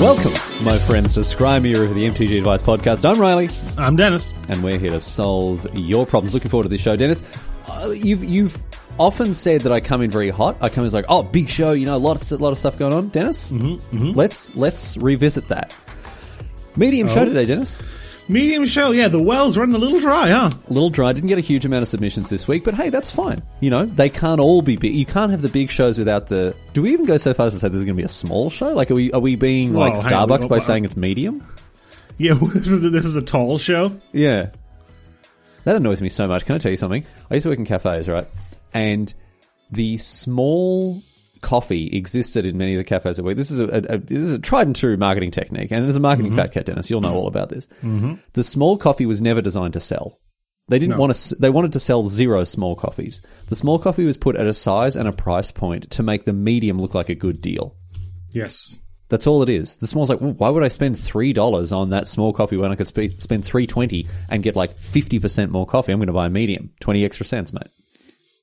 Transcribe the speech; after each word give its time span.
Welcome, 0.00 0.32
my 0.64 0.78
friends, 0.78 1.14
to 1.14 1.20
Scrimey 1.20 1.76
of 1.76 1.92
the 1.92 2.04
MTG 2.06 2.38
Advice 2.38 2.62
Podcast. 2.62 3.04
I'm 3.04 3.20
Riley, 3.20 3.50
I'm 3.76 3.96
Denis. 3.96 4.32
and 4.48 4.62
we're 4.62 4.78
here 4.78 4.92
to 4.92 5.00
solve 5.00 5.66
your 5.74 6.06
problems. 6.06 6.34
Looking 6.34 6.52
forward 6.52 6.62
to 6.62 6.68
this 6.68 6.80
show, 6.80 6.94
Denis. 6.94 7.24
Uh, 7.66 7.90
you've 7.90 8.22
you've 8.22 8.56
often 9.00 9.34
said 9.34 9.62
that 9.62 9.72
I 9.72 9.80
come 9.80 10.00
in 10.02 10.08
very 10.08 10.30
hot. 10.30 10.56
I 10.60 10.68
come 10.68 10.82
in 10.84 10.86
as 10.86 10.94
like, 10.94 11.06
oh, 11.08 11.24
big 11.24 11.48
show, 11.48 11.72
you 11.72 11.84
know, 11.84 11.96
a 11.96 11.98
lot 11.98 12.14
of 12.22 12.40
lot 12.40 12.52
of 12.52 12.58
stuff 12.58 12.78
going 12.78 12.94
on. 12.94 13.08
Denis, 13.08 13.50
mm-hmm, 13.50 14.12
let's 14.12 14.54
let's 14.54 14.96
revisit 14.98 15.48
that. 15.48 15.74
Medium 16.76 17.08
show 17.08 17.24
today, 17.24 17.44
Denis. 17.44 17.80
Medium 18.30 18.66
show, 18.66 18.90
yeah, 18.90 19.08
the 19.08 19.22
well's 19.22 19.56
running 19.56 19.74
a 19.74 19.78
little 19.78 20.00
dry, 20.00 20.28
huh? 20.28 20.50
A 20.68 20.72
little 20.72 20.90
dry. 20.90 21.14
Didn't 21.14 21.28
get 21.30 21.38
a 21.38 21.42
huge 21.42 21.64
amount 21.64 21.82
of 21.82 21.88
submissions 21.88 22.28
this 22.28 22.46
week, 22.46 22.62
but 22.62 22.74
hey, 22.74 22.90
that's 22.90 23.10
fine. 23.10 23.42
You 23.60 23.70
know, 23.70 23.86
they 23.86 24.10
can't 24.10 24.38
all 24.38 24.60
be 24.60 24.76
big. 24.76 24.94
You 24.94 25.06
can't 25.06 25.30
have 25.30 25.40
the 25.40 25.48
big 25.48 25.70
shows 25.70 25.98
without 25.98 26.26
the. 26.26 26.54
Do 26.74 26.82
we 26.82 26.92
even 26.92 27.06
go 27.06 27.16
so 27.16 27.32
far 27.32 27.46
as 27.46 27.54
to 27.54 27.58
say 27.58 27.68
this 27.68 27.78
is 27.78 27.86
going 27.86 27.96
to 27.96 28.00
be 28.00 28.04
a 28.04 28.08
small 28.08 28.50
show? 28.50 28.74
Like, 28.74 28.90
are 28.90 28.94
we 28.94 29.10
are 29.12 29.20
we 29.20 29.34
being 29.34 29.72
like 29.72 29.94
hang 29.94 30.12
on, 30.12 30.28
Starbucks 30.28 30.46
by 30.46 30.58
saying 30.58 30.84
uh, 30.84 30.86
it's 30.86 30.96
medium? 30.96 31.42
Yeah, 32.18 32.34
this 32.54 32.68
is, 32.68 32.92
this 32.92 33.06
is 33.06 33.16
a 33.16 33.22
tall 33.22 33.56
show. 33.56 33.98
Yeah. 34.12 34.50
That 35.64 35.76
annoys 35.76 36.02
me 36.02 36.10
so 36.10 36.28
much. 36.28 36.44
Can 36.44 36.54
I 36.54 36.58
tell 36.58 36.70
you 36.70 36.76
something? 36.76 37.04
I 37.30 37.34
used 37.34 37.44
to 37.44 37.48
work 37.48 37.58
in 37.58 37.64
cafes, 37.64 38.10
right? 38.10 38.26
And 38.74 39.12
the 39.70 39.96
small 39.96 41.02
coffee 41.40 41.86
existed 41.88 42.46
in 42.46 42.58
many 42.58 42.74
of 42.74 42.78
the 42.78 42.84
cafes 42.84 43.18
I 43.18 43.22
work. 43.22 43.36
This 43.36 43.50
is 43.50 43.60
a, 43.60 43.66
a, 43.66 43.94
a 43.94 43.98
this 43.98 44.18
is 44.18 44.32
a 44.32 44.38
tried 44.38 44.66
and 44.66 44.76
true 44.76 44.96
marketing 44.96 45.30
technique, 45.30 45.70
and 45.70 45.86
as 45.86 45.96
a 45.96 46.00
marketing 46.00 46.32
mm-hmm. 46.32 46.40
fat 46.40 46.52
cat, 46.52 46.66
Denis, 46.66 46.90
you'll 46.90 47.00
know 47.00 47.08
mm-hmm. 47.08 47.16
all 47.16 47.28
about 47.28 47.48
this. 47.48 47.66
Mm-hmm. 47.82 48.14
The 48.32 48.44
small 48.44 48.76
coffee 48.76 49.06
was 49.06 49.22
never 49.22 49.42
designed 49.42 49.74
to 49.74 49.80
sell. 49.80 50.20
They 50.68 50.78
didn't 50.78 50.98
want 50.98 51.14
to. 51.14 51.34
They 51.36 51.50
wanted 51.50 51.72
to 51.72 51.80
sell 51.80 52.04
zero 52.04 52.44
small 52.44 52.76
coffees. 52.76 53.22
The 53.48 53.56
small 53.56 53.78
coffee 53.78 54.04
was 54.04 54.18
put 54.18 54.36
at 54.36 54.46
a 54.46 54.52
size 54.52 54.96
and 54.96 55.08
a 55.08 55.12
price 55.12 55.50
point 55.50 55.90
to 55.92 56.02
make 56.02 56.26
the 56.26 56.34
medium 56.34 56.78
look 56.78 56.94
like 56.94 57.08
a 57.08 57.14
good 57.14 57.40
deal. 57.40 57.74
Yes. 58.32 58.76
That's 59.08 59.26
all 59.26 59.42
it 59.42 59.48
is. 59.48 59.76
The 59.76 59.86
small's 59.86 60.10
like, 60.10 60.20
well, 60.20 60.32
why 60.32 60.50
would 60.50 60.62
I 60.62 60.68
spend 60.68 60.98
three 60.98 61.32
dollars 61.32 61.72
on 61.72 61.88
that 61.90 62.06
small 62.06 62.34
coffee 62.34 62.58
when 62.58 62.70
I 62.70 62.76
could 62.76 62.88
sp- 62.92 63.16
spend 63.16 63.42
three 63.42 63.66
twenty 63.66 64.06
and 64.28 64.42
get 64.42 64.54
like 64.54 64.76
fifty 64.76 65.18
percent 65.18 65.50
more 65.50 65.64
coffee? 65.64 65.92
I'm 65.92 65.98
going 65.98 66.08
to 66.08 66.12
buy 66.12 66.26
a 66.26 66.30
medium, 66.30 66.74
twenty 66.80 67.06
extra 67.06 67.24
cents, 67.24 67.54
mate. 67.54 67.68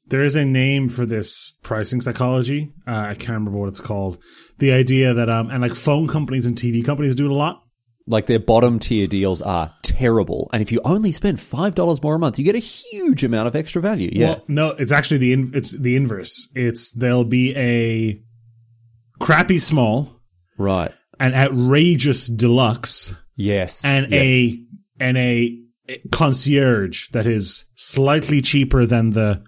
There 0.07 0.21
is 0.21 0.35
a 0.35 0.45
name 0.45 0.87
for 0.87 1.05
this 1.05 1.57
pricing 1.63 1.99
psychology. 2.01 2.73
Uh, 2.87 3.07
I 3.09 3.15
can't 3.15 3.29
remember 3.39 3.57
what 3.59 3.69
it's 3.69 3.79
called. 3.79 4.19
The 4.59 4.71
idea 4.71 5.13
that, 5.13 5.29
um, 5.29 5.49
and 5.49 5.61
like 5.61 5.73
phone 5.73 6.07
companies 6.07 6.45
and 6.45 6.55
TV 6.55 6.85
companies 6.85 7.15
do 7.15 7.25
it 7.25 7.31
a 7.31 7.35
lot. 7.35 7.61
Like 8.07 8.27
their 8.27 8.39
bottom 8.39 8.77
tier 8.77 9.07
deals 9.07 9.41
are 9.41 9.73
terrible, 9.81 10.47
and 10.53 10.61
if 10.61 10.71
you 10.71 10.79
only 10.85 11.11
spend 11.11 11.39
five 11.41 11.73
dollars 11.73 12.03
more 12.03 12.13
a 12.13 12.19
month, 12.19 12.37
you 12.37 12.45
get 12.45 12.53
a 12.53 12.59
huge 12.59 13.23
amount 13.23 13.47
of 13.47 13.55
extra 13.55 13.81
value. 13.81 14.11
Yeah, 14.13 14.25
Well, 14.27 14.43
no, 14.47 14.69
it's 14.77 14.91
actually 14.91 15.17
the 15.17 15.33
in, 15.33 15.51
it's 15.55 15.71
the 15.75 15.95
inverse. 15.95 16.51
It's 16.53 16.91
there'll 16.91 17.23
be 17.23 17.55
a 17.57 18.21
crappy 19.19 19.57
small, 19.57 20.21
right. 20.59 20.93
an 21.19 21.33
outrageous 21.33 22.27
deluxe, 22.27 23.15
Yes, 23.35 23.83
and 23.83 24.11
Yeah. 24.13 24.19
a 24.21 24.59
and 24.99 25.17
a 25.17 25.59
concierge 26.11 27.09
that 27.09 27.25
is 27.25 27.65
slightly 27.75 28.41
cheaper 28.41 28.85
than 28.85 29.11
the 29.11 29.41
yep. 29.41 29.47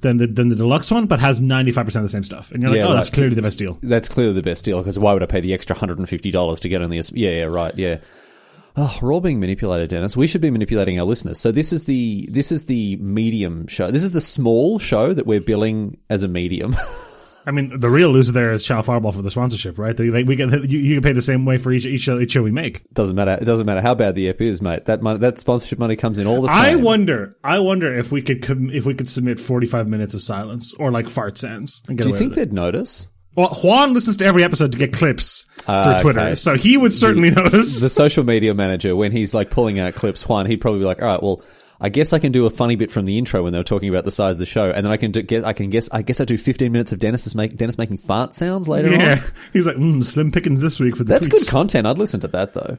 Than 0.00 0.18
the 0.18 0.28
than 0.28 0.48
the 0.48 0.54
deluxe 0.54 0.92
one, 0.92 1.06
but 1.06 1.18
has 1.18 1.40
ninety 1.40 1.72
five 1.72 1.84
percent 1.84 2.04
of 2.04 2.10
the 2.10 2.12
same 2.12 2.22
stuff. 2.22 2.52
And 2.52 2.62
you're 2.62 2.70
like, 2.70 2.78
Yeah, 2.78 2.86
oh, 2.86 2.94
that's 2.94 3.10
clearly 3.10 3.34
the 3.34 3.42
best 3.42 3.58
deal. 3.58 3.78
That's 3.82 4.08
clearly 4.08 4.34
the 4.34 4.42
best 4.42 4.64
deal 4.64 4.78
because 4.78 4.96
why 4.96 5.12
would 5.12 5.24
I 5.24 5.26
pay 5.26 5.40
the 5.40 5.52
extra 5.52 5.76
hundred 5.76 5.98
and 5.98 6.08
fifty 6.08 6.30
dollars 6.30 6.60
to 6.60 6.68
get 6.68 6.82
only 6.82 6.98
a? 6.98 7.02
Yeah, 7.12 7.30
yeah, 7.30 7.42
right, 7.44 7.76
yeah. 7.76 7.98
Oh, 8.76 8.96
we're 9.02 9.12
all 9.12 9.20
being 9.20 9.40
manipulated, 9.40 9.88
Denis. 9.88 10.16
We 10.16 10.28
should 10.28 10.40
be 10.40 10.52
manipulating 10.52 11.00
our 11.00 11.04
listeners. 11.04 11.40
So 11.40 11.50
this 11.50 11.72
is 11.72 11.84
the 11.84 12.28
this 12.30 12.52
is 12.52 12.66
the 12.66 12.94
medium 12.96 13.66
show. 13.66 13.90
This 13.90 14.04
is 14.04 14.12
the 14.12 14.20
small 14.20 14.78
show 14.78 15.12
that 15.12 15.26
we're 15.26 15.40
billing 15.40 15.96
as 16.08 16.22
a 16.22 16.28
medium. 16.28 16.76
I 17.48 17.50
mean, 17.50 17.80
the 17.80 17.88
real 17.88 18.10
loser 18.10 18.32
there 18.32 18.52
is 18.52 18.62
Channel 18.62 18.82
Fireball 18.82 19.12
for 19.12 19.22
the 19.22 19.30
sponsorship, 19.30 19.78
right? 19.78 19.96
They, 19.96 20.10
like, 20.10 20.26
we 20.26 20.36
get 20.36 20.50
you, 20.70 20.78
you 20.78 20.94
can 20.96 21.02
pay 21.02 21.12
the 21.12 21.22
same 21.22 21.46
way 21.46 21.56
for 21.56 21.72
each 21.72 21.86
each 21.86 22.02
show, 22.02 22.20
each 22.20 22.32
show 22.32 22.42
we 22.42 22.50
make. 22.50 22.82
doesn't 22.92 23.16
matter. 23.16 23.38
It 23.40 23.46
doesn't 23.46 23.64
matter 23.64 23.80
how 23.80 23.94
bad 23.94 24.14
the 24.14 24.28
app 24.28 24.40
is, 24.40 24.60
mate. 24.60 24.84
That 24.84 25.00
money, 25.02 25.18
that 25.20 25.38
sponsorship 25.38 25.78
money 25.78 25.96
comes 25.96 26.18
in 26.18 26.26
all 26.26 26.42
the 26.42 26.48
I 26.50 26.76
wonder, 26.76 27.36
I 27.42 27.58
wonder 27.60 27.92
if 27.94 28.12
we 28.12 28.20
could 28.20 28.42
com- 28.42 28.70
if 28.70 28.84
we 28.84 28.92
could 28.94 29.08
submit 29.08 29.40
forty 29.40 29.66
five 29.66 29.88
minutes 29.88 30.12
of 30.14 30.20
silence 30.22 30.74
or 30.74 30.92
like 30.92 31.08
fart 31.08 31.38
sounds. 31.38 31.82
And 31.88 31.96
get 31.96 32.04
Do 32.04 32.10
you 32.10 32.16
think 32.16 32.34
they'd 32.34 32.52
notice? 32.52 33.08
Well, 33.34 33.48
Juan 33.62 33.94
listens 33.94 34.16
to 34.16 34.24
every 34.26 34.42
episode 34.42 34.72
to 34.72 34.78
get 34.78 34.92
clips 34.92 35.46
Ah, 35.68 35.94
for 35.96 36.02
Twitter, 36.02 36.20
okay. 36.20 36.34
so 36.34 36.54
he 36.56 36.76
would 36.76 36.92
certainly 36.92 37.30
notice. 37.34 37.80
The 37.80 37.88
social 37.88 38.24
media 38.24 38.52
manager, 38.52 38.96
when 38.96 39.12
he's 39.12 39.32
like 39.32 39.48
pulling 39.48 39.78
out 39.78 39.94
clips, 39.94 40.28
Juan, 40.28 40.46
he'd 40.46 40.56
probably 40.60 40.80
be 40.80 40.86
like, 40.86 41.00
"All 41.00 41.06
right, 41.08 41.22
well, 41.22 41.42
I 41.80 41.88
guess 41.90 42.12
I 42.12 42.18
can 42.18 42.32
do 42.32 42.44
a 42.46 42.50
funny 42.50 42.74
bit 42.74 42.90
from 42.90 43.04
the 43.04 43.18
intro 43.18 43.42
when 43.44 43.52
they 43.52 43.58
were 43.58 43.62
talking 43.62 43.88
about 43.88 44.04
the 44.04 44.10
size 44.10 44.34
of 44.34 44.40
the 44.40 44.46
show, 44.46 44.70
and 44.70 44.84
then 44.84 44.90
I 44.92 44.96
can 44.96 45.12
do, 45.12 45.22
get, 45.22 45.44
I 45.44 45.52
can 45.52 45.70
guess, 45.70 45.88
I 45.92 46.02
guess 46.02 46.20
I 46.20 46.24
do 46.24 46.36
15 46.36 46.72
minutes 46.72 46.90
of 46.92 46.98
Denis 46.98 47.32
make 47.36 47.56
Denis 47.56 47.78
making 47.78 47.98
fart 47.98 48.34
sounds 48.34 48.68
later 48.68 48.90
yeah, 48.90 49.12
on. 49.24 49.32
he's 49.52 49.66
like, 49.66 49.76
mm, 49.76 50.02
slim 50.02 50.32
pickings 50.32 50.60
this 50.60 50.80
week 50.80 50.96
for 50.96 51.04
the 51.04 51.12
That's 51.12 51.28
tweets. 51.28 51.30
good 51.30 51.48
content. 51.48 51.86
I'd 51.86 51.98
listen 51.98 52.18
to 52.20 52.28
that 52.28 52.52
though. 52.54 52.78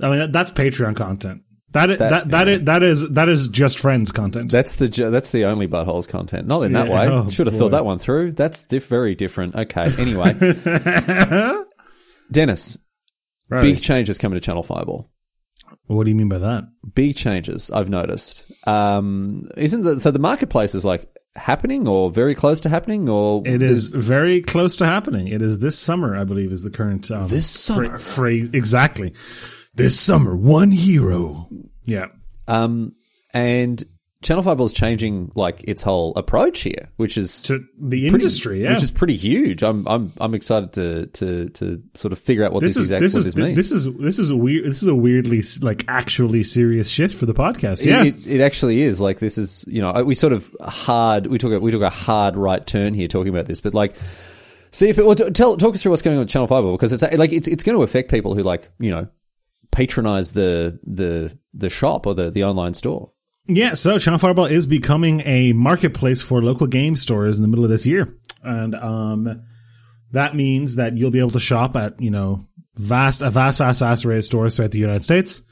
I 0.00 0.10
mean, 0.10 0.18
that, 0.18 0.32
that's 0.32 0.50
Patreon 0.52 0.94
content. 0.94 1.42
That 1.72 1.90
is, 1.90 1.98
That- 1.98 2.10
that 2.10 2.30
that 2.30 2.46
yeah. 2.46 2.52
is 2.54 2.62
that 2.62 2.82
is 2.84 3.10
that 3.10 3.28
is 3.28 3.48
just 3.48 3.80
friends 3.80 4.12
content. 4.12 4.52
That's 4.52 4.76
the 4.76 4.86
that's 5.10 5.30
the 5.32 5.44
only 5.44 5.66
buttholes 5.66 6.06
content. 6.06 6.46
Not 6.46 6.60
in 6.62 6.72
that 6.72 6.86
Yeah, 6.88 6.94
way. 6.94 7.08
oh, 7.08 7.28
Should 7.28 7.48
have 7.48 7.54
boy. 7.54 7.58
thought 7.58 7.70
that 7.72 7.84
one 7.84 7.98
through. 7.98 8.32
That's 8.32 8.62
diff- 8.64 8.86
very 8.86 9.14
different. 9.16 9.56
Okay. 9.56 9.90
Anyway, 9.98 10.32
Denis, 12.30 12.78
Right. 13.48 13.60
big 13.62 13.80
changes 13.82 14.18
coming 14.18 14.36
to 14.36 14.40
Channel 14.40 14.62
Fireball. 14.62 15.10
What 15.86 16.04
do 16.04 16.10
you 16.10 16.16
mean 16.16 16.28
by 16.28 16.38
that? 16.38 16.68
big 16.94 17.16
changes 17.16 17.70
I've 17.70 17.90
noticed. 17.90 18.50
Um, 18.66 19.48
isn't 19.56 19.82
the 19.82 20.00
so 20.00 20.10
the 20.10 20.18
marketplace 20.18 20.74
is 20.74 20.84
like 20.84 21.06
happening 21.36 21.86
or 21.86 22.10
very 22.10 22.34
close 22.34 22.60
to 22.60 22.68
happening 22.68 23.08
or 23.08 23.42
It 23.46 23.60
is 23.62 23.92
very 23.92 24.40
close 24.40 24.76
to 24.78 24.86
happening. 24.86 25.28
It 25.28 25.42
is 25.42 25.58
this 25.58 25.78
summer, 25.78 26.16
I 26.16 26.24
believe, 26.24 26.50
is 26.52 26.62
the 26.62 26.70
current 26.70 27.10
um, 27.10 27.28
This 27.28 27.46
summer? 27.46 27.98
phrase. 27.98 28.50
Exactly. 28.54 29.12
This 29.74 29.98
summer, 30.00 30.34
one 30.34 30.70
hero. 30.70 31.48
Yeah. 31.84 32.06
um 32.48 32.92
and 33.34 33.84
Channel 34.22 34.42
Fireball 34.42 34.66
is 34.66 34.72
changing 34.72 35.30
like 35.34 35.62
its 35.64 35.82
whole 35.82 36.14
approach 36.16 36.60
here, 36.60 36.88
which 36.96 37.18
is 37.18 37.42
To 37.42 37.64
the 37.78 38.08
industry, 38.08 38.62
yeah. 38.62 38.72
which 38.72 38.82
is 38.82 38.90
pretty 38.90 39.14
huge. 39.14 39.62
I'm 39.62 39.86
I'm 39.86 40.12
I'm 40.18 40.34
excited 40.34 40.72
to 40.74 41.06
to 41.06 41.48
to 41.50 41.82
sort 41.94 42.12
of 42.12 42.18
figure 42.18 42.42
out 42.44 42.52
what 42.52 42.60
this, 42.60 42.74
this 42.74 42.84
is 42.84 42.86
exact 42.86 43.02
this 43.02 43.14
what 43.14 43.18
is 43.20 43.24
this 43.26 43.36
means. 43.36 43.56
this 43.56 43.72
is 43.72 43.94
this 43.98 44.18
is 44.18 44.30
a 44.30 44.36
weird 44.36 44.64
this 44.64 44.82
is 44.82 44.88
a 44.88 44.94
weirdly 44.94 45.42
like 45.60 45.84
actually 45.86 46.42
serious 46.44 46.88
shift 46.88 47.14
for 47.14 47.26
the 47.26 47.34
podcast. 47.34 47.84
Yeah. 47.84 48.04
It, 48.04 48.26
it 48.26 48.40
actually 48.40 48.80
is 48.80 49.00
like 49.00 49.18
this 49.18 49.36
is 49.36 49.64
you 49.68 49.82
know 49.82 49.90
uh, 49.90 50.02
we 50.02 50.14
sort 50.14 50.32
of 50.32 50.54
hard 50.62 51.26
we 51.26 51.36
took 51.36 51.52
a, 51.52 51.60
we 51.60 51.70
took 51.70 51.82
a 51.82 51.90
hard 51.90 52.36
right 52.36 52.66
turn 52.66 52.94
here 52.94 53.08
talking 53.08 53.28
about 53.28 53.44
this, 53.44 53.60
but 53.60 53.74
like 53.74 53.96
see 54.70 54.88
if 54.88 54.98
it, 54.98 55.04
well, 55.04 55.14
tell 55.14 55.56
talk 55.58 55.74
us 55.74 55.82
through 55.82 55.90
what's 55.90 56.02
going 56.02 56.16
on 56.16 56.20
with 56.20 56.30
Channel 56.30 56.48
Five 56.48 56.64
because 56.64 56.92
it's 56.92 57.02
like 57.02 57.32
it's 57.32 57.48
it's 57.48 57.62
going 57.62 57.76
to 57.76 57.82
affect 57.82 58.10
people 58.10 58.34
who 58.34 58.42
like 58.42 58.70
you 58.78 58.90
know 58.90 59.08
patronize 59.70 60.32
the 60.32 60.78
the 60.84 61.36
the 61.52 61.68
shop 61.68 62.06
or 62.06 62.14
the 62.14 62.30
the 62.30 62.44
online 62.44 62.72
store. 62.72 63.12
Yeah, 63.48 63.74
so 63.74 63.98
Channel 63.98 64.18
Fireball 64.18 64.46
is 64.46 64.66
becoming 64.66 65.22
a 65.24 65.52
marketplace 65.52 66.20
for 66.22 66.42
local 66.42 66.66
game 66.66 66.96
stores 66.96 67.38
in 67.38 67.42
the 67.42 67.48
middle 67.48 67.64
of 67.64 67.70
this 67.70 67.86
year. 67.86 68.12
And 68.42 68.74
um 68.74 69.42
that 70.12 70.34
means 70.36 70.76
that 70.76 70.96
you'll 70.96 71.10
be 71.10 71.18
able 71.18 71.30
to 71.30 71.40
shop 71.40 71.76
at, 71.76 72.00
you 72.00 72.10
know, 72.10 72.46
vast 72.76 73.22
a 73.22 73.30
vast, 73.30 73.58
vast, 73.58 73.80
vast 73.80 74.04
array 74.04 74.18
of 74.18 74.24
stores 74.24 74.56
throughout 74.56 74.70
the 74.70 74.78
United 74.78 75.02
States. 75.04 75.42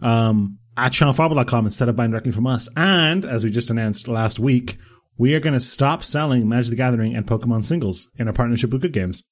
Um 0.00 0.58
at 0.76 0.92
channelfireball.com 0.92 1.64
instead 1.64 1.88
of 1.88 1.96
buying 1.96 2.10
directly 2.10 2.32
from 2.32 2.46
us. 2.46 2.68
And 2.76 3.24
as 3.24 3.42
we 3.44 3.50
just 3.50 3.70
announced 3.70 4.06
last 4.08 4.38
week, 4.38 4.78
we 5.16 5.34
are 5.34 5.40
going 5.40 5.54
to 5.54 5.60
stop 5.60 6.04
selling 6.04 6.48
Magic 6.48 6.70
the 6.70 6.76
Gathering 6.76 7.16
and 7.16 7.26
Pokemon 7.26 7.64
singles 7.64 8.08
in 8.16 8.28
a 8.28 8.32
partnership 8.32 8.70
with 8.70 8.82
Good 8.82 8.92
Games. 8.92 9.24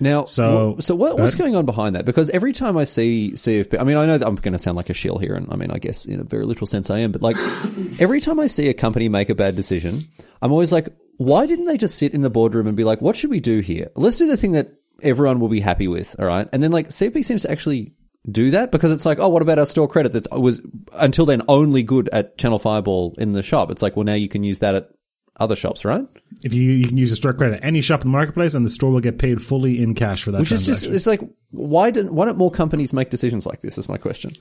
Now, 0.00 0.24
So- 0.24 0.76
so 0.80 0.94
what, 0.94 1.18
what's 1.18 1.34
going 1.34 1.56
on 1.56 1.66
behind 1.66 1.96
that? 1.96 2.04
Because 2.04 2.30
every 2.30 2.52
time 2.52 2.76
I 2.76 2.84
see 2.84 3.32
CFB, 3.34 3.80
I 3.80 3.84
mean, 3.84 3.96
I 3.96 4.06
know 4.06 4.18
that 4.18 4.26
I'm 4.26 4.36
going 4.36 4.52
to 4.52 4.58
sound 4.58 4.76
like 4.76 4.90
a 4.90 4.94
shill 4.94 5.18
here, 5.18 5.34
and 5.34 5.46
I 5.50 5.56
mean, 5.56 5.70
I 5.70 5.78
guess 5.78 6.06
in 6.06 6.20
a 6.20 6.24
very 6.24 6.44
literal 6.44 6.66
sense 6.66 6.90
I 6.90 6.98
am, 7.00 7.10
but 7.12 7.22
like 7.22 7.36
every 7.98 8.20
time 8.20 8.38
I 8.38 8.46
see 8.46 8.68
a 8.68 8.74
company 8.74 9.08
make 9.08 9.28
a 9.28 9.34
bad 9.34 9.56
decision, 9.56 10.02
I'm 10.40 10.52
always 10.52 10.72
like, 10.72 10.88
why 11.16 11.46
didn't 11.46 11.64
they 11.66 11.76
just 11.76 11.96
sit 11.98 12.14
in 12.14 12.20
the 12.22 12.30
boardroom 12.30 12.66
and 12.68 12.76
be 12.76 12.84
like, 12.84 13.00
what 13.02 13.16
should 13.16 13.30
we 13.30 13.40
do 13.40 13.58
here? 13.60 13.90
Let's 13.96 14.16
do 14.16 14.28
the 14.28 14.36
thing 14.36 14.52
that 14.52 14.72
everyone 15.02 15.40
will 15.40 15.48
be 15.48 15.60
happy 15.60 15.88
with, 15.88 16.14
all 16.18 16.26
right? 16.26 16.48
And 16.52 16.62
then 16.62 16.70
like 16.70 16.88
CFB 16.88 17.24
seems 17.24 17.42
to 17.42 17.50
actually 17.50 17.92
do 18.30 18.50
that 18.52 18.70
because 18.70 18.92
it's 18.92 19.06
like, 19.06 19.18
oh, 19.18 19.28
what 19.28 19.42
about 19.42 19.58
our 19.58 19.66
store 19.66 19.88
credit 19.88 20.12
that 20.12 20.30
was 20.40 20.60
until 20.94 21.24
then 21.26 21.42
only 21.48 21.82
good 21.82 22.08
at 22.12 22.36
Channel 22.38 22.58
Fireball 22.58 23.14
in 23.18 23.32
the 23.32 23.42
shop? 23.42 23.70
It's 23.70 23.82
like, 23.82 23.96
well, 23.96 24.04
now 24.04 24.14
you 24.14 24.28
can 24.28 24.44
use 24.44 24.58
that 24.60 24.74
at 24.76 24.90
other 25.38 25.56
shops, 25.56 25.84
right? 25.84 26.04
If 26.42 26.52
you, 26.52 26.62
you 26.62 26.88
can 26.88 26.96
use 26.96 27.12
a 27.12 27.16
store 27.16 27.32
credit 27.32 27.56
at 27.56 27.64
any 27.64 27.80
shop 27.80 28.00
in 28.02 28.08
the 28.08 28.12
marketplace 28.12 28.54
and 28.54 28.64
the 28.64 28.70
store 28.70 28.90
will 28.90 29.00
get 29.00 29.18
paid 29.18 29.40
fully 29.42 29.82
in 29.82 29.94
cash 29.94 30.22
for 30.24 30.30
that 30.32 30.40
Which 30.40 30.52
is 30.52 30.66
just, 30.66 30.84
it's 30.84 31.06
like, 31.06 31.20
why 31.50 31.90
don't, 31.90 32.12
why 32.12 32.26
don't 32.26 32.38
more 32.38 32.50
companies 32.50 32.92
make 32.92 33.10
decisions 33.10 33.46
like 33.46 33.60
this? 33.60 33.78
Is 33.78 33.88
my 33.88 33.98
question. 33.98 34.32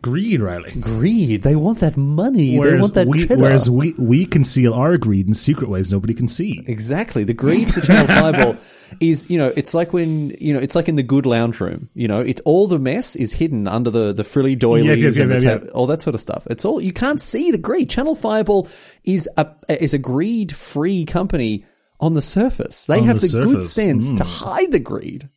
greed, 0.00 0.40
Riley. 0.40 0.72
Greed. 0.80 1.42
They 1.42 1.54
want 1.56 1.78
that 1.80 1.96
money. 1.96 2.52
they 2.52 2.58
Whereas 2.58 2.80
want 2.82 2.94
that 2.94 3.06
we, 3.06 3.26
cheddar. 3.26 3.40
whereas 3.40 3.70
we, 3.70 3.92
we 3.98 4.26
conceal 4.26 4.74
our 4.74 4.98
greed 4.98 5.28
in 5.28 5.34
secret 5.34 5.70
ways 5.70 5.92
nobody 5.92 6.14
can 6.14 6.28
see. 6.28 6.62
Exactly. 6.66 7.24
The 7.24 7.34
greed 7.34 7.72
for 7.72 7.80
Channel 7.80 8.06
Fireball 8.08 8.56
is, 9.00 9.28
you 9.30 9.38
know, 9.38 9.52
it's 9.56 9.74
like 9.74 9.92
when, 9.92 10.30
you 10.40 10.52
know, 10.54 10.60
it's 10.60 10.74
like 10.74 10.88
in 10.88 10.96
the 10.96 11.02
good 11.02 11.26
lounge 11.26 11.60
room. 11.60 11.88
You 11.94 12.08
know, 12.08 12.20
it's 12.20 12.40
all 12.44 12.66
the 12.66 12.78
mess 12.78 13.16
is 13.16 13.32
hidden 13.32 13.66
under 13.68 13.90
the, 13.90 14.12
the 14.12 14.24
frilly 14.24 14.54
doilies 14.56 14.86
Yep, 14.86 14.98
yep, 14.98 15.16
and 15.22 15.30
the 15.30 15.34
yep, 15.34 15.42
yep, 15.42 15.60
tab- 15.62 15.70
all 15.74 15.86
that 15.86 16.00
sort 16.02 16.14
of 16.14 16.20
stuff. 16.20 16.46
It's 16.50 16.64
all, 16.64 16.80
you 16.80 16.92
can't 16.92 17.20
see 17.20 17.50
the 17.50 17.58
greed. 17.58 17.90
Channel 17.90 18.14
Fireball 18.14 18.68
is 19.04 19.28
a, 19.36 19.48
is 19.68 19.94
a 19.94 19.98
greed 19.98 20.54
free 20.54 21.04
company 21.04 21.64
on 22.00 22.14
the 22.14 22.22
surface. 22.22 22.86
They 22.86 22.98
On 23.00 23.04
have 23.06 23.20
the, 23.20 23.28
the 23.28 23.42
good 23.44 23.62
sense 23.62 24.10
Mm. 24.12 24.16
to 24.18 24.24
hide 24.24 24.72
the 24.72 24.80
greed. 24.80 25.28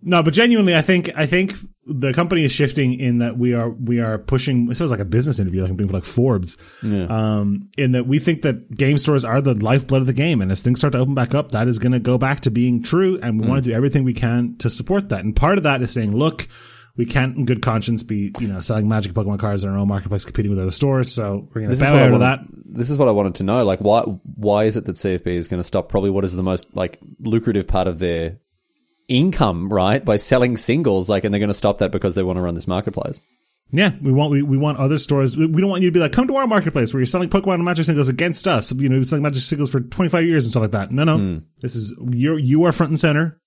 No, 0.00 0.22
but 0.22 0.34
genuinely, 0.34 0.74
I 0.74 0.82
think 0.82 1.16
I 1.16 1.26
think 1.26 1.54
the 1.84 2.12
company 2.12 2.44
is 2.44 2.52
shifting 2.52 2.98
in 2.98 3.18
that 3.18 3.36
we 3.36 3.54
are 3.54 3.70
we 3.70 4.00
are 4.00 4.18
pushing. 4.18 4.66
This 4.66 4.78
was 4.80 4.90
like 4.90 5.00
a 5.00 5.04
business 5.04 5.38
interview, 5.40 5.62
like 5.62 5.70
I'm 5.70 5.76
doing 5.76 5.88
for 5.88 5.94
like 5.94 6.04
Forbes. 6.04 6.56
Um, 6.82 7.70
in 7.76 7.92
that 7.92 8.06
we 8.06 8.18
think 8.20 8.42
that 8.42 8.72
game 8.74 8.98
stores 8.98 9.24
are 9.24 9.40
the 9.40 9.54
lifeblood 9.54 10.00
of 10.00 10.06
the 10.06 10.12
game, 10.12 10.40
and 10.40 10.52
as 10.52 10.62
things 10.62 10.78
start 10.78 10.92
to 10.92 10.98
open 10.98 11.14
back 11.14 11.34
up, 11.34 11.52
that 11.52 11.66
is 11.68 11.78
going 11.78 11.92
to 11.92 11.98
go 12.00 12.18
back 12.18 12.40
to 12.40 12.50
being 12.50 12.82
true, 12.82 13.18
and 13.22 13.40
we 13.40 13.46
want 13.48 13.64
to 13.64 13.70
do 13.70 13.74
everything 13.74 14.04
we 14.04 14.14
can 14.14 14.56
to 14.58 14.70
support 14.70 15.08
that. 15.08 15.24
And 15.24 15.34
part 15.34 15.58
of 15.58 15.64
that 15.64 15.82
is 15.82 15.90
saying, 15.92 16.16
look. 16.16 16.48
We 16.94 17.06
can't, 17.06 17.38
in 17.38 17.46
good 17.46 17.62
conscience, 17.62 18.02
be 18.02 18.34
you 18.38 18.48
know 18.48 18.60
selling 18.60 18.86
Magic 18.86 19.14
Pokemon 19.14 19.38
cards 19.38 19.64
in 19.64 19.70
our 19.70 19.78
own 19.78 19.88
marketplace, 19.88 20.26
competing 20.26 20.50
with 20.50 20.60
other 20.60 20.70
stores. 20.70 21.10
So 21.10 21.48
we're 21.54 21.62
going 21.62 21.70
to 21.70 21.76
This 21.76 21.80
is, 21.80 21.86
bow 21.86 21.96
out 21.96 22.12
of 22.12 22.20
that. 22.20 22.40
this 22.66 22.90
is 22.90 22.98
what 22.98 23.08
I 23.08 23.12
wanted 23.12 23.36
to 23.36 23.44
know. 23.44 23.64
Like, 23.64 23.78
why 23.78 24.02
why 24.02 24.64
is 24.64 24.76
it 24.76 24.84
that 24.84 24.96
CFB 24.96 25.26
is 25.28 25.48
going 25.48 25.58
to 25.58 25.66
stop 25.66 25.88
probably 25.88 26.10
what 26.10 26.22
is 26.22 26.32
the 26.34 26.42
most 26.42 26.66
like 26.76 26.98
lucrative 27.18 27.66
part 27.66 27.88
of 27.88 27.98
their 27.98 28.36
income, 29.12 29.72
right? 29.72 30.04
By 30.04 30.16
selling 30.16 30.56
singles, 30.56 31.08
like, 31.10 31.24
and 31.24 31.32
they're 31.32 31.38
going 31.38 31.48
to 31.48 31.54
stop 31.54 31.78
that 31.78 31.92
because 31.92 32.14
they 32.14 32.22
want 32.22 32.38
to 32.38 32.40
run 32.40 32.54
this 32.54 32.66
marketplace. 32.66 33.20
Yeah, 33.74 33.92
we 34.02 34.12
want 34.12 34.32
we, 34.32 34.42
we 34.42 34.58
want 34.58 34.78
other 34.78 34.98
stores. 34.98 35.36
We 35.36 35.46
don't 35.46 35.70
want 35.70 35.82
you 35.82 35.88
to 35.88 35.94
be 35.94 36.00
like, 36.00 36.12
come 36.12 36.26
to 36.28 36.36
our 36.36 36.46
marketplace 36.46 36.92
where 36.92 37.00
you're 37.00 37.06
selling 37.06 37.30
Pokemon 37.30 37.54
and 37.54 37.64
Magic 37.64 37.86
singles 37.86 38.10
against 38.10 38.46
us. 38.46 38.70
You 38.70 38.88
know, 38.88 38.96
you're 38.96 39.04
selling 39.04 39.22
Magic 39.22 39.42
singles 39.42 39.70
for 39.70 39.80
25 39.80 40.24
years 40.24 40.44
and 40.44 40.50
stuff 40.50 40.60
like 40.60 40.72
that. 40.72 40.90
No, 40.90 41.04
no, 41.04 41.16
hmm. 41.16 41.38
this 41.60 41.74
is 41.74 41.94
you. 42.10 42.36
You 42.36 42.64
are 42.64 42.72
front 42.72 42.90
and 42.90 43.00
center. 43.00 43.40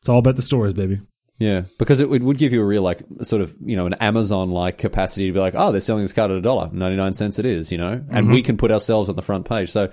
It's 0.00 0.08
all 0.08 0.20
about 0.20 0.36
the 0.36 0.42
stores, 0.42 0.72
baby. 0.72 1.00
Yeah, 1.38 1.62
because 1.78 2.00
it, 2.00 2.10
it 2.10 2.22
would 2.22 2.38
give 2.38 2.52
you 2.52 2.62
a 2.62 2.64
real 2.64 2.82
like 2.82 3.02
sort 3.22 3.42
of 3.42 3.54
you 3.60 3.76
know 3.76 3.84
an 3.84 3.94
Amazon 3.94 4.50
like 4.50 4.78
capacity 4.78 5.26
to 5.26 5.32
be 5.34 5.38
like, 5.38 5.54
oh, 5.54 5.70
they're 5.70 5.82
selling 5.82 6.02
this 6.02 6.14
card 6.14 6.30
at 6.30 6.38
a 6.38 6.40
dollar, 6.40 6.70
ninety 6.72 6.96
nine 6.96 7.12
cents 7.12 7.38
it 7.38 7.44
is, 7.44 7.70
you 7.70 7.76
know, 7.76 7.92
and 7.92 8.08
mm-hmm. 8.08 8.32
we 8.32 8.42
can 8.42 8.56
put 8.56 8.72
ourselves 8.72 9.10
on 9.10 9.16
the 9.16 9.22
front 9.22 9.46
page. 9.46 9.70
So 9.70 9.90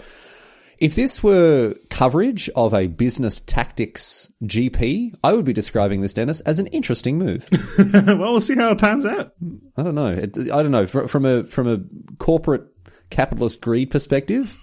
if 0.77 0.95
this 0.95 1.23
were 1.23 1.75
coverage 1.89 2.49
of 2.55 2.73
a 2.73 2.87
business 2.87 3.39
tactics 3.39 4.31
GP, 4.43 5.13
I 5.23 5.33
would 5.33 5.45
be 5.45 5.53
describing 5.53 6.01
this, 6.01 6.13
Denis, 6.13 6.41
as 6.41 6.59
an 6.59 6.67
interesting 6.67 7.17
move. 7.17 7.47
well, 7.93 8.17
we'll 8.17 8.41
see 8.41 8.55
how 8.55 8.71
it 8.71 8.79
pans 8.79 9.05
out. 9.05 9.33
I 9.77 9.83
don't 9.83 9.95
know. 9.95 10.07
It, 10.07 10.37
I 10.37 10.61
don't 10.63 10.71
know 10.71 10.87
from 10.87 11.25
a 11.25 11.43
from 11.45 11.67
a 11.67 11.79
corporate 12.17 12.65
capitalist 13.09 13.61
greed 13.61 13.91
perspective, 13.91 14.57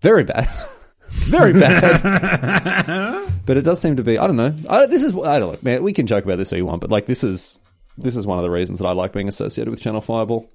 very 0.00 0.24
bad, 0.24 0.48
very 1.08 1.52
bad. 1.52 3.32
but 3.46 3.56
it 3.56 3.62
does 3.62 3.80
seem 3.80 3.96
to 3.96 4.04
be. 4.04 4.18
I 4.18 4.26
don't 4.26 4.36
know. 4.36 4.54
I, 4.68 4.86
this 4.86 5.02
is. 5.02 5.14
I 5.14 5.38
don't 5.38 5.52
know, 5.52 5.58
man. 5.62 5.82
We 5.82 5.92
can 5.92 6.06
joke 6.06 6.24
about 6.24 6.38
this 6.38 6.52
all 6.52 6.58
you 6.58 6.66
want, 6.66 6.80
but 6.80 6.90
like 6.90 7.06
this 7.06 7.24
is 7.24 7.58
this 7.98 8.16
is 8.16 8.26
one 8.26 8.38
of 8.38 8.44
the 8.44 8.50
reasons 8.50 8.78
that 8.78 8.86
I 8.86 8.92
like 8.92 9.12
being 9.12 9.28
associated 9.28 9.70
with 9.70 9.80
Channel 9.80 10.00
Fireball. 10.00 10.50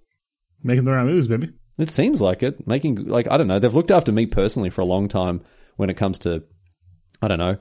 Making 0.64 0.86
the 0.86 0.94
right 0.94 1.06
moves, 1.06 1.28
baby. 1.28 1.52
It 1.78 1.90
seems 1.90 2.22
like 2.22 2.44
it. 2.44 2.66
Making 2.68 3.08
like 3.08 3.30
I 3.30 3.38
don't 3.38 3.48
know. 3.48 3.60
They've 3.60 3.74
looked 3.74 3.92
after 3.92 4.12
me 4.12 4.26
personally 4.26 4.70
for 4.70 4.82
a 4.82 4.86
long 4.86 5.08
time 5.08 5.42
when 5.76 5.90
it 5.90 5.98
comes 5.98 6.20
to 6.20 6.44
I 7.22 7.28
don't 7.28 7.40
know, 7.40 7.58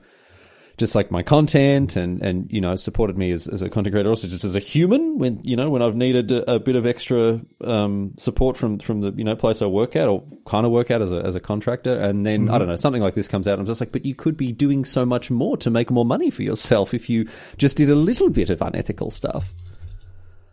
just 0.77 0.95
like 0.95 1.11
my 1.11 1.23
content 1.23 1.95
and 1.95 2.21
and 2.21 2.51
you 2.51 2.61
know 2.61 2.75
supported 2.75 3.17
me 3.17 3.31
as, 3.31 3.47
as 3.47 3.61
a 3.61 3.69
content 3.69 3.93
creator, 3.93 4.09
also 4.09 4.27
just 4.27 4.43
as 4.43 4.55
a 4.55 4.59
human 4.59 5.17
when 5.17 5.41
you 5.43 5.55
know 5.55 5.69
when 5.69 5.81
I've 5.81 5.95
needed 5.95 6.31
a, 6.31 6.55
a 6.55 6.59
bit 6.59 6.75
of 6.75 6.85
extra 6.85 7.41
um, 7.61 8.13
support 8.17 8.57
from 8.57 8.79
from 8.79 9.01
the 9.01 9.11
you 9.15 9.23
know 9.23 9.35
place 9.35 9.61
I 9.61 9.65
work 9.65 9.95
at 9.95 10.07
or 10.07 10.23
kind 10.45 10.65
of 10.65 10.71
work 10.71 10.91
at 10.91 11.01
as 11.01 11.11
a 11.11 11.17
as 11.17 11.35
a 11.35 11.39
contractor, 11.39 11.99
and 11.99 12.25
then 12.25 12.49
I 12.49 12.57
don't 12.57 12.67
know 12.67 12.75
something 12.75 13.01
like 13.01 13.13
this 13.13 13.27
comes 13.27 13.47
out. 13.47 13.53
And 13.53 13.61
I'm 13.61 13.65
just 13.65 13.81
like, 13.81 13.91
but 13.91 14.05
you 14.05 14.15
could 14.15 14.37
be 14.37 14.51
doing 14.51 14.85
so 14.85 15.05
much 15.05 15.29
more 15.29 15.57
to 15.57 15.69
make 15.69 15.91
more 15.91 16.05
money 16.05 16.29
for 16.29 16.43
yourself 16.43 16.93
if 16.93 17.09
you 17.09 17.27
just 17.57 17.77
did 17.77 17.89
a 17.89 17.95
little 17.95 18.29
bit 18.29 18.49
of 18.49 18.61
unethical 18.61 19.11
stuff. 19.11 19.51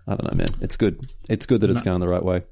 I 0.06 0.17
don't 0.17 0.32
know, 0.32 0.37
man. 0.37 0.49
It's 0.61 0.76
good. 0.76 1.09
It's 1.29 1.47
good 1.47 1.61
that 1.61 1.70
it's 1.70 1.82
going 1.82 2.00
the 2.00 2.09
right 2.09 2.25
way. 2.25 2.43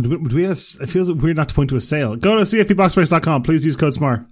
Do 0.00 0.10
we, 0.10 0.28
do 0.28 0.36
we 0.36 0.42
have 0.42 0.52
a 0.56 0.82
it 0.82 0.88
feels 0.88 1.12
weird 1.12 1.36
not 1.36 1.48
to 1.50 1.54
point 1.54 1.70
to 1.70 1.76
a 1.76 1.80
sale. 1.80 2.16
Go 2.16 2.36
to 2.38 2.44
cfpboxspace.com. 2.44 3.42
Please 3.42 3.64
use 3.64 3.76
code 3.76 3.94
SMAR. 3.94 4.26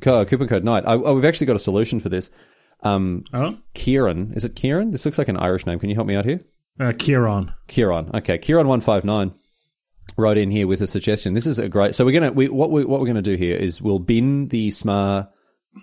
Co- 0.00 0.24
coupon 0.24 0.48
code 0.48 0.64
night. 0.64 0.84
I, 0.86 0.94
oh, 0.94 1.14
we've 1.14 1.24
actually 1.24 1.46
got 1.46 1.56
a 1.56 1.60
solution 1.60 2.00
for 2.00 2.08
this. 2.08 2.30
Um, 2.82 3.24
Oh, 3.32 3.58
Kieran, 3.74 4.32
is 4.34 4.44
it 4.44 4.54
Kieran? 4.56 4.90
This 4.90 5.04
looks 5.04 5.18
like 5.18 5.28
an 5.28 5.36
Irish 5.38 5.66
name. 5.66 5.78
Can 5.78 5.88
you 5.90 5.94
help 5.96 6.06
me 6.06 6.14
out 6.16 6.24
here? 6.24 6.40
uh, 6.78 6.92
Kieran. 6.98 7.52
Kieran. 7.68 8.10
Okay, 8.14 8.38
Kieran 8.38 8.68
one 8.68 8.80
five 8.82 9.04
nine 9.04 9.32
wrote 10.16 10.36
in 10.38 10.50
here 10.50 10.66
with 10.66 10.80
a 10.82 10.86
suggestion. 10.86 11.34
This 11.34 11.46
is 11.46 11.58
a 11.58 11.68
great. 11.68 11.94
So 11.94 12.04
we're 12.04 12.12
gonna 12.18 12.32
we, 12.32 12.48
what 12.48 12.70
we 12.70 12.84
what 12.84 13.00
we're 13.00 13.06
gonna 13.06 13.22
do 13.22 13.34
here 13.36 13.56
is 13.56 13.80
we'll 13.82 13.98
bin 13.98 14.48
the 14.48 14.70
SMAR 14.70 15.28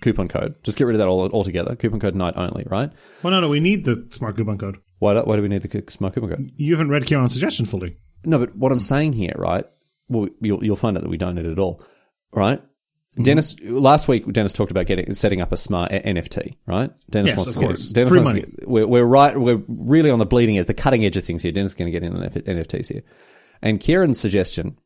coupon 0.01 0.27
code. 0.27 0.55
Just 0.63 0.77
get 0.77 0.85
rid 0.85 0.95
of 0.95 0.99
that 0.99 1.07
all 1.07 1.29
altogether. 1.31 1.75
Coupon 1.75 1.99
code 1.99 2.15
night 2.15 2.33
only, 2.37 2.63
right? 2.69 2.91
Well, 3.23 3.31
no, 3.31 3.41
no, 3.41 3.49
we 3.49 3.59
need 3.59 3.85
the 3.85 4.07
smart 4.11 4.35
coupon 4.37 4.57
code. 4.59 4.77
Why 4.99 5.13
do, 5.15 5.21
why 5.21 5.35
do 5.35 5.41
we 5.41 5.49
need 5.49 5.61
the 5.63 5.67
cu- 5.67 5.81
SMAR 5.81 6.13
coupon 6.13 6.29
code? 6.29 6.51
You 6.55 6.73
haven't 6.73 6.89
read 6.89 7.05
Kieran's 7.07 7.33
suggestion 7.33 7.65
fully. 7.65 7.97
No, 8.25 8.39
but 8.39 8.55
what 8.55 8.71
I'm 8.71 8.79
saying 8.79 9.13
here, 9.13 9.33
right? 9.37 9.65
Well, 10.09 10.29
you'll, 10.41 10.63
you'll 10.63 10.75
find 10.75 10.97
out 10.97 11.03
that 11.03 11.09
we 11.09 11.17
don't 11.17 11.35
need 11.35 11.45
it 11.45 11.51
at 11.51 11.59
all, 11.59 11.81
right? 12.31 12.61
Denis, 13.15 13.55
last 13.61 14.07
week, 14.07 14.25
Denis 14.33 14.53
talked 14.53 14.71
about 14.71 14.87
getting 14.87 15.13
setting 15.13 15.39
up 15.39 15.51
a 15.51 15.57
smart 15.57 15.91
a- 15.91 15.99
NFT, 16.01 16.55
right? 16.65 16.91
Denis 17.11 17.27
Yes, 17.29 17.37
wants 17.37 17.47
of 17.49 17.53
to 17.53 17.59
get 17.59 17.65
course. 17.67 17.91
it. 17.91 17.93
Denis 17.93 18.09
Free 18.09 18.17
wants 18.19 18.31
to 18.31 18.35
money. 18.41 18.51
get- 18.57 18.67
we're, 18.67 18.87
we're 18.87 19.03
right. 19.05 19.39
We're 19.39 19.61
really 19.67 20.09
on 20.09 20.17
the 20.17 20.25
bleeding 20.25 20.57
edge, 20.57 20.65
the 20.65 20.73
cutting 20.73 21.05
edge 21.05 21.15
of 21.15 21.23
things 21.23 21.43
here. 21.43 21.51
Denis 21.51 21.71
is 21.71 21.75
going 21.75 21.91
to 21.91 21.99
get 21.99 22.03
in 22.03 22.15
on 22.15 22.23
F- 22.23 22.33
NFTs 22.33 22.91
here, 22.91 23.03
and 23.61 23.79
Kieran's 23.79 24.19
suggestion 24.19 24.77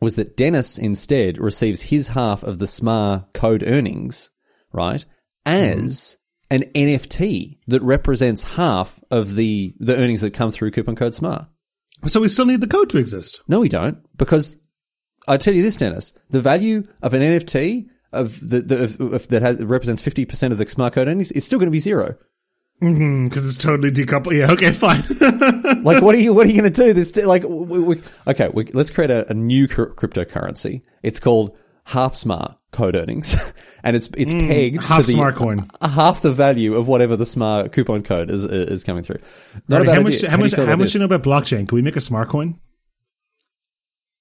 was 0.00 0.14
that 0.16 0.34
Denis 0.36 0.78
instead 0.78 1.36
receives 1.38 1.82
his 1.82 2.08
half 2.08 2.42
of 2.42 2.58
the 2.58 2.66
SMAR 2.66 3.26
code 3.34 3.62
earnings, 3.66 4.30
right, 4.72 5.04
as 5.44 6.16
an 6.50 6.62
NFT 6.74 7.58
that 7.66 7.82
represents 7.82 8.42
half 8.54 8.98
of 9.10 9.34
the 9.36 9.74
the 9.78 9.96
earnings 9.96 10.22
that 10.22 10.32
come 10.32 10.50
through 10.50 10.70
coupon 10.70 10.96
code 10.96 11.12
SMAR. 11.14 11.48
So 12.06 12.20
we 12.20 12.28
still 12.28 12.46
need 12.46 12.60
the 12.60 12.66
code 12.66 12.90
to 12.90 12.98
exist. 12.98 13.42
No, 13.48 13.60
we 13.60 13.68
don't, 13.68 13.98
because 14.16 14.58
I 15.26 15.36
tell 15.36 15.54
you 15.54 15.62
this, 15.62 15.76
Denis, 15.76 16.12
the 16.30 16.40
value 16.40 16.86
of 17.02 17.14
an 17.14 17.22
NFT 17.22 17.88
of 18.12 18.38
the, 18.48 18.60
the 18.60 18.84
of, 18.84 19.00
of, 19.00 19.28
that 19.28 19.42
has 19.42 19.62
represents 19.64 20.02
fifty 20.02 20.24
percent 20.24 20.52
of 20.52 20.58
the 20.58 20.68
smart 20.68 20.94
code 20.94 21.08
earnings 21.08 21.32
is 21.32 21.44
still 21.44 21.58
going 21.58 21.66
to 21.66 21.72
be 21.72 21.78
zero. 21.78 22.16
Mm-hmm, 22.82 23.28
because 23.28 23.46
it's 23.46 23.56
totally 23.56 23.90
decoupled. 23.90 24.36
Yeah, 24.36 24.52
okay, 24.52 24.70
fine. 24.70 25.02
Like, 25.82 26.02
what 26.02 26.14
are 26.14 26.18
you 26.18 26.34
what 26.34 26.46
are 26.46 26.50
you 26.50 26.60
going 26.60 26.72
to 26.72 26.84
do? 26.84 26.92
This 26.92 27.16
like, 27.24 27.42
we, 27.44 27.80
we, 27.80 28.02
okay, 28.26 28.48
we, 28.52 28.64
let's 28.72 28.90
create 28.90 29.10
a, 29.10 29.30
a 29.30 29.34
new 29.34 29.68
cr- 29.68 29.84
cryptocurrency. 29.84 30.82
It's 31.02 31.20
called 31.20 31.56
half 31.86 32.14
smart 32.14 32.56
code 32.72 32.96
earnings, 32.96 33.36
and 33.82 33.96
it's 33.96 34.08
it's 34.16 34.32
mm, 34.32 34.48
pegged 34.48 34.84
half 34.84 35.00
to 35.00 35.06
the 35.06 35.12
smart 35.12 35.36
coin. 35.36 35.60
half 35.80 36.20
the 36.22 36.32
value 36.32 36.74
of 36.74 36.88
whatever 36.88 37.16
the 37.16 37.24
smart 37.26 37.72
coupon 37.72 38.02
code 38.02 38.30
is 38.30 38.44
is 38.44 38.84
coming 38.84 39.02
through. 39.02 39.18
Not 39.68 39.86
Right, 39.86 39.96
how 39.96 40.02
much? 40.02 40.20
How 40.22 40.36
do 40.36 40.44
you 40.44 40.50
much? 40.50 40.52
How 40.54 40.76
much 40.76 40.92
do 40.92 40.98
you 40.98 41.06
know 41.06 41.14
about 41.14 41.22
blockchain? 41.22 41.68
Can 41.68 41.76
we 41.76 41.82
make 41.82 41.96
a 41.96 42.00
smart 42.00 42.28
coin? 42.28 42.58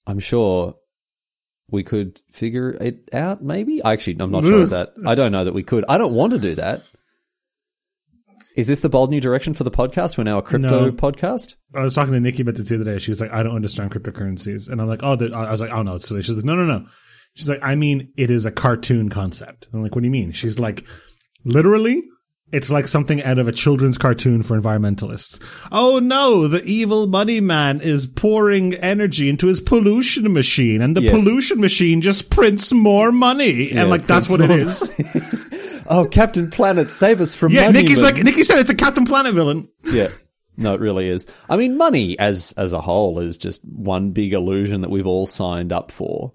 I'm 0.07 0.19
sure 0.19 0.75
we 1.69 1.83
could 1.83 2.21
figure 2.31 2.69
it 2.71 3.09
out. 3.11 3.43
Maybe 3.43 3.83
I 3.83 3.93
actually 3.93 4.17
I'm 4.19 4.31
not 4.31 4.43
sure 4.43 4.63
of 4.63 4.69
that. 4.69 4.89
I 5.05 5.15
don't 5.15 5.31
know 5.31 5.43
that 5.43 5.53
we 5.53 5.63
could. 5.63 5.83
I 5.89 5.97
don't 5.97 6.13
want 6.13 6.33
to 6.33 6.39
do 6.39 6.55
that. 6.55 6.83
Is 8.55 8.67
this 8.67 8.79
the 8.79 8.87
bold 8.87 9.09
new 9.09 9.19
direction 9.19 9.53
for 9.53 9.65
the 9.65 9.71
podcast? 9.71 10.17
We're 10.17 10.23
now 10.23 10.37
a 10.37 10.41
crypto 10.41 10.85
No. 10.85 10.91
podcast. 10.91 11.55
I 11.73 11.81
was 11.81 11.93
talking 11.93 12.13
to 12.13 12.21
Nikki 12.21 12.41
about 12.43 12.55
this 12.55 12.69
the 12.69 12.75
other 12.75 12.85
day. 12.85 12.99
She 12.99 13.11
was 13.11 13.19
like, 13.19 13.33
"I 13.33 13.43
don't 13.43 13.55
understand 13.55 13.91
cryptocurrencies," 13.91 14.69
and 14.69 14.79
I'm 14.79 14.87
like, 14.87 15.01
"Oh," 15.03 15.17
I 15.33 15.51
was 15.51 15.59
like, 15.59 15.71
"Oh 15.71 15.81
no, 15.81 15.95
it's 15.95 16.07
silly." 16.07 16.21
She's 16.21 16.37
like, 16.37 16.45
"No, 16.45 16.55
no, 16.55 16.65
no." 16.65 16.85
She's 17.35 17.47
like, 17.49 17.59
"I 17.61 17.75
mean, 17.75 18.09
it 18.17 18.29
is 18.31 18.45
a 18.45 18.51
cartoon 18.51 19.09
concept." 19.09 19.67
I'm 19.73 19.83
like, 19.83 19.93
"What 19.95 20.01
do 20.01 20.07
you 20.07 20.11
mean?" 20.11 20.31
She's 20.31 20.57
like, 20.59 20.83
"Literally." 21.43 22.03
It's 22.51 22.69
like 22.69 22.87
something 22.87 23.23
out 23.23 23.39
of 23.39 23.47
a 23.47 23.51
children's 23.51 23.97
cartoon 23.97 24.43
for 24.43 24.57
environmentalists. 24.57 25.41
Oh 25.71 25.99
no, 26.01 26.47
the 26.47 26.63
evil 26.63 27.07
money 27.07 27.41
man 27.41 27.81
is 27.81 28.05
pouring 28.05 28.75
energy 28.75 29.29
into 29.29 29.47
his 29.47 29.59
pollution 29.59 30.31
machine 30.31 30.79
and 30.81 30.95
the 30.95 31.01
Yes. 31.01 31.11
pollution 31.11 31.59
machine 31.59 32.01
just 32.01 32.29
prints 32.29 32.71
more 32.71 33.11
money. 33.11 33.73
Yeah, 33.73 33.81
and 33.81 33.89
like, 33.89 34.05
that's 34.05 34.29
what 34.29 34.41
it 34.41 34.51
is. 34.51 34.89
Oh, 35.87 36.07
Captain 36.07 36.49
Planet, 36.49 36.89
save 36.89 37.21
us 37.21 37.35
from 37.35 37.51
yeah, 37.51 37.67
money. 37.67 37.81
Nikki's 37.83 38.01
man. 38.01 38.15
like, 38.15 38.23
Nikki 38.23 38.43
said 38.43 38.57
it's 38.57 38.71
a 38.71 38.75
Captain 38.75 39.05
Planet 39.05 39.35
villain. 39.35 39.67
yeah. 39.83 40.07
No, 40.57 40.73
it 40.73 40.79
really 40.79 41.09
is. 41.09 41.27
I 41.49 41.57
mean, 41.57 41.77
money 41.77 42.17
as 42.17 42.53
as 42.57 42.73
a 42.73 42.81
whole 42.81 43.19
is 43.19 43.37
just 43.37 43.61
one 43.65 44.11
big 44.11 44.33
illusion 44.33 44.81
that 44.81 44.89
we've 44.89 45.05
all 45.05 45.27
signed 45.27 45.71
up 45.73 45.91
for. 45.91 46.31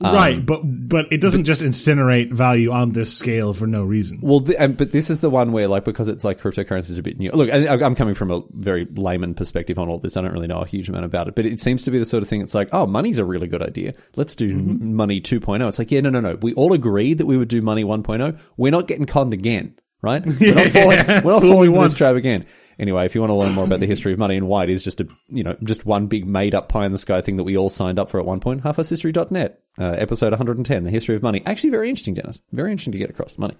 Um, 0.00 0.14
right, 0.14 0.44
but 0.44 0.60
but 0.64 1.12
it 1.12 1.20
doesn't 1.20 1.44
just 1.44 1.62
incinerate 1.62 2.32
value 2.32 2.72
on 2.72 2.92
this 2.92 3.16
scale 3.16 3.54
for 3.54 3.66
no 3.66 3.84
reason. 3.84 4.18
Well, 4.22 4.40
th- 4.40 4.58
and, 4.58 4.76
but 4.76 4.90
this 4.90 5.08
is 5.08 5.20
the 5.20 5.30
one 5.30 5.52
where, 5.52 5.68
like, 5.68 5.84
because 5.84 6.08
it's 6.08 6.24
like 6.24 6.40
cryptocurrency 6.40 6.90
is 6.90 6.98
a 6.98 7.02
bit 7.02 7.18
new. 7.18 7.30
Look, 7.30 7.48
I, 7.48 7.68
I'm 7.68 7.94
coming 7.94 8.14
from 8.14 8.32
a 8.32 8.42
very 8.50 8.86
layman 8.86 9.34
perspective 9.34 9.78
on 9.78 9.88
all 9.88 9.98
this. 9.98 10.16
I 10.16 10.22
don't 10.22 10.32
really 10.32 10.48
know 10.48 10.60
a 10.62 10.66
huge 10.66 10.88
amount 10.88 11.04
about 11.04 11.28
it, 11.28 11.36
but 11.36 11.46
it 11.46 11.60
seems 11.60 11.84
to 11.84 11.92
be 11.92 11.98
the 11.98 12.06
sort 12.06 12.24
of 12.24 12.28
thing. 12.28 12.40
It's 12.40 12.54
like, 12.54 12.70
oh, 12.72 12.86
money's 12.86 13.18
a 13.18 13.24
really 13.24 13.46
good 13.46 13.62
idea. 13.62 13.94
Let's 14.16 14.34
do 14.34 14.50
m 14.50 14.94
money 14.96 15.20
2.0. 15.20 15.68
It's 15.68 15.78
like, 15.78 15.92
yeah, 15.92 16.00
no, 16.00 16.10
no, 16.10 16.20
no. 16.20 16.38
We 16.42 16.54
all 16.54 16.72
agreed 16.72 17.18
that 17.18 17.26
we 17.26 17.36
would 17.36 17.48
do 17.48 17.62
money 17.62 17.84
1.0. 17.84 18.38
We're 18.56 18.72
not 18.72 18.88
getting 18.88 19.06
conned 19.06 19.32
again, 19.32 19.76
right? 20.02 20.26
We're 20.40 20.54
not 20.54 20.66
falling, 20.72 21.06
we're 21.24 21.32
not 21.32 21.42
falling 21.42 21.72
once. 21.72 21.92
this 21.92 21.98
trap 21.98 22.16
again. 22.16 22.46
Anyway, 22.78 23.04
if 23.06 23.14
you 23.14 23.20
want 23.20 23.30
to 23.30 23.34
learn 23.34 23.52
more 23.54 23.64
about 23.64 23.80
the 23.80 23.86
history 23.94 24.12
of 24.12 24.18
money 24.18 24.36
and 24.36 24.48
why 24.48 24.64
it 24.64 24.70
is 24.70 24.82
just 24.84 25.00
a, 25.00 25.08
you 25.28 25.42
know, 25.42 25.56
just 25.64 25.86
one 25.86 26.06
big 26.06 26.26
made 26.26 26.54
up 26.54 26.68
pie 26.68 26.86
in 26.86 26.92
the 26.92 26.98
sky 26.98 27.20
thing 27.20 27.36
that 27.36 27.44
we 27.44 27.56
all 27.56 27.68
signed 27.70 27.98
up 27.98 28.10
for 28.10 28.18
at 28.20 28.26
one 28.26 28.40
point, 28.40 28.62
halfushistory.net, 28.62 29.60
uh, 29.78 29.84
episode 29.84 30.30
110, 30.32 30.84
the 30.84 30.90
history 30.90 31.14
of 31.14 31.22
money. 31.22 31.42
Actually, 31.46 31.70
very 31.70 31.88
interesting, 31.88 32.14
Denis. 32.14 32.42
Very 32.52 32.70
interesting 32.70 32.92
to 32.92 32.98
get 32.98 33.10
across 33.10 33.38
money. 33.38 33.56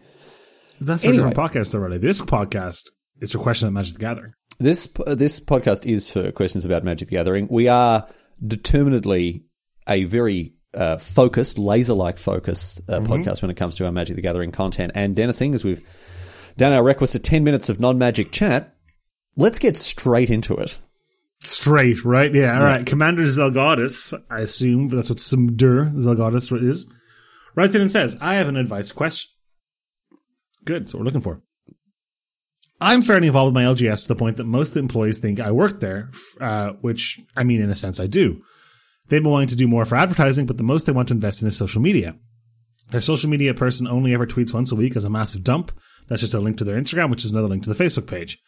That's 0.81 1.05
Anyway. 1.05 1.25
a 1.25 1.29
different 1.29 1.53
podcast 1.53 1.75
already. 1.75 1.99
This 1.99 2.21
podcast 2.21 2.91
is 3.21 3.33
for 3.33 3.39
questions 3.39 3.69
about 3.69 3.75
Magic 3.75 3.95
the 3.95 4.01
Gathering. 4.01 4.33
This 4.59 4.89
this 5.07 5.41
podcast 5.41 5.87
is 5.87 6.11
for 6.11 6.31
questions 6.33 6.65
about 6.65 6.85
Magic 6.85 7.09
the 7.09 7.17
Gathering. 7.17 7.49
We 7.51 7.69
are 7.69 8.07
determinedly 8.45 9.45
a 9.89 10.05
very 10.05 10.55
uh, 10.73 10.99
focused, 10.99 11.59
laser 11.59 11.95
like 11.95 12.19
focused 12.19 12.81
uh, 12.89 13.01
podcast 13.01 13.43
when 13.43 13.51
it 13.51 13.57
comes 13.57 13.77
to 13.77 13.87
our 13.87 13.93
Magic 13.93 14.17
the 14.17 14.23
Gathering 14.23 14.51
content. 14.53 14.93
And 14.95 15.15
Denis, 15.15 15.41
as 15.41 15.65
we've 15.65 15.87
done 16.57 16.73
our 16.73 16.83
requisite 16.83 17.23
10 17.23 17.45
minutes 17.45 17.69
of 17.69 17.81
non 17.81 17.99
magic 17.99 18.33
chat, 18.33 18.74
let's 19.37 19.59
get 19.59 19.77
straight 19.77 20.31
into 20.31 20.55
it. 20.55 20.79
Straight, 21.43 22.05
right? 22.05 22.35
Yeah, 22.35 22.59
all 22.59 22.65
right. 22.65 22.87
Commander 22.87 23.25
Zelgadis, 23.25 24.19
I 24.31 24.41
assume 24.41 24.89
that's 24.89 25.11
what 25.11 25.19
Sumdur 25.19 25.95
Zelgadis 25.97 26.65
is, 26.65 26.87
writes 27.55 27.75
in 27.75 27.83
and 27.83 27.91
says, 27.91 28.17
I 28.21 28.35
have 28.35 28.49
an 28.49 28.57
advice 28.57 28.93
question. 28.93 29.31
Good, 30.65 30.85
that's 30.85 30.95
what 30.95 31.01
we're 31.01 31.07
looking 31.07 31.21
for. 31.21 31.43
I'm 32.81 33.03
fairly 33.03 33.27
involved 33.27 33.55
with 33.55 33.63
my 33.63 33.71
LGS 33.71 34.03
to 34.03 34.09
the 34.09 34.15
point 34.15 34.37
that 34.39 34.45
most 34.45 34.77
employees 34.77 35.19
think 35.19 35.39
I 35.39 35.51
work 35.53 35.81
there, 35.81 36.11
uh, 36.41 36.71
which, 36.81 37.21
I 37.37 37.45
mean, 37.45 37.63
in 37.63 37.71
a 37.71 37.75
sense, 37.75 38.01
I 38.01 38.07
do. 38.07 38.43
They've 39.09 39.23
been 39.23 39.33
wanting 39.33 39.49
to 39.49 39.57
do 39.57 39.69
more 39.69 39.85
for 39.85 39.97
advertising, 39.97 40.47
but 40.47 40.57
the 40.57 40.65
most 40.65 40.87
they 40.87 40.93
want 40.93 41.09
to 41.09 41.15
invest 41.15 41.43
in 41.43 41.49
is 41.49 41.57
social 41.57 41.81
media. 41.81 42.17
Their 42.89 43.01
social 43.01 43.31
media 43.31 43.55
person 43.55 43.87
only 43.87 44.13
ever 44.15 44.27
tweets 44.27 44.55
once 44.55 44.73
a 44.73 44.77
week 44.77 44.97
as 44.97 45.05
a 45.05 45.11
massive 45.11 45.45
dump. 45.45 45.73
That's 46.09 46.21
just 46.21 46.35
a 46.35 46.41
link 46.41 46.59
to 46.59 46.65
their 46.65 46.81
Instagram, 46.81 47.11
which 47.11 47.25
is 47.25 47.31
another 47.31 47.49
link 47.49 47.63
to 47.65 47.73
the 47.73 47.83
Facebook 47.83 48.07
page. 48.07 48.39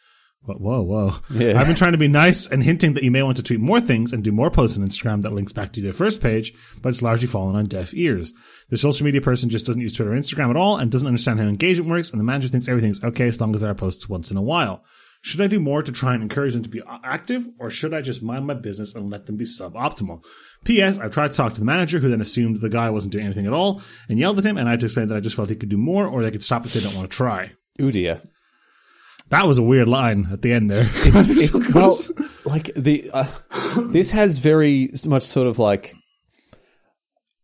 Whoa, 0.43 0.55
whoa, 0.59 0.83
whoa. 0.83 1.15
Yeah. 1.31 1.61
I've 1.61 1.67
been 1.67 1.75
trying 1.75 1.93
to 1.93 1.99
be 1.99 2.07
nice 2.07 2.47
and 2.47 2.63
hinting 2.63 2.95
that 2.95 3.03
you 3.03 3.11
may 3.11 3.23
want 3.23 3.37
to 3.39 3.43
tweet 3.43 3.59
more 3.59 3.81
things 3.81 4.13
and 4.13 4.23
do 4.23 4.31
more 4.31 4.51
posts 4.51 4.79
on 4.79 4.85
Instagram 4.85 5.23
that 5.23 5.33
links 5.33 5.53
back 5.53 5.73
to 5.73 5.81
your 5.81 5.93
first 5.93 6.21
page, 6.21 6.53
but 6.83 6.91
it's 6.91 7.03
largely 7.03 7.27
fallen 7.27 7.57
on 7.57 7.65
deaf 7.65 7.93
ears. 7.95 8.33
The 8.71 8.79
social 8.79 9.05
media 9.05 9.21
person 9.21 9.51
just 9.51 9.67
doesn't 9.67 9.83
use 9.83 9.93
Twitter 9.93 10.13
or 10.13 10.17
Instagram 10.17 10.51
at 10.51 10.57
all 10.57 10.77
and 10.77 10.91
doesn't 10.91 11.09
understand 11.09 11.41
how 11.41 11.47
engagement 11.47 11.91
works, 11.91 12.11
and 12.11 12.21
the 12.21 12.25
manager 12.25 12.49
thinks 12.49 12.69
everything's 12.69 13.03
okay 13.03 13.27
as 13.27 13.41
long 13.41 13.55
as 13.55 13.63
there 13.63 13.71
are 13.71 13.75
posts 13.75 14.09
once 14.09 14.31
in 14.31 14.37
a 14.37 14.43
while. 14.43 14.85
Should 15.23 15.41
I 15.41 15.49
do 15.49 15.59
more 15.59 15.83
to 15.83 15.91
try 15.91 16.15
and 16.15 16.23
encourage 16.23 16.53
them 16.53 16.63
to 16.63 16.69
be 16.69 16.83
active, 17.03 17.49
or 17.59 17.69
should 17.69 17.93
I 17.93 18.01
just 18.01 18.23
mind 18.23 18.47
my 18.47 18.55
business 18.55 18.95
and 18.95 19.11
let 19.11 19.27
them 19.27 19.37
be 19.37 19.45
suboptimal? 19.45 20.25
P.S. 20.65 20.99
I've 20.99 21.11
tried 21.11 21.31
to 21.33 21.37
talk 21.37 21.55
to 21.55 21.59
the 21.59 21.67
manager, 21.67 21.99
who 21.99 22.09
then 22.09 22.21
assumed 22.21 22.61
the 22.61 22.69
guy 22.69 22.91
wasn't 22.91 23.13
doing 23.13 23.25
anything 23.25 23.47
at 23.47 23.53
all, 23.53 23.83
and 24.09 24.21
yelled 24.21 24.39
at 24.39 24.45
him, 24.45 24.57
and 24.57 24.69
I 24.69 24.73
had 24.73 24.81
to 24.81 24.87
explain 24.87 25.09
that 25.09 25.17
I 25.17 25.21
just 25.21 25.35
felt 25.35 25.49
he 25.49 25.57
could 25.57 25.69
do 25.69 25.77
more, 25.77 26.07
or 26.07 26.23
they 26.23 26.31
could 26.31 26.45
stop 26.45 26.65
if 26.65 26.75
they 26.75 26.81
don't 26.81 26.95
want 26.95 27.11
to 27.11 27.17
try. 27.17 27.51
Ooh 27.81 27.91
dear. 27.91 28.23
That 29.29 29.47
was 29.47 29.59
a 29.59 29.63
weird 29.63 29.89
line 29.89 30.29
at 30.33 30.43
the 30.43 30.53
end 30.53 30.71
there. 30.71 30.89
It's, 30.95 31.75
well, 31.75 31.99
like 32.45 32.71
the 32.75 33.11
uh, 33.13 33.27
this 33.89 34.13
has 34.13 34.39
very 34.39 34.91
much 35.07 35.25
sort 35.25 35.47
of 35.47 35.59
like 35.59 35.95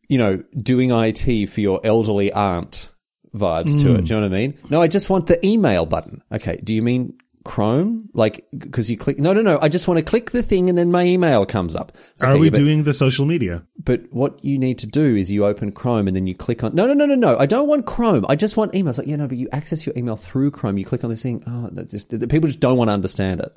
you 0.08 0.18
know 0.18 0.42
doing 0.56 0.90
IT 0.90 1.46
for 1.48 1.60
your 1.60 1.80
elderly 1.84 2.32
aunt 2.32 2.88
vibes 3.34 3.80
to 3.82 3.94
it. 3.96 4.04
Do 4.04 4.14
you 4.14 4.20
know 4.20 4.28
what 4.28 4.34
I 4.34 4.40
mean? 4.40 4.58
No, 4.70 4.82
I 4.82 4.88
just 4.88 5.10
want 5.10 5.26
the 5.26 5.44
email 5.44 5.86
button. 5.86 6.22
Okay, 6.30 6.60
do 6.62 6.74
you 6.74 6.82
mean 6.82 7.18
Chrome? 7.44 8.08
Like 8.14 8.46
because 8.56 8.90
you 8.90 8.96
click? 8.96 9.18
No, 9.18 9.32
no, 9.32 9.42
no. 9.42 9.58
I 9.60 9.68
just 9.68 9.88
want 9.88 9.98
to 9.98 10.04
click 10.04 10.30
the 10.30 10.42
thing 10.42 10.68
and 10.68 10.76
then 10.78 10.90
my 10.90 11.04
email 11.04 11.44
comes 11.46 11.74
up. 11.76 11.92
It's 12.12 12.22
Are 12.22 12.30
okay, 12.32 12.40
we 12.40 12.50
but- 12.50 12.58
doing 12.58 12.84
the 12.84 12.94
social 12.94 13.26
media? 13.26 13.64
But 13.84 14.02
what 14.12 14.44
you 14.44 14.58
need 14.58 14.78
to 14.78 14.86
do 14.86 15.16
is 15.16 15.30
you 15.32 15.44
open 15.44 15.72
Chrome 15.72 16.06
and 16.06 16.14
then 16.16 16.26
you 16.26 16.34
click 16.34 16.62
on. 16.62 16.74
No, 16.74 16.86
no, 16.86 16.94
no, 16.94 17.06
no, 17.06 17.14
no. 17.16 17.36
I 17.38 17.46
don't 17.46 17.66
want 17.68 17.86
Chrome. 17.86 18.24
I 18.28 18.36
just 18.36 18.56
want 18.56 18.74
email. 18.74 18.90
It's 18.90 18.98
like, 18.98 19.08
yeah, 19.08 19.16
no, 19.16 19.26
but 19.26 19.36
you 19.38 19.48
access 19.52 19.84
your 19.84 19.94
email 19.96 20.16
through 20.16 20.52
Chrome. 20.52 20.78
You 20.78 20.84
click 20.84 21.02
on 21.04 21.10
this 21.10 21.22
thing. 21.22 21.42
Oh, 21.46 21.68
no, 21.72 21.82
just 21.84 22.10
the 22.10 22.28
people 22.28 22.46
just 22.48 22.60
don't 22.60 22.76
want 22.76 22.88
to 22.88 22.92
understand 22.92 23.40
it. 23.40 23.52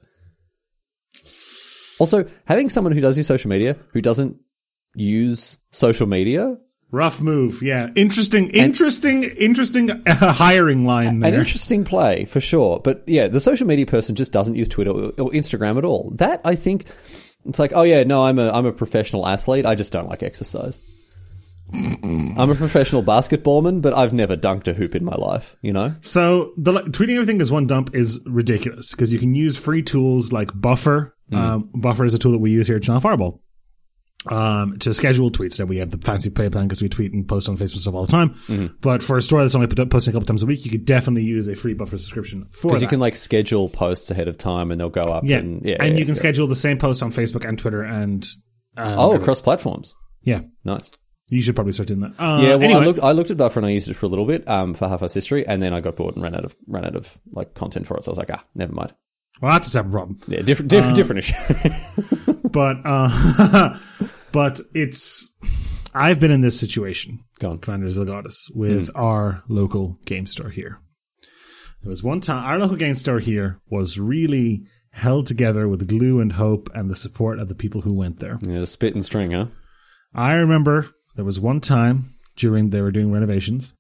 Also, 1.99 2.25
having 2.45 2.69
someone 2.69 2.91
who 2.93 3.01
does 3.01 3.17
your 3.17 3.23
social 3.23 3.49
media 3.49 3.77
who 3.93 4.01
doesn't 4.01 4.37
use 4.95 5.57
social 5.71 6.07
media, 6.07 6.57
Rough 6.95 7.19
move. 7.19 7.61
Yeah. 7.61 7.89
Interesting, 7.95 8.49
interesting, 8.51 9.23
interesting 9.23 9.91
uh, 9.91 10.31
hiring 10.31 10.85
line 10.85 11.19
there. 11.19 11.33
an 11.33 11.39
interesting 11.39 11.83
play 11.83 12.23
for 12.23 12.39
sure. 12.39 12.79
But 12.79 13.03
yeah, 13.05 13.27
the 13.27 13.41
social 13.41 13.67
media 13.67 13.85
person 13.85 14.15
just 14.15 14.31
doesn't 14.31 14.55
use 14.55 14.69
Twitter 14.69 14.91
or, 14.91 15.03
or 15.19 15.29
Instagram 15.31 15.77
at 15.77 15.83
all. 15.83 16.11
That 16.15 16.39
I 16.45 16.55
think 16.55 16.85
it's 17.45 17.59
like, 17.59 17.73
oh 17.75 17.81
yeah, 17.81 18.03
no, 18.03 18.23
I'm 18.23 18.39
a 18.39 18.49
I'm 18.49 18.65
a 18.65 18.71
professional 18.71 19.27
athlete. 19.27 19.65
I 19.65 19.75
just 19.75 19.91
don't 19.91 20.07
like 20.07 20.23
exercise. 20.23 20.79
I'm 21.73 22.49
a 22.49 22.55
professional 22.55 23.03
basketballman, 23.03 23.81
but 23.81 23.93
I've 23.93 24.13
never 24.13 24.37
dunked 24.37 24.69
a 24.69 24.73
hoop 24.73 24.95
in 24.95 25.03
my 25.03 25.15
life. 25.15 25.57
You 25.61 25.73
know, 25.73 25.95
So 25.99 26.53
the 26.55 26.71
like, 26.71 26.85
tweeting 26.85 27.15
everything 27.15 27.41
as 27.41 27.51
one 27.51 27.67
dump 27.67 27.93
is 27.93 28.21
ridiculous 28.25 28.91
because 28.91 29.11
you 29.11 29.19
can 29.19 29.35
use 29.35 29.57
free 29.57 29.83
tools 29.83 30.31
like 30.31 30.49
Buffer. 30.53 31.13
Hmm. 31.29 31.35
Um, 31.35 31.69
Buffer 31.73 32.05
is 32.05 32.13
a 32.13 32.19
tool 32.19 32.31
that 32.33 32.37
we 32.37 32.51
use 32.51 32.67
here 32.67 32.77
at 32.77 32.83
Channel 32.83 33.01
Fireball. 33.01 33.41
Um, 34.27 34.79
to 34.79 34.93
schedule 34.93 35.29
tweets. 35.31 35.59
Now 35.59 35.65
we 35.65 35.77
have 35.77 35.91
the 35.91 35.97
fancy 35.97 36.29
pay 36.29 36.49
plan 36.49 36.67
because 36.67 36.81
we 36.81 36.89
tweet 36.89 37.13
and 37.13 37.27
post 37.27 37.47
on 37.47 37.57
Facebook 37.57 37.79
stuff 37.79 37.93
all 37.93 38.05
the 38.05 38.11
time. 38.11 38.29
Mm-hmm. 38.47 38.75
But 38.81 39.03
for 39.03 39.17
a 39.17 39.21
story 39.21 39.43
that's 39.43 39.55
only 39.55 39.67
posting 39.67 40.11
a 40.11 40.13
couple 40.13 40.25
times 40.25 40.43
a 40.43 40.45
week, 40.45 40.65
you 40.65 40.71
could 40.71 40.85
definitely 40.85 41.23
use 41.23 41.47
a 41.47 41.55
free 41.55 41.73
Buffer 41.73 41.97
subscription 41.97 42.47
for 42.51 42.69
because 42.69 42.81
you 42.81 42.87
can 42.87 42.99
like 42.99 43.15
schedule 43.15 43.69
posts 43.69 44.09
ahead 44.11 44.27
of 44.27 44.37
time 44.37 44.71
and 44.71 44.79
they'll 44.81 44.89
go 44.89 45.03
up. 45.13 45.23
yeah, 45.25 45.37
and, 45.37 45.65
yeah, 45.65 45.77
and 45.79 45.93
yeah, 45.93 45.99
you 45.99 46.05
can 46.05 46.15
yeah. 46.15 46.19
schedule 46.19 46.47
the 46.47 46.55
same 46.55 46.77
posts 46.77 47.03
on 47.03 47.11
Facebook 47.11 47.47
and 47.47 47.59
Twitter 47.59 47.83
and 47.83 48.25
um, 48.77 48.99
oh 48.99 49.13
across 49.13 49.41
platforms. 49.41 49.95
yeah. 50.23 50.41
Nice. 50.63 50.91
You 51.27 51.41
should 51.41 51.55
probably 51.55 51.73
start 51.73 51.87
doing 51.87 52.01
that. 52.01 52.13
Uh, 52.19 52.39
Yeah, 52.41 52.55
well, 52.55 52.63
anyway, 52.63 52.81
I 52.81 52.85
looked. 52.85 52.99
I 52.99 53.11
looked 53.11 53.31
at 53.31 53.37
Buffer 53.37 53.59
and 53.59 53.65
I 53.65 53.71
used 53.71 53.89
it 53.89 53.95
for 53.95 54.05
a 54.05 54.09
little 54.09 54.25
bit 54.27 54.47
um, 54.47 54.75
for 54.75 54.87
Half 54.87 55.01
Us 55.01 55.13
History, 55.15 55.45
and 55.47 55.61
then 55.61 55.73
I 55.73 55.81
got 55.81 55.95
bored 55.95 56.15
and 56.15 56.23
ran 56.23 56.35
out 56.35 56.45
of 56.45 56.55
ran 56.67 56.85
out 56.85 56.95
of 56.95 57.17
like 57.31 57.55
content 57.55 57.87
for 57.87 57.97
it. 57.97 58.03
So 58.03 58.09
I 58.09 58.13
was 58.13 58.19
like, 58.19 58.29
ah, 58.31 58.43
never 58.53 58.73
mind. 58.73 58.93
well, 59.41 59.51
that's 59.51 59.67
a 59.67 59.71
separate 59.71 59.91
problem. 59.91 60.19
Yeah, 60.27 60.41
different, 60.43 60.69
different, 60.69 60.95
different 60.95 61.19
issue. 61.19 62.33
but 62.51 62.77
uh, 62.85 63.77
but 64.31 64.61
it's 64.73 65.33
I've 65.93 66.19
been 66.19 66.31
in 66.31 66.41
this 66.41 66.59
situation, 66.59 67.19
Go 67.39 67.51
on. 67.51 67.59
Commander 67.59 68.05
Goddess, 68.05 68.49
with 68.53 68.89
our 68.95 69.43
local 69.47 69.97
game 70.05 70.25
store 70.25 70.49
here. 70.49 70.79
There 71.81 71.89
was 71.89 72.03
one 72.03 72.19
time 72.19 72.43
our 72.43 72.57
local 72.57 72.77
game 72.77 72.95
store 72.95 73.19
here 73.19 73.59
was 73.69 73.99
really 73.99 74.65
held 74.91 75.27
together 75.27 75.67
with 75.67 75.87
glue 75.87 76.19
and 76.19 76.33
hope 76.33 76.69
and 76.73 76.89
the 76.89 76.95
support 76.95 77.39
of 77.39 77.47
the 77.47 77.55
people 77.55 77.81
who 77.81 77.93
went 77.93 78.19
there. 78.19 78.39
Yeah, 78.41 78.59
the 78.59 78.65
spit 78.65 78.93
and 78.93 79.03
string, 79.03 79.31
huh? 79.31 79.47
I 80.13 80.33
remember 80.33 80.89
there 81.15 81.25
was 81.25 81.39
one 81.39 81.59
time 81.59 82.15
during 82.35 82.69
they 82.69 82.81
were 82.81 82.91
doing 82.91 83.11
renovations. 83.11 83.73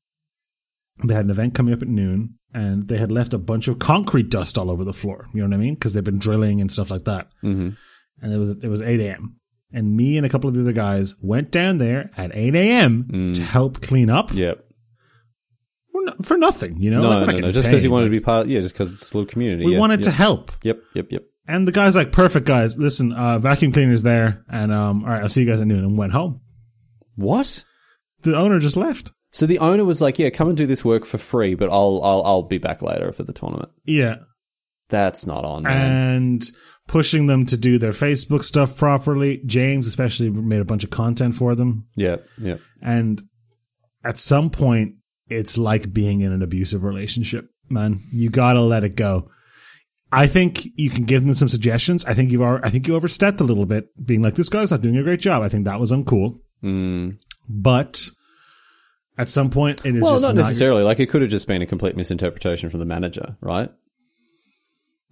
They 1.03 1.13
had 1.13 1.25
an 1.25 1.31
event 1.31 1.55
coming 1.55 1.73
up 1.73 1.81
at 1.81 1.87
noon, 1.87 2.35
and 2.53 2.87
they 2.87 2.97
had 2.97 3.11
left 3.11 3.33
a 3.33 3.37
bunch 3.37 3.67
of 3.67 3.79
concrete 3.79 4.29
dust 4.29 4.57
all 4.57 4.69
over 4.69 4.83
the 4.83 4.93
floor. 4.93 5.27
You 5.33 5.41
know 5.41 5.49
what 5.49 5.55
I 5.55 5.63
mean? 5.63 5.73
Because 5.73 5.93
they've 5.93 6.03
been 6.03 6.19
drilling 6.19 6.61
and 6.61 6.71
stuff 6.71 6.91
like 6.91 7.05
that. 7.05 7.27
Mm-hmm. 7.43 7.69
And 8.21 8.33
it 8.33 8.37
was 8.37 8.49
it 8.49 8.67
was 8.67 8.81
eight 8.81 8.99
a.m. 9.01 9.37
And 9.73 9.95
me 9.97 10.15
and 10.17 10.25
a 10.25 10.29
couple 10.29 10.47
of 10.47 10.55
the 10.55 10.61
other 10.61 10.71
guys 10.73 11.15
went 11.21 11.51
down 11.51 11.77
there 11.79 12.09
at 12.17 12.31
eight 12.35 12.55
a.m. 12.55 13.31
to 13.33 13.41
help 13.41 13.81
clean 13.81 14.09
up 14.09 14.33
Yep. 14.33 14.63
for, 15.91 16.23
for 16.23 16.37
nothing. 16.37 16.77
You 16.81 16.91
know, 16.91 17.01
No, 17.01 17.09
Like, 17.25 17.35
no, 17.35 17.39
no. 17.41 17.51
Just 17.51 17.67
because 17.67 17.83
you 17.83 17.91
wanted 17.91 18.05
to 18.05 18.11
be 18.11 18.19
part. 18.19 18.47
yeah, 18.47 18.59
just 18.61 18.73
because 18.73 18.93
it's 18.93 19.11
a 19.11 19.17
little 19.17 19.29
community. 19.29 19.65
we 19.65 19.73
yeah, 19.73 19.79
wanted 19.79 19.99
yep. 19.99 20.03
to 20.05 20.11
help. 20.11 20.51
Yep, 20.63 20.79
yep, 20.93 21.07
yep. 21.11 21.23
And 21.47 21.67
the 21.67 21.71
guy's 21.71 21.95
like, 21.95 22.11
"Perfect, 22.11 22.47
guys. 22.47 22.75
Listen, 22.77 23.11
uh, 23.13 23.37
vacuum 23.37 23.71
cleaner's 23.71 24.01
there, 24.03 24.43
and 24.49 24.71
um, 24.71 25.03
all 25.03 25.09
right, 25.11 25.21
I'll 25.21 25.29
see 25.29 25.41
you 25.43 25.47
guys 25.47 25.61
at 25.61 25.67
noon." 25.67 25.83
And 25.83 25.97
went 25.97 26.11
home. 26.13 26.41
What? 27.15 27.63
The 28.23 28.35
owner 28.35 28.57
just 28.59 28.75
left. 28.77 29.11
So 29.31 29.45
the 29.45 29.59
owner 29.59 29.85
was 29.85 30.01
like, 30.01 30.17
"Yeah, 30.17 30.31
come 30.31 30.47
and 30.47 30.57
do 30.57 30.65
this 30.65 30.83
work 30.83 31.05
for 31.05 31.17
free, 31.19 31.53
but 31.53 31.69
I'll 31.69 32.01
I'll 32.03 32.23
I'll 32.23 32.41
be 32.43 32.57
back 32.57 32.81
later 32.81 33.11
for 33.11 33.23
the 33.23 33.33
tournament." 33.33 33.69
Yeah. 33.83 34.15
That's 34.89 35.25
not 35.27 35.43
on, 35.45 35.63
man. 35.63 36.15
and 36.15 36.51
pushing 36.87 37.27
them 37.27 37.45
to 37.47 37.57
do 37.57 37.77
their 37.77 37.91
Facebook 37.91 38.43
stuff 38.43 38.77
properly. 38.77 39.41
James 39.45 39.87
especially 39.87 40.29
made 40.29 40.61
a 40.61 40.65
bunch 40.65 40.83
of 40.83 40.89
content 40.89 41.35
for 41.35 41.55
them. 41.55 41.87
Yeah, 41.95 42.17
yep. 42.37 42.61
And 42.81 43.21
at 44.03 44.17
some 44.17 44.49
point, 44.49 44.95
it's 45.27 45.57
like 45.57 45.91
being 45.91 46.21
in 46.21 46.31
an 46.31 46.41
abusive 46.41 46.83
relationship, 46.83 47.49
man. 47.69 48.01
You 48.11 48.29
gotta 48.29 48.61
let 48.61 48.83
it 48.83 48.95
go. 48.95 49.29
I 50.11 50.27
think 50.27 50.67
you 50.75 50.89
can 50.89 51.03
give 51.03 51.25
them 51.25 51.35
some 51.35 51.49
suggestions. 51.49 52.05
I 52.05 52.13
think 52.13 52.31
you've, 52.31 52.41
al- 52.41 52.61
I 52.63 52.69
think 52.69 52.87
you 52.87 52.95
overstepped 52.95 53.41
a 53.41 53.43
little 53.43 53.65
bit, 53.65 53.87
being 54.05 54.21
like, 54.21 54.35
this 54.35 54.49
guy's 54.49 54.71
not 54.71 54.81
doing 54.81 54.97
a 54.97 55.03
great 55.03 55.19
job. 55.19 55.41
I 55.41 55.49
think 55.49 55.65
that 55.65 55.79
was 55.79 55.91
uncool. 55.91 56.39
Mm. 56.63 57.17
But 57.49 58.09
at 59.17 59.27
some 59.29 59.49
point, 59.49 59.85
it 59.85 59.95
is 59.95 60.01
Well, 60.03 60.13
just 60.13 60.23
not 60.23 60.35
not 60.35 60.41
necessarily. 60.43 60.83
Like 60.83 60.99
it 60.99 61.07
could 61.07 61.21
have 61.21 61.31
just 61.31 61.47
been 61.47 61.61
a 61.61 61.65
complete 61.65 61.95
misinterpretation 61.95 62.69
from 62.69 62.79
the 62.79 62.85
manager, 62.85 63.35
right? 63.41 63.71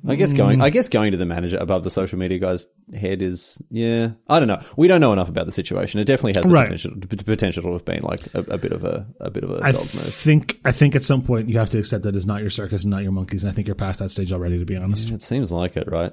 I 0.05 0.15
guess 0.15 0.33
going, 0.33 0.59
mm. 0.59 0.63
I 0.63 0.69
guess 0.69 0.89
going 0.89 1.11
to 1.11 1.17
the 1.17 1.25
manager 1.25 1.57
above 1.57 1.83
the 1.85 1.89
social 1.89 2.19
media 2.19 2.37
guy's 2.37 2.67
head 2.93 3.21
is, 3.21 3.61
yeah. 3.69 4.11
I 4.27 4.39
don't 4.39 4.49
know. 4.49 4.59
We 4.75 4.87
don't 4.89 4.99
know 4.99 5.13
enough 5.13 5.29
about 5.29 5.45
the 5.45 5.51
situation. 5.53 5.99
It 6.01 6.05
definitely 6.05 6.33
has 6.33 6.43
the 6.43 6.49
Right. 6.49 6.65
potential, 6.69 6.91
potential 7.25 7.63
to 7.63 7.71
have 7.73 7.85
been 7.85 8.03
like 8.03 8.21
a, 8.33 8.39
a 8.39 8.57
bit 8.57 8.73
of 8.73 8.83
a, 8.83 9.07
a 9.21 9.31
bit 9.31 9.43
of 9.45 9.51
a 9.51 9.59
I 9.63 9.71
dog 9.71 9.81
move. 9.81 10.03
think 10.13 10.59
I 10.65 10.71
think 10.73 10.95
at 10.95 11.03
some 11.03 11.21
point 11.21 11.47
you 11.49 11.57
have 11.57 11.69
to 11.69 11.77
accept 11.79 12.03
that 12.03 12.15
it's 12.15 12.25
not 12.25 12.41
your 12.41 12.49
circus 12.49 12.83
and 12.83 12.91
not 12.91 13.03
your 13.03 13.13
monkeys, 13.13 13.43
and 13.45 13.51
I 13.51 13.55
think 13.55 13.67
you're 13.67 13.75
past 13.75 13.99
that 13.99 14.09
stage 14.11 14.33
already. 14.33 14.59
To 14.59 14.65
be 14.65 14.75
honest, 14.75 15.09
It 15.09 15.21
seems 15.21 15.51
like 15.53 15.77
it, 15.77 15.89
right? 15.89 16.11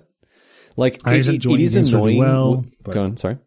Like 0.76 1.00
I 1.04 1.14
it, 1.16 1.26
it- 1.28 1.44
it 1.46 1.60
is 1.60 1.74
annoying. 1.76 2.18
well, 2.18 2.64
but- 2.84 2.94
Go 2.94 3.02
on, 3.02 3.16
sorry. 3.16 3.38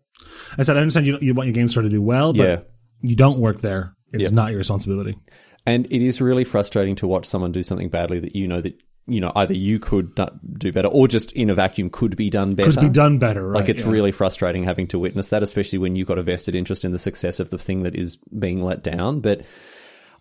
I 0.57 0.63
said 0.63 0.75
I 0.75 0.81
understand 0.81 1.07
you 1.07 1.17
you 1.21 1.33
want 1.33 1.47
your 1.47 1.53
game 1.53 1.69
store 1.69 1.83
to 1.83 1.89
do 1.89 2.01
well, 2.01 2.33
but 2.33 2.47
Yeah. 2.47 2.59
you 3.01 3.15
don't 3.15 3.39
work 3.39 3.61
there. 3.61 3.95
It's 4.11 4.23
Yeah. 4.31 4.35
not 4.35 4.49
your 4.49 4.57
responsibility. 4.57 5.17
And 5.65 5.85
it 5.85 6.01
is 6.05 6.19
really 6.19 6.43
frustrating 6.43 6.95
to 6.97 7.07
watch 7.07 7.25
someone 7.25 7.53
do 7.53 7.63
something 7.63 7.87
badly 7.87 8.19
that 8.19 8.35
you 8.35 8.47
know 8.49 8.59
that 8.59 8.75
you 9.05 9.19
know 9.19 9.31
either 9.35 9.53
you 9.53 9.79
could 9.79 10.15
do- 10.15 10.71
better 10.71 10.87
or 10.87 11.07
just 11.07 11.31
in 11.33 11.49
a 11.49 11.55
vacuum 11.55 11.89
could 11.89 12.15
be 12.15 12.29
done 12.29 12.55
better. 12.55 12.71
Could 12.71 12.81
be 12.81 12.89
done 12.89 13.19
better. 13.19 13.47
Right? 13.47 13.61
Like 13.61 13.69
it's 13.69 13.83
yeah. 13.83 13.91
really 13.91 14.11
frustrating 14.11 14.63
having 14.63 14.87
to 14.87 14.99
witness 14.99 15.27
that, 15.29 15.43
especially 15.43 15.79
when 15.79 15.95
you've 15.95 16.07
got 16.07 16.17
a 16.17 16.23
vested 16.23 16.55
interest 16.55 16.85
in 16.85 16.91
the 16.91 16.99
success 16.99 17.39
of 17.39 17.49
the 17.49 17.57
thing 17.57 17.83
that 17.83 17.95
is 17.95 18.17
being 18.17 18.63
let 18.63 18.83
down. 18.83 19.19
But 19.19 19.41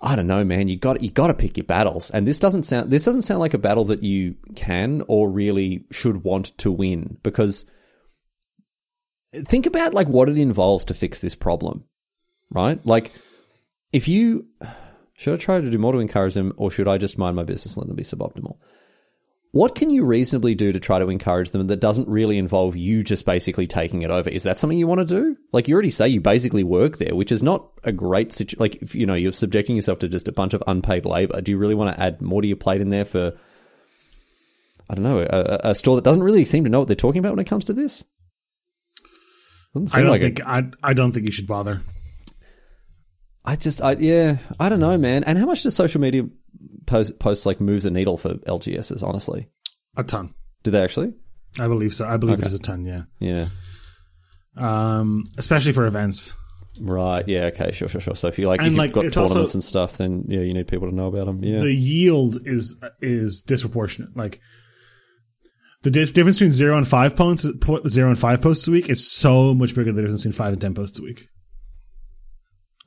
I 0.01 0.17
don't 0.17 0.27
know, 0.27 0.43
man. 0.43 0.69
You 0.69 0.77
got 0.77 1.01
you 1.03 1.11
got 1.11 1.29
to 1.29 1.35
pick 1.35 1.57
your 1.57 1.65
battles, 1.65 2.11
and 2.11 2.27
this 2.27 2.41
doesn't 2.41 2.65
sound 2.65 2.91
this 2.91 3.05
doesn't 3.05 3.23
sound 3.23 3.41
like 3.41 3.55
a 3.55 3.59
battle 3.59 3.85
that 3.85 4.03
you 4.03 4.35
can 4.57 5.03
or 5.07 5.31
really 5.31 5.85
should 5.93 6.25
want 6.25 6.57
to 6.59 6.73
win 6.73 7.19
because 7.23 7.71
think 9.33 9.67
about 9.67 9.95
like 9.95 10.09
what 10.09 10.29
it 10.29 10.39
involves 10.39 10.87
to 10.87 10.95
fix 10.95 11.21
this 11.21 11.35
problem. 11.35 11.85
right? 12.51 12.85
Like, 12.85 13.13
if 13.93 14.09
you 14.09 14.47
should 15.23 15.35
I 15.35 15.37
try 15.37 15.61
to 15.61 15.71
do 15.71 15.79
more 15.79 15.93
to 15.93 16.01
encourage 16.01 16.35
them, 16.35 16.53
or 16.57 16.69
should 16.69 16.89
I 16.89 16.99
just 16.99 17.17
mind 17.17 17.37
my 17.37 17.45
business 17.45 17.77
and 17.77 17.83
let 17.83 17.87
them 17.87 17.95
be 17.95 18.03
suboptimal? 18.03 18.57
What 19.53 19.77
can 19.77 19.89
you 19.89 20.05
reasonably 20.05 20.57
do 20.57 20.73
to 20.73 20.81
try 20.81 20.99
to 20.99 21.11
encourage 21.11 21.53
them 21.53 21.65
that 21.69 21.77
doesn't 21.77 22.09
really 22.09 22.39
involve 22.39 22.75
you 22.75 23.05
just 23.05 23.25
basically 23.25 23.69
taking 23.69 24.03
it 24.03 24.11
over? 24.11 24.29
Is 24.29 24.43
that 24.43 24.59
something 24.59 24.77
you 24.77 24.89
want 24.89 25.01
to 25.01 25.05
do? 25.07 25.37
Like 25.53 25.69
you 25.69 25.75
already 25.75 25.91
say, 25.91 26.09
you 26.09 26.21
basically 26.21 26.65
work 26.65 26.99
there, 26.99 27.15
which 27.15 27.31
is 27.31 27.41
not 27.41 27.71
a 27.85 27.93
great 27.93 28.33
situation. 28.33 28.59
Like 28.59 28.83
if, 28.83 28.97
you 28.97 29.07
know 29.07 29.15
you're 29.15 29.31
subjecting 29.33 29.77
yourself 29.77 30.01
to 30.01 30.09
just 30.09 30.27
a 30.27 30.33
bunch 30.33 30.55
of 30.55 30.65
unpaid 30.67 31.05
labor. 31.05 31.41
Do 31.41 31.53
you 31.53 31.59
really 31.59 31.77
want 31.77 31.95
to 31.95 32.03
add 32.03 32.21
more 32.21 32.43
to 32.43 32.49
your 32.49 32.57
plate 32.57 32.81
in 32.81 32.89
there 32.89 33.05
for? 33.05 33.35
I 34.91 34.95
don't 34.95 35.05
know 35.05 35.21
a, 35.21 35.71
a 35.71 35.75
store 35.77 35.95
that 35.95 36.05
doesn't 36.05 36.25
really 36.25 36.45
seem 36.45 36.65
to 36.65 36.71
know 36.71 36.81
what 36.81 36.89
they're 36.89 36.97
talking 36.97 37.21
about 37.21 37.37
when 37.37 37.47
it 37.47 37.49
comes 37.49 37.67
to 37.67 37.73
this. 37.73 38.05
I 39.95 40.01
don't 40.01 40.09
like 40.09 40.21
think 40.21 40.41
it. 40.41 40.47
I, 40.47 40.65
I 40.83 40.95
don't 40.95 41.13
think 41.13 41.27
you 41.27 41.33
should 41.33 41.47
bother. 41.47 41.81
I 43.45 43.57
just, 43.57 43.83
I 43.83 43.93
yeah, 43.95 44.39
I 44.61 44.69
don't 44.69 44.81
know, 44.81 44.97
man. 44.99 45.25
And 45.25 45.37
how 45.39 45.47
much 45.47 45.63
does 45.65 45.75
social 45.75 46.01
media 46.01 46.25
post, 46.87 47.19
posts 47.19 47.45
like 47.47 47.61
move 47.61 47.83
the 47.83 47.91
needle 47.91 48.17
for 48.17 48.35
LGSs? 48.35 49.03
Honestly, 49.03 49.49
A 49.97 50.05
ton. 50.05 50.35
do 50.63 50.71
they 50.71 50.81
actually? 50.83 51.13
I 51.59 51.67
believe 51.69 51.93
so. 51.93 52.07
I 52.07 52.17
believe 52.17 52.35
Okay. 52.39 52.43
it 52.45 52.47
is 52.47 52.55
a 52.55 52.59
ton. 52.61 52.85
Yeah. 52.85 53.03
Yeah. 53.19 53.49
Um, 54.57 55.25
especially 55.39 55.73
for 55.73 55.87
events. 55.87 56.35
Right. 56.81 57.27
Yeah. 57.29 57.47
Okay. 57.47 57.73
Sure. 57.73 57.89
Sure. 57.89 58.01
Sure. 58.01 58.15
So 58.17 58.29
if 58.29 58.39
you 58.39 58.47
like, 58.49 58.61
And, 58.61 58.69
if 58.79 58.83
you've 58.83 58.93
got 58.93 59.01
tournaments 59.13 59.17
also- 59.37 59.53
and 59.57 59.65
stuff, 59.65 59.99
then 59.99 60.25
yeah, 60.29 60.41
you 60.41 60.55
need 60.55 60.69
people 60.69 60.89
to 60.89 60.95
know 60.95 61.07
about 61.09 61.27
them. 61.27 61.43
Yeah. 61.45 61.61
The 61.61 61.73
yield 61.75 62.39
is 62.47 62.81
is 63.01 63.41
disproportionate. 63.43 64.17
Like 64.17 64.41
the 65.83 65.91
dif- 65.91 66.15
difference 66.15 66.39
between 66.39 66.51
zero 66.53 66.77
and 66.79 66.87
five 66.89 67.17
posts, 67.17 67.47
zero 67.89 68.09
and 68.09 68.19
five 68.19 68.41
posts 68.41 68.69
a 68.69 68.71
week 68.71 68.89
is 68.89 69.11
so 69.11 69.53
much 69.55 69.75
bigger 69.75 69.87
than 69.91 69.97
the 69.97 70.03
difference 70.03 70.21
between 70.23 70.33
five 70.33 70.53
and 70.53 70.61
ten 70.63 70.75
posts 70.75 70.99
a 70.99 71.03
week. 71.03 71.29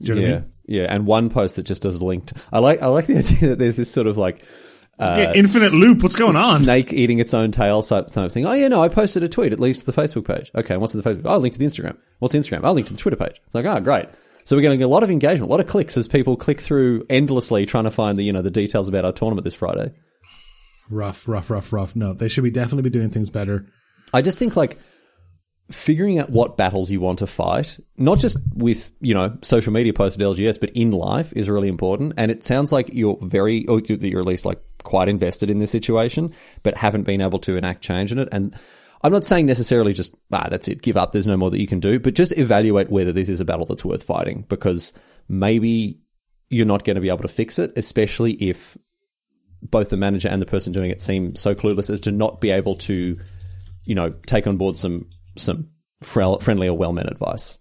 Do 0.02 0.14
you 0.14 0.16
know 0.16 0.22
yeah. 0.22 0.36
I 0.36 0.40
mean? 0.40 0.52
Yeah. 0.68 0.94
And 0.94 1.06
one 1.06 1.30
post 1.30 1.56
that 1.58 1.64
just 1.64 1.84
does 1.84 2.02
linked. 2.02 2.34
I 2.52 2.60
like. 2.60 2.82
I 2.82 2.88
like 2.88 3.06
the 3.08 3.18
idea 3.18 3.50
that 3.50 3.60
there's 3.60 3.76
this 3.76 3.92
sort 3.92 4.08
of 4.08 4.18
like. 4.18 4.44
Uh, 4.98 5.14
Yeah, 5.18 5.34
infinite 5.34 5.74
loop. 5.74 6.02
What's 6.04 6.16
going 6.16 6.38
on? 6.38 6.64
Snake 6.64 6.94
eating 6.94 7.20
its 7.20 7.34
own 7.34 7.52
tail 7.52 7.84
type 7.84 8.10
thing. 8.10 8.46
Oh 8.46 8.54
yeah, 8.54 8.70
no, 8.70 8.82
I 8.82 8.88
posted 8.88 9.24
a 9.24 9.30
tweet. 9.30 9.52
It 9.52 9.60
leads 9.60 9.80
to 9.80 9.86
the 9.86 9.92
Facebook 9.92 10.26
page. 10.26 10.52
Okay, 10.56 10.78
what's 10.78 10.94
to 10.94 11.02
the 11.02 11.10
Facebook? 11.10 11.24
Oh, 11.26 11.38
link 11.38 11.54
to 11.54 11.60
the 11.60 11.66
Instagram. 11.66 11.98
What's 12.20 12.32
the 12.32 12.40
Instagram? 12.40 12.62
Oh, 12.64 12.72
link 12.72 12.88
to 12.88 12.94
the 12.94 13.00
Twitter 13.00 13.18
page. 13.18 13.42
It's 13.46 13.54
like, 13.54 13.66
oh, 13.66 13.82
great. 13.82 14.08
So 14.46 14.56
we're 14.56 14.62
getting 14.62 14.84
a 14.84 14.88
lot 14.88 15.04
of 15.04 15.10
engagement, 15.10 15.50
a 15.50 15.52
lot 15.52 15.60
of 15.60 15.68
clicks 15.68 15.98
as 15.98 16.08
people 16.08 16.38
click 16.38 16.62
through 16.62 17.06
endlessly 17.10 17.66
trying 17.66 17.86
to 17.86 17.92
find 17.92 18.18
the 18.18 18.24
you 18.24 18.32
know 18.32 18.42
the 18.42 18.52
details 18.52 18.88
about 18.88 19.04
our 19.04 19.12
tournament 19.12 19.44
this 19.44 19.56
Friday. 19.56 19.92
Rough, 20.90 21.28
rough, 21.28 21.50
rough, 21.50 21.74
rough. 21.74 21.96
No, 21.96 22.14
they 22.14 22.28
should 22.28 22.44
be 22.44 22.52
definitely 22.52 22.84
be 22.84 22.92
doing 22.92 23.10
things 23.10 23.32
better. 23.32 23.66
I 24.14 24.22
just 24.22 24.38
think 24.38 24.56
like 24.56 24.78
figuring 25.72 26.20
out 26.20 26.30
what 26.30 26.58
battles 26.58 26.92
you 26.92 27.02
want 27.02 27.20
to 27.20 27.28
fight, 27.28 27.80
not 27.98 28.20
just 28.20 28.38
with 28.54 28.92
you 29.02 29.14
know 29.14 29.38
social 29.42 29.74
media 29.74 29.94
posts 29.94 30.20
at 30.20 30.26
LGS, 30.26 30.60
but 30.60 30.70
in 30.72 30.92
life 30.92 31.34
is 31.36 31.50
really 31.50 31.68
important. 31.68 32.14
And 32.18 32.32
it 32.32 32.44
sounds 32.44 32.72
like 32.72 32.90
you're 32.94 33.18
very, 33.22 33.66
or 33.68 33.82
that 33.82 34.02
you're 34.02 34.22
at 34.22 34.28
least 34.28 34.46
like 34.46 34.62
quite 34.84 35.10
invested 35.10 35.50
in 35.50 35.58
this 35.58 35.72
situation, 35.72 36.34
but 36.64 36.78
haven't 36.78 37.04
been 37.04 37.22
able 37.22 37.40
to 37.40 37.56
enact 37.56 37.82
change 37.82 38.12
in 38.12 38.20
it. 38.20 38.30
And 38.32 38.56
I'm 39.02 39.12
not 39.12 39.26
saying 39.26 39.46
necessarily 39.46 39.94
just 39.94 40.14
ah, 40.32 40.48
that's 40.50 40.68
it, 40.68 40.82
give 40.82 40.98
up. 40.98 41.12
There's 41.12 41.28
no 41.28 41.38
more 41.38 41.52
that 41.52 41.62
you 41.62 41.68
can 41.68 41.80
do, 41.80 42.00
but 42.00 42.14
just 42.14 42.38
evaluate 42.38 42.90
whether 42.90 43.12
this 43.12 43.30
is 43.30 43.40
a 43.40 43.46
battle 43.46 43.66
that's 43.66 43.86
worth 43.86 44.04
fighting 44.04 44.46
because 44.48 44.94
maybe 45.28 46.00
you're 46.50 46.66
not 46.66 46.84
going 46.84 46.96
to 46.96 47.02
be 47.02 47.10
able 47.10 47.20
to 47.20 47.28
fix 47.28 47.58
it, 47.58 47.74
especially 47.76 48.34
if 48.34 48.78
both 49.64 49.90
the 49.90 49.98
manager 49.98 50.30
and 50.30 50.42
the 50.42 50.46
person 50.46 50.72
doing 50.72 50.92
it 50.92 51.02
seem 51.02 51.36
so 51.36 51.56
clueless 51.56 51.90
as 51.90 52.02
to 52.02 52.12
not 52.12 52.40
be 52.40 52.52
able 52.52 52.76
to, 52.76 53.18
you 53.84 53.96
know, 53.96 54.12
take 54.28 54.46
on 54.46 54.58
board 54.58 54.78
some 54.78 55.10
some 55.38 55.70
frel- 56.04 56.42
friendly 56.42 56.68
or 56.68 56.78
well 56.78 56.94
meant 56.94 57.10
advice. 57.10 57.58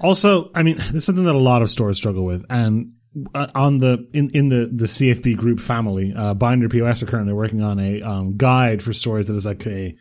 Also, 0.00 0.50
I 0.54 0.62
mean, 0.62 0.76
this 0.76 0.94
is 0.94 1.04
something 1.04 1.24
that 1.24 1.34
a 1.34 1.38
lot 1.38 1.62
of 1.62 1.70
stores 1.70 1.96
struggle 1.96 2.24
with, 2.24 2.44
and 2.48 2.92
uh, 3.34 3.48
on 3.54 3.78
the 3.78 4.08
in 4.12 4.30
in 4.30 4.48
the 4.48 4.70
the 4.72 4.86
CFB 4.86 5.36
group 5.36 5.60
family, 5.60 6.12
uh, 6.14 6.34
Binder 6.34 6.68
POS 6.68 7.02
are 7.02 7.06
currently 7.06 7.32
working 7.32 7.62
on 7.62 7.78
a 7.80 8.02
um, 8.02 8.36
guide 8.36 8.82
for 8.82 8.92
stores 8.92 9.26
that 9.26 9.34
is 9.34 9.46
like 9.46 9.66
a 9.66 9.94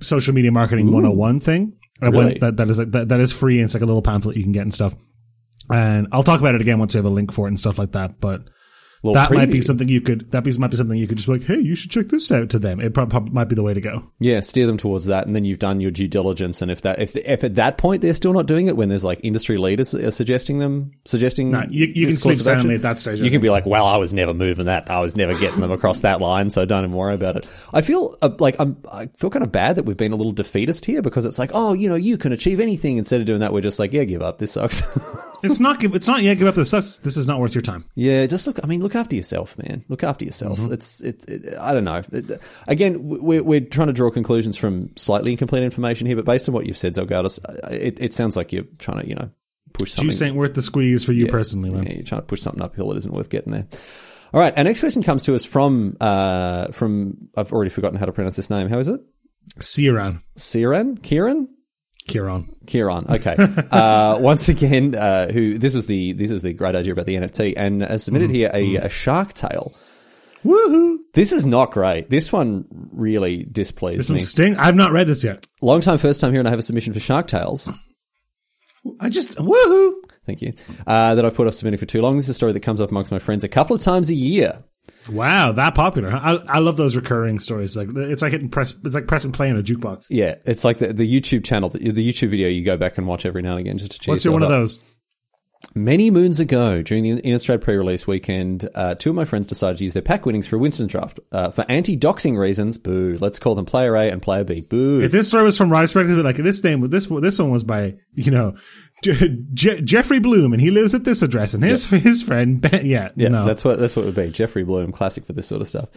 social 0.00 0.34
media 0.34 0.52
marketing 0.52 0.92
101 0.92 1.40
thing. 1.40 1.76
Uh, 2.02 2.10
Really? 2.10 2.38
That 2.38 2.58
that 2.58 2.68
is 2.68 2.78
like, 2.78 2.90
that, 2.92 3.08
that 3.08 3.20
is 3.20 3.32
free 3.32 3.56
and 3.58 3.64
it's 3.64 3.74
like 3.74 3.82
a 3.82 3.86
little 3.86 4.02
pamphlet 4.02 4.36
you 4.36 4.42
can 4.42 4.52
get 4.52 4.62
and 4.62 4.74
stuff. 4.74 4.94
And 5.70 6.08
I'll 6.12 6.22
talk 6.22 6.38
about 6.40 6.54
it 6.54 6.60
again 6.60 6.78
once 6.78 6.94
we 6.94 6.98
have 6.98 7.06
a 7.06 7.10
link 7.10 7.32
for 7.32 7.46
it 7.46 7.48
and 7.48 7.58
stuff 7.58 7.78
like 7.78 7.92
that. 7.92 8.20
But 8.20 8.42
That 9.14 9.30
might 9.32 9.50
be 9.50 9.60
something 9.60 9.88
you 9.88 10.00
could 10.00 10.30
that 10.32 10.44
might 10.58 10.70
be 10.70 10.76
something 10.76 10.98
you 10.98 11.06
could 11.06 11.18
just 11.18 11.28
be 11.28 11.34
like, 11.34 11.44
hey, 11.44 11.58
you 11.58 11.74
should 11.74 11.90
check 11.90 12.08
this 12.08 12.30
out 12.32 12.50
to 12.50 12.58
them. 12.58 12.80
It 12.80 12.96
might 13.32 13.44
be 13.48 13.54
the 13.54 13.62
way 13.62 13.74
to 13.74 13.80
go. 13.80 14.04
Yeah, 14.18 14.40
steer 14.40 14.66
them 14.66 14.76
towards 14.76 15.06
that, 15.06 15.26
and 15.26 15.34
then 15.36 15.44
you've 15.44 15.58
done 15.58 15.80
your 15.80 15.90
due 15.90 16.08
diligence. 16.08 16.62
And 16.62 16.70
if 16.70 16.82
that, 16.82 16.98
if, 16.98 17.16
if 17.16 17.44
at 17.44 17.54
that 17.56 17.78
point 17.78 18.02
they're 18.02 18.14
still 18.14 18.32
not 18.32 18.46
doing 18.46 18.66
it, 18.66 18.76
when 18.76 18.88
there's 18.88 19.04
like 19.04 19.20
industry 19.22 19.58
leaders 19.58 19.94
are 19.94 20.10
suggesting 20.10 20.58
them, 20.58 20.92
suggesting, 21.04 21.50
Nah, 21.50 21.64
you- 21.70 21.86
you 21.94 22.06
can 22.08 22.16
sleep 22.16 22.36
soundly 22.36 22.74
at 22.76 22.82
that 22.82 22.98
stage, 22.98 23.20
You 23.20 23.30
can 23.30 23.40
be 23.40 23.50
like, 23.50 23.66
"Well, 23.66 23.86
I 23.86 23.96
was 23.96 24.12
never 24.12 24.34
moving 24.34 24.66
that. 24.66 24.90
I 24.90 25.00
was 25.00 25.16
never 25.16 25.38
getting 25.38 25.60
them 25.60 25.70
across 25.72 26.00
that 26.00 26.20
line, 26.20 26.50
so 26.50 26.64
don't 26.64 26.84
even 26.84 26.96
worry 26.96 27.14
about 27.14 27.36
it." 27.36 27.46
I 27.72 27.82
feel 27.82 28.16
uh, 28.22 28.30
like 28.38 28.56
I'm, 28.58 28.76
I 28.90 29.06
feel 29.16 29.30
kind 29.30 29.44
of 29.44 29.52
bad 29.52 29.76
that 29.76 29.84
we've 29.84 29.96
been 29.96 30.12
a 30.12 30.16
little 30.16 30.32
defeatist 30.32 30.84
here 30.86 31.02
because 31.02 31.24
it's 31.24 31.38
like, 31.38 31.50
oh, 31.54 31.72
you 31.72 31.88
know, 31.88 31.94
you 31.94 32.16
can 32.18 32.32
achieve 32.32 32.60
anything. 32.60 32.96
Instead 32.96 33.20
of 33.20 33.26
doing 33.26 33.40
that, 33.40 33.52
we're 33.52 33.60
just 33.60 33.78
like, 33.78 33.92
yeah, 33.92 34.04
give 34.04 34.22
up. 34.22 34.38
This 34.38 34.52
sucks. 34.52 34.82
It's 35.46 35.60
not 35.60 35.80
give- 35.80 35.94
it's 35.94 36.06
not 36.08 36.22
yet 36.22 36.38
give 36.38 36.46
up 36.46 36.54
the 36.54 36.64
sus. 36.64 36.98
This 36.98 37.16
is 37.16 37.26
not 37.26 37.40
worth 37.40 37.54
your 37.54 37.62
time. 37.62 37.84
Yeah, 37.94 38.26
just 38.26 38.46
look. 38.46 38.58
I 38.62 38.66
mean, 38.66 38.82
look 38.82 38.94
after 38.94 39.16
yourself, 39.16 39.56
man. 39.58 39.84
Look 39.88 40.04
after 40.04 40.24
yourself. 40.24 40.58
Mm-hmm. 40.60 40.72
It's, 40.72 41.00
it's. 41.02 41.24
It, 41.26 41.54
I 41.58 41.72
don't 41.72 41.84
know. 41.84 42.02
It- 42.12 42.40
again, 42.66 42.98
we're 43.02 43.42
we're 43.42 43.60
trying 43.60 43.86
to 43.88 43.92
draw 43.92 44.10
conclusions 44.10 44.56
from 44.56 44.90
slightly 44.96 45.32
incomplete 45.32 45.62
information 45.62 46.06
here, 46.06 46.16
but 46.16 46.24
based 46.24 46.48
on 46.48 46.54
what 46.54 46.66
you've 46.66 46.76
said, 46.78 46.94
Zelgadis, 46.94 47.38
it, 47.70 47.98
it 48.00 48.12
sounds 48.14 48.36
like 48.36 48.52
you're 48.52 48.64
trying 48.78 49.00
to, 49.02 49.08
you 49.08 49.14
know, 49.14 49.30
push 49.72 49.92
something. 49.92 50.10
Juice 50.10 50.22
ain't 50.22 50.36
worth 50.36 50.54
the 50.54 50.62
squeeze 50.62 51.04
for 51.04 51.12
you 51.12 51.26
personally, 51.28 51.70
man. 51.70 51.84
Yeah, 51.86 51.94
you're 51.94 52.02
trying 52.04 52.20
to 52.20 52.26
push 52.26 52.40
something 52.40 52.62
uphill 52.62 52.88
that 52.88 52.96
isn't 52.98 53.12
worth 53.14 53.30
getting 53.30 53.52
there. 53.52 53.66
All 54.34 54.40
right, 54.40 54.56
our 54.58 54.64
next 54.64 54.80
question 54.80 55.02
comes 55.02 55.22
to 55.24 55.34
us 55.34 55.44
from 55.44 55.96
uh 56.00 56.68
from 56.72 57.28
I've 57.36 57.52
already 57.52 57.70
forgotten 57.70 57.98
how 57.98 58.06
to 58.06 58.12
pronounce 58.12 58.36
this 58.36 58.50
name. 58.50 58.68
How 58.68 58.78
is 58.78 58.88
it? 58.88 59.00
Ciaran. 59.60 60.22
Siran? 60.36 61.02
Kieran? 61.02 61.48
Kieran. 62.06 62.54
Kieran. 62.66 63.06
Okay. 63.08 63.36
uh, 63.70 64.18
once 64.20 64.48
again, 64.48 64.94
uh, 64.94 65.30
who 65.32 65.58
this 65.58 65.74
was 65.74 65.86
the 65.86 66.12
this 66.12 66.30
is 66.30 66.42
the 66.42 66.52
great 66.52 66.74
idea 66.74 66.92
about 66.92 67.06
the 67.06 67.16
NFT, 67.16 67.54
and 67.56 67.82
uh, 67.82 67.98
submitted 67.98 68.30
here 68.30 68.50
a, 68.54 68.76
a 68.76 68.88
shark 68.88 69.32
tale. 69.34 69.74
Woohoo! 70.44 70.98
This 71.14 71.32
is 71.32 71.44
not 71.44 71.72
great. 71.72 72.08
This 72.08 72.32
one 72.32 72.66
really 72.92 73.44
displeased 73.44 73.98
This 73.98 74.10
me. 74.10 74.20
sting. 74.20 74.56
I've 74.56 74.76
not 74.76 74.92
read 74.92 75.08
this 75.08 75.24
yet. 75.24 75.44
Long 75.60 75.80
time, 75.80 75.98
first 75.98 76.20
time 76.20 76.30
here, 76.30 76.40
and 76.40 76.46
I 76.46 76.50
have 76.50 76.58
a 76.60 76.62
submission 76.62 76.92
for 76.92 77.00
Shark 77.00 77.26
Tales. 77.26 77.72
I 79.00 79.08
just 79.08 79.38
woohoo! 79.38 79.94
Thank 80.26 80.42
you. 80.42 80.52
Uh, 80.86 81.14
that 81.16 81.24
I've 81.24 81.34
put 81.34 81.46
off 81.48 81.54
submitting 81.54 81.78
for 81.78 81.86
too 81.86 82.02
long. 82.02 82.16
This 82.16 82.26
is 82.26 82.30
a 82.30 82.34
story 82.34 82.52
that 82.52 82.60
comes 82.60 82.80
up 82.80 82.90
amongst 82.90 83.10
my 83.10 83.18
friends 83.18 83.42
a 83.42 83.48
couple 83.48 83.74
of 83.74 83.82
times 83.82 84.10
a 84.10 84.14
year. 84.14 84.62
Wow, 85.10 85.52
that 85.52 85.74
popular. 85.74 86.10
huh? 86.10 86.40
I 86.48 86.56
I 86.56 86.58
love 86.58 86.76
those 86.76 86.96
recurring 86.96 87.38
stories. 87.38 87.76
Like 87.76 87.88
it's 87.94 88.22
like 88.22 88.32
hitting 88.32 88.48
press. 88.48 88.74
It's 88.84 88.94
like 88.94 89.06
press 89.06 89.24
and 89.24 89.32
play 89.32 89.48
in 89.48 89.56
a 89.56 89.62
jukebox. 89.62 90.06
Yeah, 90.10 90.36
it's 90.44 90.64
like 90.64 90.78
the, 90.78 90.92
the 90.92 91.20
YouTube 91.20 91.44
channel, 91.44 91.68
the, 91.68 91.90
the 91.90 92.06
YouTube 92.06 92.30
video 92.30 92.48
you 92.48 92.64
go 92.64 92.76
back 92.76 92.98
and 92.98 93.06
watch 93.06 93.24
every 93.26 93.42
now 93.42 93.52
and 93.52 93.60
again 93.60 93.78
just 93.78 93.92
to 93.92 93.98
cheer 93.98 94.12
What's 94.12 94.24
your 94.24 94.32
one 94.32 94.42
yourself 94.42 94.54
of 94.54 94.60
those? 94.60 94.82
Many 95.74 96.10
moons 96.10 96.40
ago, 96.40 96.80
during 96.80 97.02
the 97.04 97.20
Innistrad 97.20 97.60
pre-release 97.60 98.06
weekend, 98.06 98.66
uh, 98.74 98.94
two 98.94 99.10
of 99.10 99.16
my 99.16 99.26
friends 99.26 99.46
decided 99.46 99.76
to 99.78 99.84
use 99.84 99.92
their 99.92 100.00
pack 100.02 100.24
winnings 100.24 100.46
for 100.46 100.56
a 100.56 100.58
Winston 100.58 100.86
draft. 100.86 101.20
Uh, 101.30 101.50
for 101.50 101.66
anti-doxing 101.68 102.38
reasons, 102.38 102.78
boo. 102.78 103.18
Let's 103.20 103.38
call 103.38 103.54
them 103.54 103.66
Player 103.66 103.94
A 103.94 104.08
and 104.08 104.22
Player 104.22 104.44
B. 104.44 104.62
Boo. 104.62 105.02
If 105.02 105.12
this 105.12 105.28
story 105.28 105.44
was 105.44 105.58
from 105.58 105.70
Rise 105.70 105.92
Perspective, 105.92 106.24
like 106.24 106.36
this 106.36 106.64
name, 106.64 106.80
this 106.88 107.06
this 107.06 107.38
one 107.38 107.50
was 107.50 107.62
by 107.62 107.96
you 108.14 108.30
know 108.30 108.56
Je- 109.14 109.38
Je- 109.54 109.80
Jeffrey 109.82 110.18
Bloom, 110.20 110.52
and 110.52 110.60
he 110.60 110.70
lives 110.70 110.94
at 110.94 111.04
this 111.04 111.22
address, 111.22 111.54
and 111.54 111.62
his 111.64 111.84
his 111.90 112.22
friend 112.22 112.60
Ben. 112.60 112.84
Yeah, 112.86 113.10
Yeah, 113.16 113.28
no. 113.28 113.44
that's 113.46 113.64
what 113.64 113.78
that's 113.78 113.94
what 113.96 114.02
it 114.02 114.06
would 114.06 114.14
be. 114.14 114.30
Jeffrey 114.30 114.64
Bloom, 114.64 114.92
classic 114.92 115.24
for 115.26 115.32
this 115.32 115.46
sort 115.46 115.60
of 115.60 115.68
stuff. 115.68 115.88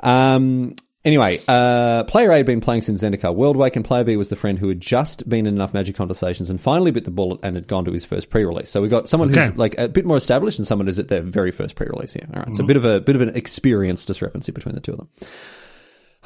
Um. 0.00 0.74
Anyway, 1.04 1.40
uh, 1.46 2.02
player 2.02 2.32
A 2.32 2.38
had 2.38 2.46
been 2.46 2.60
playing 2.60 2.82
since 2.82 3.04
Zendikar 3.04 3.32
Worldwake, 3.32 3.76
and 3.76 3.84
player 3.84 4.02
B 4.02 4.16
was 4.16 4.28
the 4.28 4.34
friend 4.34 4.58
who 4.58 4.68
had 4.68 4.80
just 4.80 5.28
been 5.28 5.46
in 5.46 5.54
enough 5.54 5.72
Magic 5.72 5.94
conversations 5.94 6.50
and 6.50 6.60
finally 6.60 6.90
bit 6.90 7.04
the 7.04 7.12
bullet 7.12 7.38
and 7.44 7.54
had 7.54 7.68
gone 7.68 7.84
to 7.84 7.92
his 7.92 8.04
first 8.04 8.28
pre-release. 8.28 8.70
So 8.70 8.82
we 8.82 8.88
got 8.88 9.08
someone 9.08 9.30
Okay. 9.30 9.46
who's 9.46 9.56
like 9.56 9.78
a 9.78 9.86
bit 9.88 10.04
more 10.04 10.16
established 10.16 10.58
and 10.58 10.66
someone 10.66 10.86
who's 10.88 10.98
at 10.98 11.06
their 11.06 11.22
very 11.22 11.52
first 11.52 11.76
pre-release 11.76 12.14
here. 12.14 12.26
All 12.34 12.42
right, 12.42 12.52
so 12.56 12.64
a 12.64 12.66
bit 12.66 12.76
of 12.76 12.84
a 12.84 12.98
bit 13.00 13.14
of 13.14 13.22
an 13.22 13.36
experience 13.36 14.04
discrepancy 14.04 14.50
between 14.50 14.74
the 14.74 14.80
two 14.80 14.94
of 14.94 14.98
them. 14.98 15.08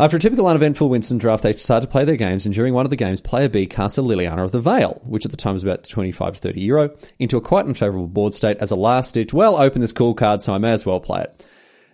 After 0.00 0.16
a 0.16 0.20
typical 0.20 0.46
uneventful 0.46 0.88
Winston 0.88 1.18
draft, 1.18 1.42
they 1.42 1.52
started 1.52 1.84
to 1.86 1.92
play 1.92 2.06
their 2.06 2.16
games, 2.16 2.46
and 2.46 2.54
during 2.54 2.72
one 2.72 2.86
of 2.86 2.90
the 2.90 2.96
games, 2.96 3.20
player 3.20 3.50
B 3.50 3.66
cast 3.66 3.98
a 3.98 4.00
Liliana 4.00 4.42
of 4.42 4.50
the 4.50 4.58
Veil, 4.58 4.98
which 5.04 5.26
at 5.26 5.30
the 5.30 5.36
time 5.36 5.52
was 5.52 5.62
about 5.62 5.86
25 5.86 6.36
to 6.36 6.40
30 6.40 6.60
euro, 6.62 6.96
into 7.18 7.36
a 7.36 7.42
quite 7.42 7.66
unfavourable 7.66 8.06
board 8.06 8.32
state 8.32 8.56
as 8.60 8.70
a 8.70 8.76
last 8.76 9.12
ditch, 9.12 9.34
well, 9.34 9.60
open 9.60 9.82
this 9.82 9.92
cool 9.92 10.14
card, 10.14 10.40
so 10.40 10.54
I 10.54 10.58
may 10.58 10.70
as 10.70 10.86
well 10.86 11.00
play 11.00 11.24
it. 11.24 11.44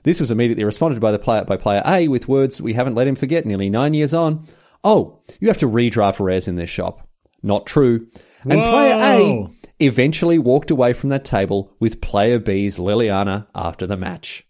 This 0.04 0.20
was 0.20 0.30
immediately 0.30 0.62
responded 0.62 1.00
by 1.00 1.10
the 1.10 1.18
player 1.18 1.44
by 1.44 1.56
player 1.56 1.82
A 1.84 2.06
with 2.06 2.28
words 2.28 2.62
we 2.62 2.74
haven't 2.74 2.94
let 2.94 3.08
him 3.08 3.16
forget 3.16 3.44
nearly 3.44 3.68
nine 3.68 3.92
years 3.92 4.14
on. 4.14 4.46
Oh, 4.84 5.20
you 5.40 5.48
have 5.48 5.58
to 5.58 5.68
redraft 5.68 6.20
rares 6.20 6.46
in 6.46 6.54
this 6.54 6.70
shop. 6.70 7.08
Not 7.42 7.66
true. 7.66 8.06
And 8.42 8.52
player 8.52 8.94
A 8.94 9.48
eventually 9.80 10.38
walked 10.38 10.70
away 10.70 10.92
from 10.92 11.08
that 11.08 11.24
table 11.24 11.74
with 11.80 12.00
player 12.00 12.38
B's 12.38 12.78
Liliana 12.78 13.48
after 13.52 13.84
the 13.84 13.96
match. 13.96 14.46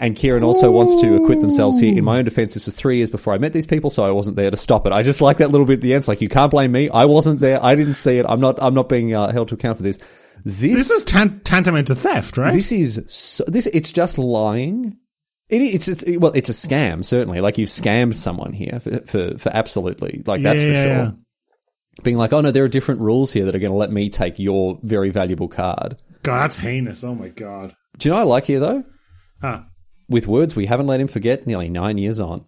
And 0.00 0.16
Kieran 0.16 0.42
also 0.42 0.70
wants 0.70 0.96
to 1.02 1.16
acquit 1.22 1.40
themselves 1.42 1.78
here. 1.78 1.96
In 1.96 2.04
my 2.04 2.18
own 2.18 2.24
defense, 2.24 2.54
this 2.54 2.64
was 2.64 2.74
three 2.74 2.96
years 2.96 3.10
before 3.10 3.34
I 3.34 3.38
met 3.38 3.52
these 3.52 3.66
people, 3.66 3.90
so 3.90 4.02
I 4.02 4.10
wasn't 4.10 4.36
there 4.36 4.50
to 4.50 4.56
stop 4.56 4.86
it. 4.86 4.92
I 4.94 5.02
just 5.02 5.20
like 5.20 5.36
that 5.36 5.50
little 5.50 5.66
bit 5.66 5.74
at 5.74 5.80
the 5.82 5.92
end. 5.92 5.98
It's 5.98 6.08
like, 6.08 6.22
you 6.22 6.28
can't 6.30 6.50
blame 6.50 6.72
me. 6.72 6.88
I 6.88 7.04
wasn't 7.04 7.40
there. 7.40 7.62
I 7.62 7.74
didn't 7.74 7.92
see 7.92 8.16
it. 8.18 8.24
I'm 8.26 8.40
not, 8.40 8.60
I'm 8.62 8.72
not 8.72 8.88
being 8.88 9.14
uh, 9.14 9.30
held 9.30 9.48
to 9.48 9.56
account 9.56 9.76
for 9.76 9.82
this. 9.82 9.98
This, 10.42 10.74
This 10.88 10.90
is 10.90 11.04
tan- 11.04 11.40
tantamount 11.40 11.88
to 11.88 11.94
theft, 11.94 12.38
right? 12.38 12.54
this 12.54 12.72
is, 12.72 13.02
so, 13.08 13.44
this, 13.46 13.66
it's 13.66 13.92
just 13.92 14.16
lying. 14.16 14.96
It, 15.50 15.58
it's, 15.88 16.04
well, 16.18 16.32
it's 16.34 16.48
a 16.48 16.52
scam, 16.52 17.04
certainly. 17.04 17.42
Like 17.42 17.58
you've 17.58 17.68
scammed 17.68 18.14
someone 18.16 18.54
here 18.54 18.80
for, 18.80 19.00
for, 19.00 19.36
for 19.36 19.50
absolutely, 19.54 20.22
like 20.24 20.42
that's 20.42 20.62
Yeah, 20.62 20.68
for 20.68 20.74
sure. 20.76 20.86
yeah. 20.86 21.10
Being 22.04 22.16
like, 22.16 22.32
oh 22.32 22.40
no, 22.40 22.50
there 22.52 22.64
are 22.64 22.68
different 22.68 23.02
rules 23.02 23.32
here 23.32 23.44
that 23.44 23.54
are 23.54 23.58
going 23.58 23.72
to 23.72 23.76
let 23.76 23.90
me 23.92 24.08
take 24.08 24.38
your 24.38 24.78
very 24.82 25.10
valuable 25.10 25.48
card. 25.48 25.96
God, 26.22 26.44
that's 26.44 26.56
heinous. 26.56 27.04
Oh 27.04 27.14
my 27.14 27.28
god. 27.28 27.74
Do 27.98 28.08
you 28.08 28.12
know 28.14 28.18
what 28.20 28.24
I 28.24 28.28
like 28.28 28.44
here 28.46 28.60
though? 28.60 28.84
Huh. 29.42 29.62
With 30.10 30.26
words 30.26 30.54
we 30.54 30.66
haven't 30.66 30.86
let 30.88 31.00
him 31.00 31.08
forget 31.08 31.46
nearly 31.46 31.70
nine 31.70 31.96
years 31.96 32.20
on. 32.20 32.44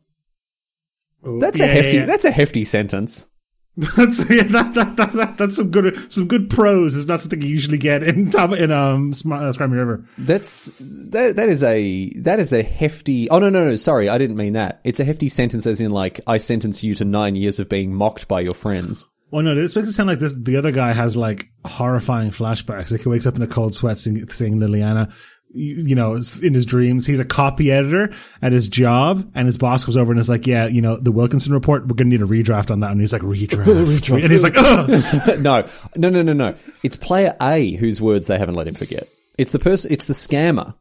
Oh, 1.24 1.38
That's 1.38 1.58
yeah, 1.60 1.66
a 1.66 1.68
hefty. 1.68 1.96
yeah. 1.98 2.04
That's 2.04 2.24
a 2.24 2.30
hefty 2.32 2.64
sentence. 2.64 3.28
That's 3.76 4.18
yeah, 4.28 4.42
that, 4.42 4.74
that, 4.74 4.96
that, 4.98 5.12
that, 5.12 5.38
that's 5.38 5.56
some 5.56 5.70
good 5.70 6.12
some 6.12 6.28
good 6.28 6.50
prose. 6.50 6.94
It's 6.94 7.06
not 7.06 7.20
something 7.20 7.40
you 7.40 7.48
usually 7.48 7.78
get 7.78 8.02
in 8.02 8.28
top 8.30 8.52
in 8.52 8.70
um 8.70 9.14
Sm- 9.14 9.32
uh, 9.32 9.50
Scry 9.52 9.70
Me 9.70 9.78
a 9.78 9.84
River. 9.84 10.04
That's 10.18 10.70
that. 10.78 11.36
That 11.36 11.48
is 11.48 11.62
a 11.62 12.10
that 12.20 12.38
is 12.38 12.52
a 12.52 12.62
hefty. 12.62 13.30
Oh 13.30 13.38
no 13.38 13.48
no 13.48 13.64
no. 13.64 13.76
Sorry, 13.76 14.10
I 14.10 14.18
didn't 14.18 14.36
mean 14.36 14.52
that. 14.52 14.82
It's 14.84 15.00
a 15.00 15.04
hefty 15.04 15.30
sentence, 15.30 15.66
as 15.66 15.80
in 15.80 15.90
like 15.90 16.20
I 16.26 16.36
sentence 16.36 16.82
you 16.82 16.94
to 16.96 17.06
nine 17.06 17.34
years 17.34 17.58
of 17.58 17.70
being 17.70 17.94
mocked 17.94 18.28
by 18.28 18.40
your 18.42 18.52
friends. 18.52 19.06
Well, 19.30 19.42
no, 19.42 19.54
this 19.54 19.74
makes 19.74 19.88
it 19.88 19.92
sound 19.92 20.08
like 20.10 20.18
this. 20.18 20.34
The 20.34 20.56
other 20.56 20.72
guy 20.72 20.92
has 20.92 21.16
like 21.16 21.46
horrifying 21.64 22.28
flashbacks. 22.28 22.92
Like 22.92 23.00
he 23.00 23.08
wakes 23.08 23.26
up 23.26 23.36
in 23.36 23.42
a 23.42 23.46
cold 23.46 23.74
sweat, 23.74 23.96
sing, 23.96 24.28
saying 24.28 24.58
Liliana. 24.58 25.10
You, 25.54 25.94
know, 25.94 26.14
in 26.42 26.54
his 26.54 26.64
dreams, 26.64 27.06
he's 27.06 27.20
a 27.20 27.24
copy 27.24 27.70
editor 27.70 28.14
at 28.40 28.52
his 28.52 28.68
job, 28.68 29.30
and 29.34 29.46
his 29.46 29.58
boss 29.58 29.84
comes 29.84 29.96
over 29.98 30.10
and 30.10 30.18
is 30.18 30.28
like, 30.28 30.46
"Yeah, 30.46 30.66
you 30.66 30.80
know, 30.80 30.96
the 30.96 31.12
Wilkinson 31.12 31.52
report. 31.52 31.82
We're 31.82 31.94
going 31.94 32.10
to 32.10 32.16
need 32.16 32.22
a 32.22 32.26
redraft 32.26 32.70
on 32.70 32.80
that." 32.80 32.90
And 32.90 33.00
he's 33.00 33.12
like, 33.12 33.22
"Redraft," 33.22 34.12
and 34.22 34.30
he's 34.30 34.42
like, 34.42 34.56
"Ugh." 34.56 35.38
no 35.40 35.68
no 35.96 36.08
no 36.08 36.22
no 36.22 36.32
no. 36.32 36.54
It's 36.82 36.96
player 36.96 37.36
A 37.40 37.72
whose 37.72 38.00
words 38.00 38.26
they 38.26 38.38
haven't 38.38 38.54
let 38.54 38.66
him 38.66 38.74
forget. 38.74 39.08
It's 39.36 39.52
the 39.52 39.58
person. 39.58 39.92
It's 39.92 40.06
the 40.06 40.14
scammer. 40.14 40.74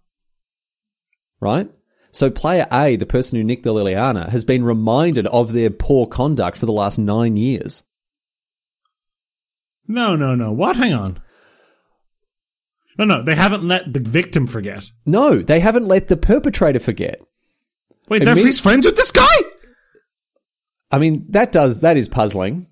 Right. 1.41 1.69
So 2.11 2.29
player 2.29 2.67
A, 2.71 2.95
the 2.95 3.05
person 3.05 3.37
who 3.37 3.43
nicked 3.43 3.63
the 3.63 3.73
Liliana, 3.73 4.29
has 4.29 4.45
been 4.45 4.63
reminded 4.63 5.27
of 5.27 5.53
their 5.53 5.69
poor 5.69 6.07
conduct 6.07 6.57
for 6.57 6.65
the 6.65 6.71
last 6.71 6.97
nine 6.97 7.35
years. 7.35 7.83
"No, 9.87 10.15
no, 10.15 10.35
no. 10.35 10.51
What? 10.51 10.77
Hang 10.77 10.93
on." 10.93 11.19
No, 13.01 13.17
no, 13.17 13.23
they 13.23 13.33
haven't 13.33 13.63
let 13.67 13.91
the 13.91 13.99
victim 13.99 14.45
forget. 14.45 14.91
No, 15.07 15.39
they 15.41 15.59
haven't 15.59 15.87
let 15.87 16.07
the 16.07 16.15
perpetrator 16.15 16.79
forget. 16.79 17.19
Wait, 18.09 18.19
they're 18.23 18.33
Admit- 18.33 18.45
he's 18.45 18.59
friends 18.59 18.85
with 18.85 18.95
this 18.95 19.09
guy? 19.09 19.25
I 20.91 20.99
mean, 20.99 21.25
that 21.29 21.51
does 21.51 21.79
that 21.79 21.97
is 21.97 22.07
puzzling. 22.07 22.67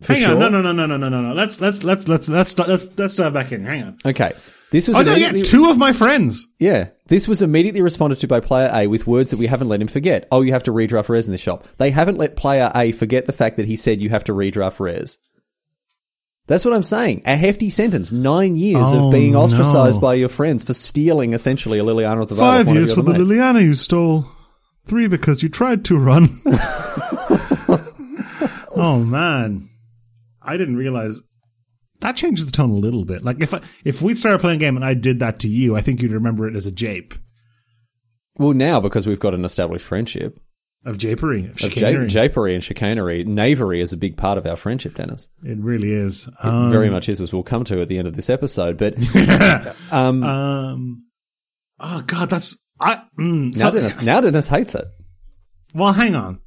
Hang 0.00 0.22
sure. 0.22 0.30
on, 0.32 0.38
no, 0.38 0.48
no, 0.48 0.62
no, 0.62 0.72
no, 0.72 0.86
no, 0.86 0.96
no, 0.96 1.08
no, 1.10 1.20
no. 1.20 1.34
Let's 1.34 1.60
let's 1.60 1.84
let's 1.84 2.08
let's 2.08 2.30
let's 2.30 2.58
let's 2.58 2.98
let's 2.98 3.16
dive 3.16 3.34
back 3.34 3.52
in. 3.52 3.66
Hang 3.66 3.82
on. 3.82 3.98
Okay, 4.06 4.32
this 4.70 4.88
was 4.88 4.96
Oh 4.96 5.02
no, 5.02 5.16
yeah, 5.16 5.32
two 5.42 5.68
of 5.68 5.76
my 5.76 5.92
friends. 5.92 6.46
yeah. 6.58 6.88
This 7.08 7.28
was 7.28 7.42
immediately 7.42 7.82
responded 7.82 8.20
to 8.20 8.26
by 8.26 8.40
player 8.40 8.70
A 8.72 8.86
with 8.86 9.06
words 9.06 9.32
that 9.32 9.36
we 9.36 9.48
haven't 9.48 9.68
let 9.68 9.82
him 9.82 9.88
forget. 9.88 10.26
Oh, 10.32 10.40
you 10.40 10.52
have 10.52 10.62
to 10.62 10.72
redraft 10.72 11.10
res 11.10 11.26
in 11.26 11.32
this 11.32 11.42
shop. 11.42 11.66
They 11.76 11.90
haven't 11.90 12.16
let 12.16 12.36
player 12.36 12.72
A 12.74 12.92
forget 12.92 13.26
the 13.26 13.34
fact 13.34 13.58
that 13.58 13.66
he 13.66 13.76
said 13.76 14.00
you 14.00 14.08
have 14.08 14.24
to 14.24 14.32
redraft 14.32 14.80
res. 14.80 15.18
That's 16.46 16.64
what 16.64 16.74
I'm 16.74 16.82
saying. 16.82 17.22
A 17.24 17.36
hefty 17.36 17.70
sentence. 17.70 18.12
Nine 18.12 18.56
years 18.56 18.88
Oh, 18.92 19.06
of 19.06 19.12
being 19.12 19.34
ostracized 19.34 19.96
no. 19.96 20.00
by 20.02 20.14
your 20.14 20.28
friends 20.28 20.62
for 20.62 20.74
stealing 20.74 21.32
essentially 21.32 21.78
a 21.78 21.82
Liliana 21.84 22.22
of 22.22 22.28
the 22.28 22.34
Veil. 22.34 22.44
Five 22.44 22.68
years 22.68 22.94
for 22.94 23.00
the 23.02 23.12
mates. 23.12 23.24
Liliana 23.24 23.62
you 23.62 23.74
stole. 23.74 24.26
Three 24.86 25.06
because 25.08 25.42
you 25.42 25.48
tried 25.48 25.86
to 25.86 25.96
run. 25.96 26.28
oh 28.76 29.02
man, 29.06 29.68
I 30.42 30.56
didn't 30.56 30.76
realize 30.76 31.20
that 32.00 32.16
changes 32.16 32.44
the 32.44 32.52
tone 32.52 32.70
a 32.70 32.74
little 32.74 33.04
bit. 33.06 33.24
Like 33.24 33.40
if 33.40 33.54
I, 33.54 33.60
if 33.84 34.02
we 34.02 34.14
started 34.14 34.40
playing 34.40 34.56
a 34.56 34.60
game 34.60 34.76
and 34.76 34.84
I 34.84 34.92
did 34.94 35.20
that 35.20 35.38
to 35.40 35.48
you, 35.48 35.74
I 35.76 35.80
think 35.80 36.02
you'd 36.02 36.12
remember 36.12 36.46
it 36.46 36.54
as 36.56 36.66
a 36.66 36.72
jape 36.72 37.14
Well, 38.36 38.52
now 38.52 38.80
because 38.80 39.06
we've 39.06 39.20
got 39.20 39.32
an 39.34 39.44
established 39.46 39.86
friendship 39.86 40.38
of 40.84 40.96
japery, 40.98 41.44
of 41.50 41.56
of 41.56 41.60
ja- 41.62 41.68
chicanery. 41.68 42.06
japery 42.08 42.54
and 42.54 42.62
chicanery, 42.62 43.24
knavery 43.24 43.80
is 43.80 43.92
a 43.92 43.96
big 43.96 44.16
part 44.16 44.38
of 44.38 44.46
our 44.46 44.56
friendship, 44.56 44.94
Denis. 44.94 45.28
it 45.42 45.58
really 45.58 45.92
is. 45.92 46.28
Um, 46.42 46.70
Very 46.70 46.90
much 46.90 47.08
is, 47.08 47.20
as 47.20 47.32
we'll 47.32 47.42
come 47.42 47.64
to 47.64 47.80
at 47.80 47.88
the 47.88 47.98
end 47.98 48.06
of 48.08 48.14
this 48.16 48.28
episode. 48.30 48.76
But 48.76 48.94
um, 49.92 50.22
um, 50.22 51.04
oh 51.80 52.02
god, 52.06 52.30
that's 52.30 52.64
I. 52.80 52.96
Mm, 53.18 53.56
now 53.56 53.70
so- 53.70 53.76
Denis, 53.78 54.02
now 54.02 54.20
Denis 54.20 54.48
hates 54.48 54.74
it. 54.74 54.86
Well, 55.74 55.92
hang 55.92 56.14
on. 56.14 56.40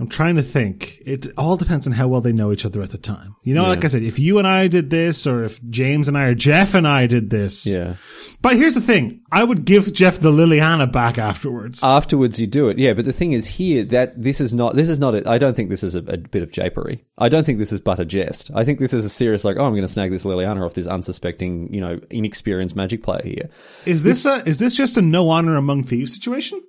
I'm 0.00 0.08
trying 0.08 0.36
to 0.36 0.42
think. 0.42 0.98
It 1.04 1.26
all 1.36 1.56
depends 1.56 1.86
on 1.86 1.92
how 1.92 2.06
well 2.08 2.20
they 2.20 2.32
know 2.32 2.52
each 2.52 2.64
other 2.64 2.82
at 2.82 2.90
the 2.90 2.98
time. 2.98 3.34
You 3.42 3.54
know, 3.54 3.62
Yeah. 3.62 3.68
like 3.70 3.84
I 3.84 3.88
said, 3.88 4.02
if 4.02 4.18
you 4.18 4.38
and 4.38 4.46
I 4.46 4.68
did 4.68 4.90
this, 4.90 5.26
or 5.26 5.44
if 5.44 5.60
James 5.68 6.06
and 6.06 6.16
I 6.16 6.26
or 6.26 6.34
Jeff 6.34 6.74
and 6.74 6.86
I 6.86 7.06
did 7.06 7.30
this. 7.30 7.66
Yeah. 7.66 7.96
But 8.40 8.54
here's 8.56 8.74
the 8.74 8.80
thing: 8.80 9.22
I 9.32 9.42
would 9.42 9.64
give 9.64 9.92
Jeff 9.92 10.18
the 10.20 10.30
Liliana 10.30 10.90
back 10.90 11.18
afterwards. 11.18 11.82
Afterwards, 11.82 12.38
you 12.38 12.46
do 12.46 12.68
it. 12.68 12.78
Yeah, 12.78 12.92
but 12.92 13.04
the 13.04 13.12
thing 13.12 13.32
is 13.32 13.46
here 13.46 13.82
that 13.84 14.22
this 14.22 14.40
is 14.40 14.54
not. 14.54 14.76
This 14.76 14.88
is 14.88 15.00
not. 15.00 15.14
A, 15.16 15.28
I 15.28 15.38
don't 15.38 15.54
think 15.56 15.70
this 15.70 15.82
is 15.82 15.96
a, 15.96 15.98
a 16.00 16.16
bit 16.18 16.42
of 16.44 16.50
japery. 16.52 17.00
I 17.18 17.28
don't 17.28 17.44
think 17.44 17.58
this 17.58 17.72
is 17.72 17.80
but 17.80 17.98
a 17.98 18.04
jest. 18.04 18.50
I 18.54 18.64
think 18.64 18.78
this 18.78 18.94
is 18.94 19.04
a 19.04 19.08
serious 19.08 19.44
like. 19.44 19.56
Oh, 19.56 19.64
I'm 19.64 19.72
going 19.72 19.82
to 19.82 19.88
snag 19.88 20.12
this 20.12 20.24
Liliana 20.24 20.64
off 20.64 20.74
this 20.74 20.86
unsuspecting, 20.86 21.74
you 21.74 21.80
know, 21.80 22.00
inexperienced 22.10 22.76
magic 22.76 23.02
player 23.02 23.22
here. 23.24 23.50
is 23.86 24.04
this 24.04 24.24
a 24.24 24.42
is 24.48 24.60
this 24.60 24.76
just 24.76 24.96
a 24.96 25.02
no 25.02 25.28
honor 25.30 25.56
among 25.56 25.82
thieves 25.82 26.14
situation? 26.14 26.62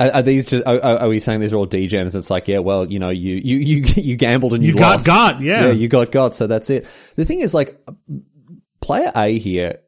Are, 0.00 0.10
are 0.14 0.22
these 0.22 0.46
just? 0.46 0.66
Are, 0.66 0.80
are 0.80 1.08
we 1.08 1.20
saying 1.20 1.40
these 1.40 1.52
are 1.52 1.56
all 1.56 1.66
degens? 1.66 2.14
It's 2.14 2.30
like, 2.30 2.48
yeah, 2.48 2.58
well, 2.58 2.90
you 2.90 2.98
know, 2.98 3.10
you 3.10 3.36
you 3.36 3.58
you 3.58 3.84
you 4.02 4.16
gambled 4.16 4.54
and 4.54 4.64
you, 4.64 4.72
You 4.72 4.78
got 4.78 5.04
got, 5.04 5.40
yeah. 5.40 5.66
yeah, 5.66 5.72
you 5.72 5.88
got 5.88 6.10
got. 6.10 6.34
So 6.34 6.46
that's 6.46 6.70
it. 6.70 6.86
The 7.16 7.26
thing 7.26 7.40
is, 7.40 7.52
like, 7.52 7.78
player 8.80 9.12
A 9.14 9.38
here 9.38 9.80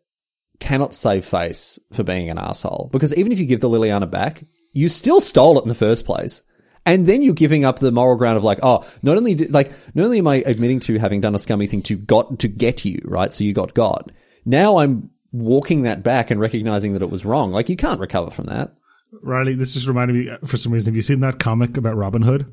cannot 0.61 0.95
save 0.95 1.25
face 1.25 1.79
for 1.93 2.05
being 2.05 2.31
an 2.31 2.39
asshole 2.39 2.91
because 2.93 3.17
even 3.17 3.33
if 3.33 3.39
you 3.39 3.47
give 3.47 3.61
the 3.61 3.71
Liliana 3.71 4.09
back, 4.09 4.45
you 4.73 4.89
still 4.89 5.21
stole 5.21 5.59
it 5.59 5.63
in 5.63 5.69
the 5.69 5.75
first 5.75 6.05
place. 6.05 6.43
And 6.85 7.07
then 7.07 7.23
you're 7.23 7.35
giving 7.35 7.65
up 7.65 7.79
the 7.79 7.93
moral 7.93 8.17
ground 8.17 8.37
of 8.37 8.45
like, 8.45 8.59
oh, 8.63 8.85
not 9.03 9.17
only 9.17 9.35
did, 9.35 9.53
like, 9.53 9.71
not 9.95 10.05
only 10.05 10.19
am 10.19 10.27
I 10.27 10.37
admitting 10.45 10.81
to 10.81 10.99
having 10.99 11.21
done 11.21 11.35
a 11.35 11.39
scummy 11.39 11.69
thing 11.69 11.83
to 11.83 11.97
got 11.97 12.41
to 12.41 12.49
get 12.49 12.85
you, 12.85 13.01
right? 13.05 13.33
So 13.33 13.45
you 13.45 13.53
got 13.53 13.73
got. 13.73 14.11
Now 14.45 14.79
I'm 14.79 15.11
walking 15.31 15.83
that 15.83 16.03
back 16.03 16.31
and 16.31 16.41
recognizing 16.41 16.93
that 16.95 17.03
it 17.03 17.11
was 17.11 17.25
wrong. 17.25 17.53
Like 17.53 17.69
you 17.69 17.77
can't 17.77 18.01
recover 18.01 18.31
from 18.33 18.47
that. 18.47 18.75
Riley, 19.21 19.55
this 19.55 19.75
just 19.75 19.87
reminded 19.87 20.17
me 20.17 20.31
uh, 20.31 20.39
for 20.47 20.57
some 20.57 20.73
reason. 20.73 20.87
Have 20.87 20.97
you 20.97 21.03
seen 21.03 21.21
that 21.21 21.39
comic 21.39 21.77
about 21.77 21.97
Robin 21.97 22.23
Hood? 22.23 22.51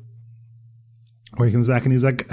Where 1.36 1.46
he 1.46 1.52
comes 1.52 1.68
back 1.68 1.84
and 1.84 1.92
he's 1.92 2.04
like, 2.04 2.28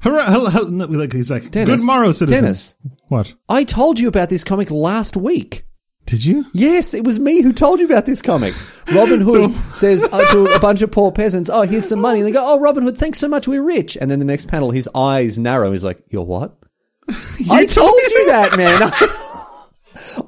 hurrah, 0.00 0.24
hurrah," 0.30 0.68
no, 0.68 0.86
like 0.86 1.12
he's 1.12 1.30
like, 1.30 1.50
Denis, 1.50 1.76
good 1.80 1.86
morrow, 1.86 2.12
citizens. 2.12 2.74
Denis. 2.74 2.76
What? 3.08 3.34
I 3.48 3.64
told 3.64 3.98
you 3.98 4.08
about 4.08 4.30
this 4.30 4.44
comic 4.44 4.70
last 4.70 5.16
week. 5.16 5.64
Did 6.06 6.24
you? 6.24 6.46
Yes, 6.52 6.94
it 6.94 7.02
was 7.02 7.18
me 7.18 7.42
who 7.42 7.52
told 7.52 7.80
you 7.80 7.86
about 7.86 8.06
this 8.06 8.22
comic. 8.22 8.54
Robin 8.94 9.20
Hood 9.20 9.52
says 9.74 10.04
uh, 10.04 10.24
to 10.30 10.46
a 10.46 10.60
bunch 10.60 10.80
of 10.82 10.92
poor 10.92 11.10
peasants, 11.10 11.50
"Oh, 11.50 11.62
here's 11.62 11.88
some 11.88 12.00
money." 12.00 12.20
And 12.20 12.28
they 12.28 12.32
go, 12.32 12.44
"Oh, 12.44 12.60
Robin 12.60 12.84
Hood, 12.84 12.96
thanks 12.96 13.18
so 13.18 13.26
much. 13.28 13.48
We're 13.48 13.64
rich." 13.64 13.96
And 14.00 14.08
then 14.08 14.20
the 14.20 14.24
next 14.24 14.46
panel, 14.46 14.70
his 14.70 14.88
eyes 14.94 15.36
narrow. 15.36 15.72
He's 15.72 15.84
like, 15.84 15.98
"You're 16.08 16.22
what?" 16.24 16.56
I 17.50 17.66
told 17.66 17.90
you 17.90 18.26
that, 18.28 18.56
man. 18.56 18.92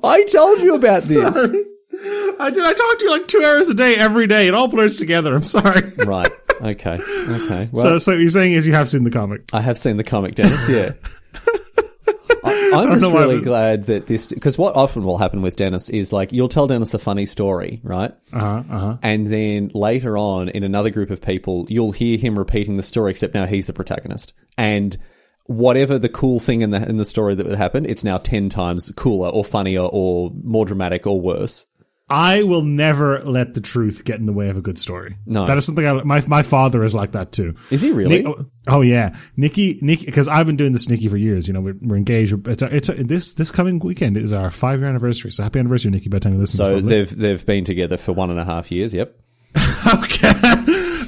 I 0.03 0.25
told 0.25 0.59
you 0.61 0.75
about 0.75 1.05
this. 1.05 1.53
I 2.41 2.51
did. 2.51 2.65
I 2.65 2.73
talk 2.73 2.99
to 2.99 3.05
you 3.05 3.11
like 3.11 3.27
two 3.27 3.43
hours 3.45 3.69
a 3.69 3.75
day 3.75 3.97
every 3.97 4.27
day. 4.27 4.47
It 4.47 4.55
all 4.55 4.69
blurs 4.69 4.99
together. 4.99 5.35
I'm 5.35 5.43
sorry. 5.43 5.93
Right. 6.09 6.31
Okay. 6.61 6.95
Okay. 6.95 7.69
Well, 7.73 7.83
so, 7.83 7.99
so 7.99 8.13
what 8.13 8.21
you're 8.21 8.31
saying 8.31 8.53
is 8.53 8.67
you 8.67 8.73
have 8.73 8.89
seen 8.89 9.05
the 9.05 9.11
comic. 9.11 9.43
I 9.53 9.61
have 9.61 9.77
seen 9.77 9.97
the 9.97 10.05
comic, 10.05 10.35
Denis. 10.35 10.69
Yeah. 10.69 10.93
I, 12.45 12.71
I'm 12.75 12.99
just 12.99 13.13
really 13.13 13.41
glad 13.41 13.85
that 13.87 14.07
this 14.07 14.29
because 14.29 14.57
what 14.57 14.75
often 14.75 15.05
will 15.05 15.19
happen 15.19 15.43
with 15.43 15.57
Denis 15.57 15.89
is 15.91 16.13
like 16.13 16.33
you'll 16.33 16.49
tell 16.49 16.67
Denis 16.67 16.95
a 16.95 16.99
funny 16.99 17.27
story, 17.27 17.81
right? 17.83 18.13
Uh 18.33 18.39
huh. 18.39 18.63
Uh 18.71 18.79
huh. 18.79 18.97
And 19.03 19.27
then 19.27 19.71
later 19.75 20.17
on, 20.17 20.49
in 20.49 20.65
another 20.65 20.91
group 20.91 21.11
of 21.11 21.21
people, 21.21 21.67
you'll 21.69 21.93
hear 21.93 22.17
him 22.17 22.39
repeating 22.39 22.77
the 22.77 22.83
story, 22.83 23.11
except 23.11 23.35
now 23.35 23.47
he's 23.47 23.67
the 23.67 23.73
protagonist. 23.73 24.33
And 24.57 24.97
whatever 25.45 25.99
the 25.99 26.09
cool 26.09 26.41
thing 26.41 26.63
in 26.63 26.71
the 26.71 26.89
in 26.89 26.97
the 26.97 27.05
story 27.05 27.35
that 27.35 27.47
would 27.47 27.59
happen, 27.59 27.85
it's 27.85 28.05
now 28.05 28.19
ten 28.19 28.49
times 28.49 28.91
cooler 28.97 29.29
or 29.29 29.45
funnier 29.45 29.83
or 29.83 30.31
more 30.43 30.65
dramatic 30.65 31.07
or 31.07 31.21
worse. 31.21 31.67
I 32.11 32.43
will 32.43 32.63
never 32.63 33.21
let 33.21 33.53
the 33.55 33.61
truth 33.61 34.03
get 34.05 34.19
in 34.19 34.25
the 34.25 34.33
way 34.33 34.49
of 34.49 34.57
a 34.57 34.63
good 34.63 34.79
story. 34.79 35.17
No. 35.27 35.45
that 35.47 35.59
is 35.59 35.67
something 35.67 35.87
I. 35.87 36.03
My 36.05 36.25
my 36.27 36.43
father 36.43 36.83
is 36.83 36.95
like 36.95 37.13
that 37.13 37.33
too. 37.33 37.55
Is 37.71 37.83
he 37.83 37.93
really? 37.93 38.23
Nick- 38.23 38.37
oh 38.67 38.81
yeah, 38.81 39.15
Nikki, 39.37 39.79
Nikki, 39.83 40.07
because 40.07 40.27
I've 40.27 40.47
been 40.47 40.57
doing 40.57 40.73
this 40.73 40.89
Nikki 40.89 41.09
for 41.09 41.19
years. 41.19 41.47
You 41.47 41.55
know, 41.55 41.61
we're, 41.61 41.77
we're 41.83 41.97
engaged. 41.97 42.49
It's 42.49 42.63
a, 42.63 42.75
it's 42.75 42.89
a, 42.89 42.95
this 42.95 43.35
this 43.35 43.51
coming 43.51 43.79
weekend 43.79 44.17
is 44.17 44.33
our 44.33 44.51
five 44.51 44.81
year 44.81 44.89
anniversary. 44.89 45.33
So 45.33 45.43
happy 45.43 45.59
anniversary, 45.59 45.91
Nikki! 45.91 46.09
By 46.09 46.17
the 46.19 46.21
time 46.25 46.33
you 46.35 46.39
listen, 46.41 46.57
so 46.57 46.69
to 46.69 46.75
this, 46.77 46.81
probably. 46.81 46.97
they've 46.97 47.19
they've 47.19 47.47
been 47.47 47.65
together 47.65 47.99
for 47.99 48.13
one 48.13 48.31
and 48.31 48.41
a 48.41 48.45
half 48.45 48.73
years. 48.73 48.95
Yep. 48.95 49.15
okay. 49.95 50.33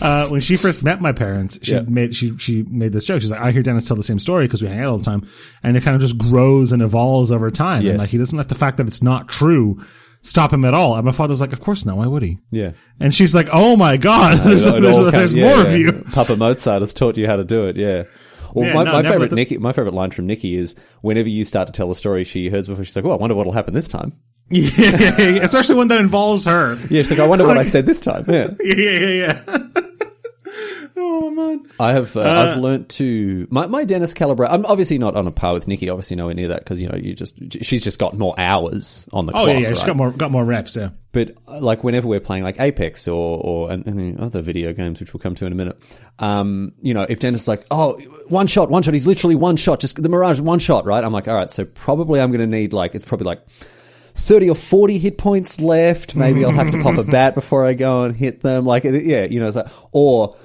Uh, 0.03 0.29
when 0.29 0.41
she 0.41 0.57
first 0.57 0.83
met 0.83 1.01
my 1.01 1.13
parents, 1.13 1.59
she 1.63 1.73
Yeah. 1.75 1.81
made 1.83 2.15
she 2.17 2.37
she 2.39 2.63
made 2.65 2.93
this 2.93 3.05
joke. 3.05 3.21
She's 3.21 3.31
like, 3.31 3.41
I 3.41 3.51
hear 3.53 3.63
Denis 3.63 3.87
tell 3.87 3.97
the 3.97 4.03
same 4.03 4.19
story 4.19 4.47
because 4.47 4.63
we 4.63 4.69
hang 4.69 4.81
out 4.81 4.87
all 4.89 4.99
the 4.99 5.05
time, 5.05 5.27
and 5.63 5.77
it 5.77 5.83
kind 5.83 5.95
of 5.95 6.01
just 6.01 6.17
grows 6.19 6.73
and 6.73 6.83
evolves 6.83 7.31
over 7.31 7.51
time. 7.51 7.79
And 7.81 7.87
Yes. 7.89 8.01
like 8.01 8.09
he 8.11 8.19
doesn't 8.19 8.37
let 8.37 8.49
the 8.49 8.55
fact 8.55 8.77
that 8.79 8.87
it's 8.87 9.03
not 9.03 9.29
true 9.29 9.83
stop 10.23 10.53
him 10.53 10.65
at 10.65 10.75
all. 10.75 10.97
And 10.97 11.05
my 11.05 11.13
father's 11.13 11.41
like, 11.41 11.53
of 11.53 11.61
course 11.61 11.85
not. 11.85 11.97
Why 11.97 12.07
would 12.07 12.23
he? 12.23 12.39
Yeah. 12.51 12.73
And 12.99 13.15
she's 13.15 13.35
like, 13.35 13.49
oh 13.53 13.77
my 13.77 13.97
god, 13.97 14.39
there's, 14.39 14.65
there's, 14.65 15.13
there's 15.13 15.35
yeah, 15.35 15.45
more 15.47 15.65
yeah. 15.65 15.71
of 15.73 15.79
you. 15.79 15.93
Papa 16.13 16.37
Mozart 16.37 16.83
has 16.83 16.93
taught 16.95 17.17
you 17.17 17.27
how 17.27 17.37
to 17.37 17.45
do 17.45 17.67
it. 17.67 17.77
Yeah. 17.77 18.05
Well, 18.53 18.67
Yeah, 18.67 18.75
my, 18.75 18.85
no, 18.85 18.93
my 18.93 19.03
favorite 19.03 19.31
the- 19.31 19.37
Nikki, 19.37 19.59
my 19.59 19.73
favorite 19.73 19.95
line 19.95 20.11
from 20.11 20.27
Nikki 20.27 20.57
is 20.57 20.75
whenever 21.03 21.29
you 21.29 21.45
start 21.45 21.67
to 21.69 21.73
tell 21.73 21.91
a 21.91 21.95
story 21.95 22.25
she 22.25 22.51
hears 22.51 22.67
before, 22.67 22.85
she's 22.85 22.97
like, 22.97 23.05
"Oh, 23.05 23.13
I 23.13 23.17
wonder 23.17 23.37
what'll 23.37 23.53
happen 23.53 23.75
this 23.75 23.87
time." 23.87 24.13
yeah, 24.51 25.45
especially 25.45 25.77
one 25.77 25.87
that 25.89 26.01
involves 26.01 26.47
her. 26.47 26.75
Yeah, 26.91 27.03
she's 27.03 27.13
like, 27.13 27.21
"I 27.21 27.27
wonder 27.27 27.47
what 27.47 27.57
I 27.57 27.63
said 27.63 27.87
this 27.87 28.01
time." 28.01 28.25
Yeah. 28.27 28.49
Yeah, 28.61 28.75
yeah, 28.75 29.09
yeah. 29.47 29.81
Oh. 31.43 31.61
I 31.81 31.93
have 31.93 32.17
uh, 32.17 32.21
I've 32.23 32.59
learnt 32.59 32.89
to 32.91 33.47
my 33.51 33.67
my 33.67 33.85
Denis 33.85 34.13
calibrate. 34.15 34.49
I'm 34.51 34.67
obviously 34.67 34.99
not 34.99 35.17
on 35.17 35.27
a 35.27 35.31
par 35.31 35.55
with 35.55 35.67
Nikki. 35.67 35.89
Obviously 35.89 36.17
nowhere 36.17 36.35
near 36.35 36.49
that 36.49 36.61
because 36.61 36.81
you 36.83 36.89
know 36.89 36.97
you 36.97 37.15
just 37.15 37.37
she's 37.65 37.83
just 37.83 37.99
got 37.99 38.17
more 38.17 38.35
hours 38.39 39.09
on 39.13 39.27
the 39.27 39.33
Oh 39.33 39.45
clock. 39.45 39.49
yeah, 39.49 39.59
yeah. 39.59 39.69
She's 39.71 39.79
right? 39.81 39.87
got 39.89 39.97
more 39.97 40.11
got 40.11 40.31
more 40.31 40.45
reps. 40.45 40.77
Yeah. 40.77 40.91
But 41.13 41.35
uh, 41.49 41.61
like 41.61 41.83
whenever 41.83 42.07
we're 42.07 42.21
playing 42.21 42.45
like 42.45 42.61
Apex 42.61 43.09
or 43.09 43.39
or 43.43 43.73
and, 43.73 43.87
and 43.87 44.21
other 44.21 44.43
video 44.43 44.73
games, 44.73 45.01
which 45.01 45.13
we'll 45.13 45.21
come 45.21 45.35
to 45.37 45.47
in 45.47 45.53
a 45.53 45.57
minute, 45.57 45.81
um, 46.19 46.73
you 46.83 46.95
know, 46.95 47.07
if 47.09 47.19
Denis 47.19 47.43
is 47.43 47.49
like, 47.49 47.67
oh, 47.71 47.99
one 48.29 48.47
shot, 48.47 48.71
one 48.71 48.83
shot, 48.83 48.95
he's 48.95 49.07
literally 49.07 49.35
one 49.35 49.57
shot, 49.57 49.81
just 49.81 50.01
the 50.01 50.09
Mirage, 50.09 50.41
one 50.41 50.59
shot, 50.59 50.85
right? 50.87 51.03
I'm 51.03 51.13
like, 51.13 51.27
all 51.27 51.35
right, 51.35 51.51
so 51.51 51.65
probably 51.65 52.21
I'm 52.21 52.31
going 52.31 52.41
to 52.41 52.47
need 52.47 52.73
like 52.73 52.95
it's 52.95 53.05
probably 53.05 53.27
like. 53.27 53.43
30 54.17 54.51
or 54.51 54.55
40 54.57 54.99
hit 54.99 55.17
points 55.19 55.61
left. 55.61 56.15
Maybe 56.15 56.45
I'll 56.45 56.51
have 56.51 56.73
to 56.73 56.83
pop 56.83 56.99
a 56.99 57.05
bat 57.11 57.35
before 57.35 57.65
I 57.65 57.73
go 57.73 58.03
and 58.03 58.15
hit 58.15 58.41
them. 58.41 58.67
Like, 58.67 58.85
yeah, 58.85 59.25
you 59.25 59.41
know, 59.41 59.47
it's 59.47 59.57
like, 59.57 59.69
or 59.93 60.37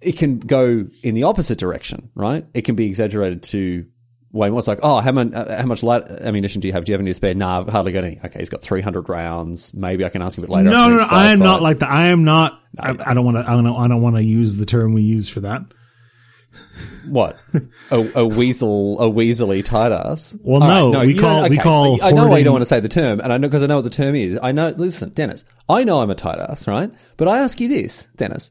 it 0.00 0.16
can 0.18 0.38
go 0.38 0.86
in 1.02 1.14
the 1.14 1.24
opposite 1.24 1.58
direction, 1.58 2.10
right? 2.14 2.46
It 2.54 2.62
can 2.62 2.74
be 2.74 2.86
exaggerated 2.86 3.42
to 3.44 3.86
way 4.32 4.48
more. 4.50 4.58
It's 4.58 4.68
like, 4.68 4.80
oh, 4.82 5.00
how 5.00 5.12
much, 5.12 5.32
uh, 5.32 5.56
how 5.58 5.66
much 5.66 5.82
light 5.82 6.04
ammunition 6.08 6.60
do 6.60 6.68
you 6.68 6.72
have? 6.74 6.84
Do 6.84 6.92
you 6.92 6.94
have 6.94 7.00
any 7.00 7.10
to 7.10 7.14
spare? 7.14 7.34
Nah, 7.34 7.60
I've 7.60 7.68
hardly 7.68 7.92
got 7.92 8.04
any. 8.04 8.18
Okay, 8.24 8.38
he's 8.38 8.48
got 8.48 8.62
300 8.62 9.08
rounds. 9.08 9.74
Maybe 9.74 10.04
I 10.04 10.08
can 10.08 10.22
ask 10.22 10.38
him 10.38 10.44
a 10.44 10.46
bit 10.46 10.52
later. 10.54 10.70
No, 10.70 10.88
no, 10.88 10.96
no. 10.98 11.06
I 11.10 11.28
am 11.32 11.38
firefight. 11.38 11.42
not 11.42 11.62
like 11.62 11.78
that. 11.80 11.90
I 11.90 12.06
am 12.06 12.24
not. 12.24 12.60
I, 12.78 12.96
I 13.04 13.14
don't 13.14 13.24
want 13.24 13.36
to. 13.36 13.50
I 13.50 13.54
don't. 13.54 13.66
I 13.66 13.88
don't 13.88 14.02
want 14.02 14.16
to 14.16 14.22
use 14.22 14.56
the 14.56 14.66
term 14.66 14.94
we 14.94 15.02
use 15.02 15.28
for 15.28 15.40
that. 15.40 15.62
What? 17.08 17.40
A, 17.90 18.20
a 18.20 18.26
weasel, 18.26 19.00
a 19.00 19.10
weaselly 19.10 19.64
tight 19.64 19.90
ass? 19.90 20.36
Well, 20.42 20.62
All 20.62 20.92
no, 20.92 21.00
we 21.04 21.18
call- 21.18 21.48
we 21.48 21.58
call 21.58 22.02
I 22.02 22.12
know 22.12 22.28
why 22.28 22.38
you 22.38 22.44
don't 22.44 22.52
want 22.52 22.62
to 22.62 22.66
say 22.66 22.78
the 22.78 22.88
term, 22.88 23.20
and 23.20 23.32
I 23.32 23.38
know 23.38 23.48
because 23.48 23.62
I 23.62 23.66
know 23.66 23.76
what 23.76 23.84
the 23.84 23.90
term 23.90 24.14
is. 24.14 24.38
I 24.40 24.52
know. 24.52 24.68
Listen, 24.76 25.10
Denis, 25.10 25.44
I 25.68 25.82
know 25.84 26.00
I'm 26.00 26.10
a 26.10 26.14
tight 26.14 26.38
ass, 26.38 26.68
right? 26.68 26.90
But 27.16 27.26
I 27.28 27.38
ask 27.38 27.60
you 27.60 27.68
this, 27.68 28.08
Denis: 28.16 28.50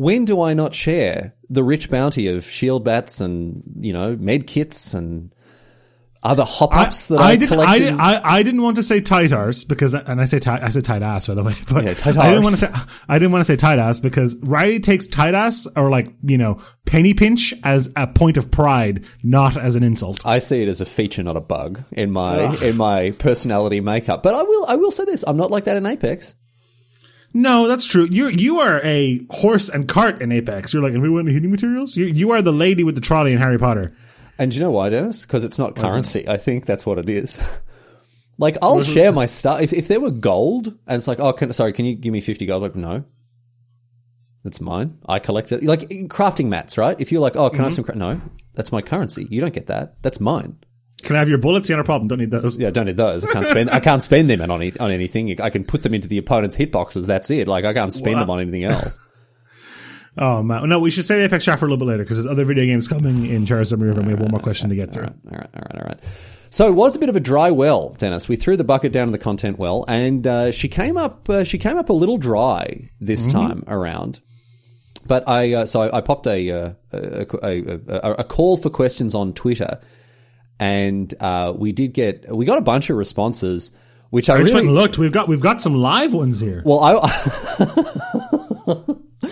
When 0.00 0.24
do 0.24 0.40
I 0.40 0.54
not 0.54 0.74
share 0.74 1.34
the 1.50 1.62
rich 1.62 1.90
bounty 1.90 2.26
of 2.26 2.46
shield 2.46 2.84
bats 2.84 3.20
and 3.20 3.62
you 3.80 3.92
know 3.92 4.16
med 4.16 4.46
kits 4.46 4.94
and 4.94 5.30
other 6.22 6.44
hop 6.44 6.74
ups 6.74 7.08
that 7.08 7.18
I, 7.18 7.32
I 7.32 7.36
didn't. 7.36 7.52
I, 7.52 7.64
collected? 7.64 7.84
did, 7.84 7.98
I, 7.98 8.20
I 8.38 8.42
didn't 8.42 8.62
want 8.62 8.76
to 8.76 8.82
say 8.82 9.02
tight 9.02 9.30
arse 9.30 9.64
because, 9.64 9.92
and 9.92 10.18
I 10.18 10.24
say 10.24 10.38
tight. 10.38 10.62
I 10.62 10.70
said 10.70 10.84
tight 10.84 11.02
ass 11.02 11.26
by 11.26 11.34
the 11.34 11.42
way. 11.42 11.54
But 11.70 11.84
Yeah, 11.84 11.92
tight 11.92 12.16
I 12.16 12.30
didn't 12.30 12.44
want 12.44 12.56
to 12.56 12.66
say. 12.66 12.72
I 13.10 13.18
didn't 13.18 13.32
want 13.32 13.40
to 13.40 13.44
say 13.44 13.56
tight 13.56 13.78
ass 13.78 14.00
because 14.00 14.36
Riley 14.36 14.80
takes 14.80 15.06
tight 15.06 15.34
ass 15.34 15.68
or 15.76 15.90
like 15.90 16.10
you 16.22 16.38
know 16.38 16.62
penny 16.86 17.12
pinch 17.12 17.52
as 17.62 17.90
a 17.94 18.06
point 18.06 18.38
of 18.38 18.50
pride, 18.50 19.04
not 19.22 19.58
as 19.58 19.76
an 19.76 19.82
insult. 19.82 20.24
I 20.24 20.38
see 20.38 20.62
it 20.62 20.68
as 20.68 20.80
a 20.80 20.86
feature, 20.86 21.22
not 21.22 21.36
a 21.36 21.40
bug 21.40 21.84
in 21.92 22.10
my 22.10 22.56
in 22.62 22.78
my 22.78 23.10
personality 23.18 23.82
makeup. 23.82 24.22
But 24.22 24.34
I 24.34 24.42
will 24.44 24.64
I 24.66 24.76
will 24.76 24.92
say 24.92 25.04
this: 25.04 25.24
I'm 25.26 25.36
not 25.36 25.50
like 25.50 25.64
that 25.64 25.76
in 25.76 25.84
Apex. 25.84 26.36
No, 27.32 27.68
that's 27.68 27.84
true. 27.84 28.06
You 28.10 28.28
you 28.28 28.58
are 28.58 28.80
a 28.82 29.24
horse 29.30 29.68
and 29.68 29.86
cart 29.86 30.20
in 30.20 30.32
Apex. 30.32 30.72
You're 30.72 30.82
like, 30.82 30.94
and 30.94 31.02
we 31.02 31.08
want 31.08 31.28
heating 31.28 31.50
materials. 31.50 31.96
You 31.96 32.06
you 32.06 32.30
are 32.32 32.42
the 32.42 32.52
lady 32.52 32.82
with 32.82 32.96
the 32.96 33.00
trolley 33.00 33.32
in 33.32 33.38
Harry 33.38 33.58
Potter. 33.58 33.96
And 34.40 34.50
do 34.50 34.56
you 34.56 34.62
know 34.62 34.70
why, 34.70 34.88
Denis? 34.88 35.26
Because 35.26 35.44
it's 35.44 35.58
not 35.58 35.76
currency. 35.76 36.26
I 36.26 36.38
think 36.38 36.64
that's 36.64 36.86
what 36.86 36.98
it 36.98 37.10
is. 37.10 37.38
like, 38.38 38.56
I'll 38.62 38.82
share 38.82 39.12
my 39.12 39.26
stuff. 39.26 39.60
If, 39.60 39.74
if 39.74 39.86
there 39.86 40.00
were 40.00 40.10
gold, 40.10 40.68
and 40.68 40.96
it's 40.96 41.06
like, 41.06 41.20
oh, 41.20 41.34
can, 41.34 41.52
sorry, 41.52 41.74
can 41.74 41.84
you 41.84 41.94
give 41.94 42.10
me 42.10 42.22
50 42.22 42.46
gold? 42.46 42.62
Like, 42.62 42.74
no. 42.74 43.04
That's 44.42 44.58
mine. 44.58 44.98
I 45.04 45.18
collect 45.18 45.52
it. 45.52 45.62
Like, 45.62 45.80
crafting 46.08 46.46
mats, 46.46 46.78
right? 46.78 46.98
If 46.98 47.12
you're 47.12 47.20
like, 47.20 47.36
oh, 47.36 47.50
can 47.50 47.60
I 47.60 47.64
have 47.64 47.72
mm-hmm. 47.72 47.76
some 47.76 47.84
cra-? 47.84 47.96
No, 47.96 48.20
that's 48.54 48.72
my 48.72 48.80
currency. 48.80 49.26
You 49.28 49.42
don't 49.42 49.52
get 49.52 49.66
that. 49.66 50.02
That's 50.02 50.20
mine. 50.20 50.56
Can 51.00 51.16
I 51.16 51.18
have 51.20 51.28
your 51.28 51.38
bullets? 51.38 51.68
Yeah, 51.68 51.76
no 51.76 51.82
problem. 51.84 52.08
Don't 52.08 52.18
need 52.18 52.30
those. 52.30 52.56
Yeah, 52.56 52.70
don't 52.70 52.86
need 52.86 52.96
those. 52.96 53.24
I 53.24 53.32
can't 53.32 53.46
spend. 53.46 53.70
I 53.70 53.80
can't 53.80 54.02
spend 54.02 54.28
them 54.30 54.40
on 54.42 54.50
any, 54.62 54.76
on 54.78 54.90
anything. 54.90 55.40
I 55.40 55.50
can 55.50 55.64
put 55.64 55.82
them 55.82 55.94
into 55.94 56.08
the 56.08 56.18
opponent's 56.18 56.56
hitboxes. 56.56 57.06
That's 57.06 57.30
it. 57.30 57.48
Like 57.48 57.64
I 57.64 57.72
can't 57.74 57.92
spend 57.92 58.14
Wow. 58.16 58.20
them 58.22 58.30
on 58.30 58.40
anything 58.40 58.64
else. 58.64 58.98
Oh 60.18 60.42
man, 60.42 60.68
no. 60.68 60.80
We 60.80 60.90
should 60.90 61.04
save 61.04 61.20
Apex 61.20 61.44
chat 61.44 61.58
for 61.60 61.66
a 61.66 61.68
little 61.68 61.78
bit 61.78 61.88
later 61.90 62.02
because 62.02 62.18
there's 62.22 62.30
other 62.30 62.44
video 62.44 62.64
games 62.64 62.88
coming 62.88 63.26
in 63.26 63.44
Charizard 63.44 63.80
River, 63.80 64.00
and 64.00 64.06
we 64.06 64.12
have 64.12 64.20
one 64.20 64.32
more 64.32 64.40
question 64.40 64.68
to 64.68 64.74
get 64.74 64.92
through. 64.92 65.04
All 65.04 65.12
right, 65.30 65.48
all 65.54 65.62
right, 65.62 65.76
all 65.82 65.86
right. 65.86 65.98
So 66.50 66.66
it 66.66 66.72
was 66.72 66.96
a 66.96 66.98
bit 66.98 67.08
of 67.08 67.14
a 67.14 67.20
dry 67.20 67.52
well, 67.52 67.90
Denis. 67.90 68.28
We 68.28 68.34
threw 68.34 68.56
the 68.56 68.64
bucket 68.64 68.92
down 68.92 69.06
in 69.08 69.12
the 69.12 69.18
content 69.18 69.56
well, 69.58 69.84
and 69.86 70.26
uh, 70.26 70.50
she 70.50 70.68
came 70.68 70.96
up. 70.96 71.30
Uh, 71.30 71.44
she 71.44 71.58
came 71.58 71.76
up 71.76 71.90
a 71.90 71.92
little 71.92 72.18
dry 72.18 72.90
this 73.00 73.24
time 73.28 73.62
around. 73.68 74.18
But 75.06 75.28
I 75.28 75.52
uh, 75.54 75.66
so 75.66 75.82
I, 75.82 75.98
I 75.98 76.00
popped 76.00 76.26
a, 76.26 76.50
uh, 76.50 76.72
a, 76.92 77.26
a, 77.44 77.80
a 77.88 78.12
a 78.18 78.24
call 78.24 78.56
for 78.56 78.68
questions 78.68 79.14
on 79.14 79.32
Twitter, 79.32 79.78
and 80.60 81.12
uh, 81.20 81.52
we 81.56 81.72
did 81.72 81.92
get 81.94 82.32
we 82.32 82.44
got 82.44 82.58
a 82.58 82.62
bunch 82.62 82.90
of 82.90 82.96
responses, 82.96 83.72
which 84.10 84.28
I 84.28 84.34
I 84.34 84.38
really 84.38 84.68
looked. 84.68 84.98
We've 84.98 85.10
got 85.10 85.26
we've 85.26 85.40
got 85.40 85.60
some 85.60 85.74
live 85.74 86.12
ones 86.12 86.38
here. 86.38 86.62
well, 86.64 86.80
I 86.80 86.92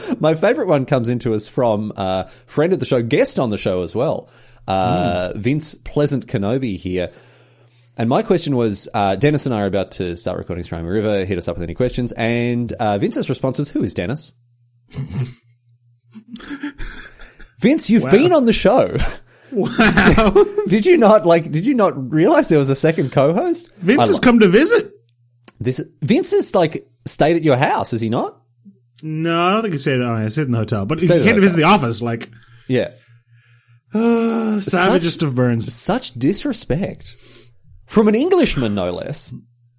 my 0.19 0.35
favorite 0.35 0.67
one 0.67 0.87
comes 0.87 1.09
into 1.11 1.35
us 1.35 1.47
from 1.47 1.93
uh, 1.97 2.25
friend 2.47 2.73
of 2.73 2.81
the 2.81 2.87
show, 2.87 3.03
guest 3.03 3.39
on 3.39 3.51
the 3.51 3.59
show 3.59 3.83
as 3.83 3.95
well, 3.95 4.31
uh, 4.67 5.35
Vince 5.37 5.75
Pleasant 5.75 6.27
Kenobi 6.27 6.77
here. 6.77 7.13
And 7.99 8.09
my 8.09 8.23
question 8.23 8.57
was, 8.57 8.89
uh, 8.95 9.17
Denis 9.17 9.45
and 9.45 9.55
I 9.55 9.63
are 9.63 9.67
about 9.67 9.91
to 9.93 10.17
start 10.17 10.39
recording 10.39 10.65
Scry 10.65 10.81
Me 10.81 10.89
a 10.89 10.93
River. 10.93 11.25
Hit 11.25 11.37
us 11.37 11.49
up 11.49 11.57
with 11.57 11.65
any 11.65 11.75
questions. 11.75 12.13
And 12.13 12.73
uh, 12.75 12.97
Vince's 12.99 13.29
response 13.29 13.59
was, 13.59 13.69
"Who 13.71 13.83
is 13.83 13.93
Denis?" 13.93 14.33
Vince, 17.59 17.91
you've 17.91 18.09
been 18.09 18.33
on 18.33 18.47
the 18.47 18.53
show. 18.53 18.97
Wow, 19.53 20.45
Did 20.69 20.87
you 20.87 20.97
not 20.97 21.27
like? 21.27 21.51
Did 21.51 21.67
you 21.67 21.75
not 21.75 22.11
realize 22.13 22.49
there 22.49 22.59
was 22.59 22.71
a 22.71 22.77
second 22.77 23.13
co-host? 23.13 23.73
Vince 23.77 24.01
I 24.01 24.07
has 24.07 24.21
come 24.21 24.41
to 24.41 24.49
visit. 24.49 24.93
this. 25.61 25.81
Vince 26.03 26.33
is 26.33 26.55
like 26.55 26.87
stayed 27.07 27.37
at 27.37 27.43
your 27.43 27.57
house, 27.57 27.93
is 27.93 28.01
he 28.01 28.11
not? 28.11 28.41
No, 29.03 29.41
I 29.41 29.53
don't 29.53 29.63
think 29.63 29.75
he 29.75 29.79
stayed. 29.79 30.01
Oh, 30.01 30.13
I 30.13 30.29
stayed 30.29 30.47
in 30.47 30.53
the 30.53 30.59
hotel, 30.59 30.85
but 30.85 31.01
he 31.01 31.07
came 31.09 31.35
to 31.37 31.41
visit 31.41 31.57
the 31.57 31.65
office. 31.65 32.03
Like 32.03 32.29
Yeah. 32.67 32.91
uh, 33.95 34.61
savagest 34.61 35.23
of 35.23 35.35
burns. 35.35 35.73
such 35.73 36.13
disrespect 36.15 37.17
from 37.87 38.09
an 38.09 38.15
Englishman, 38.15 38.75
no 38.75 38.91
less. 38.93 39.33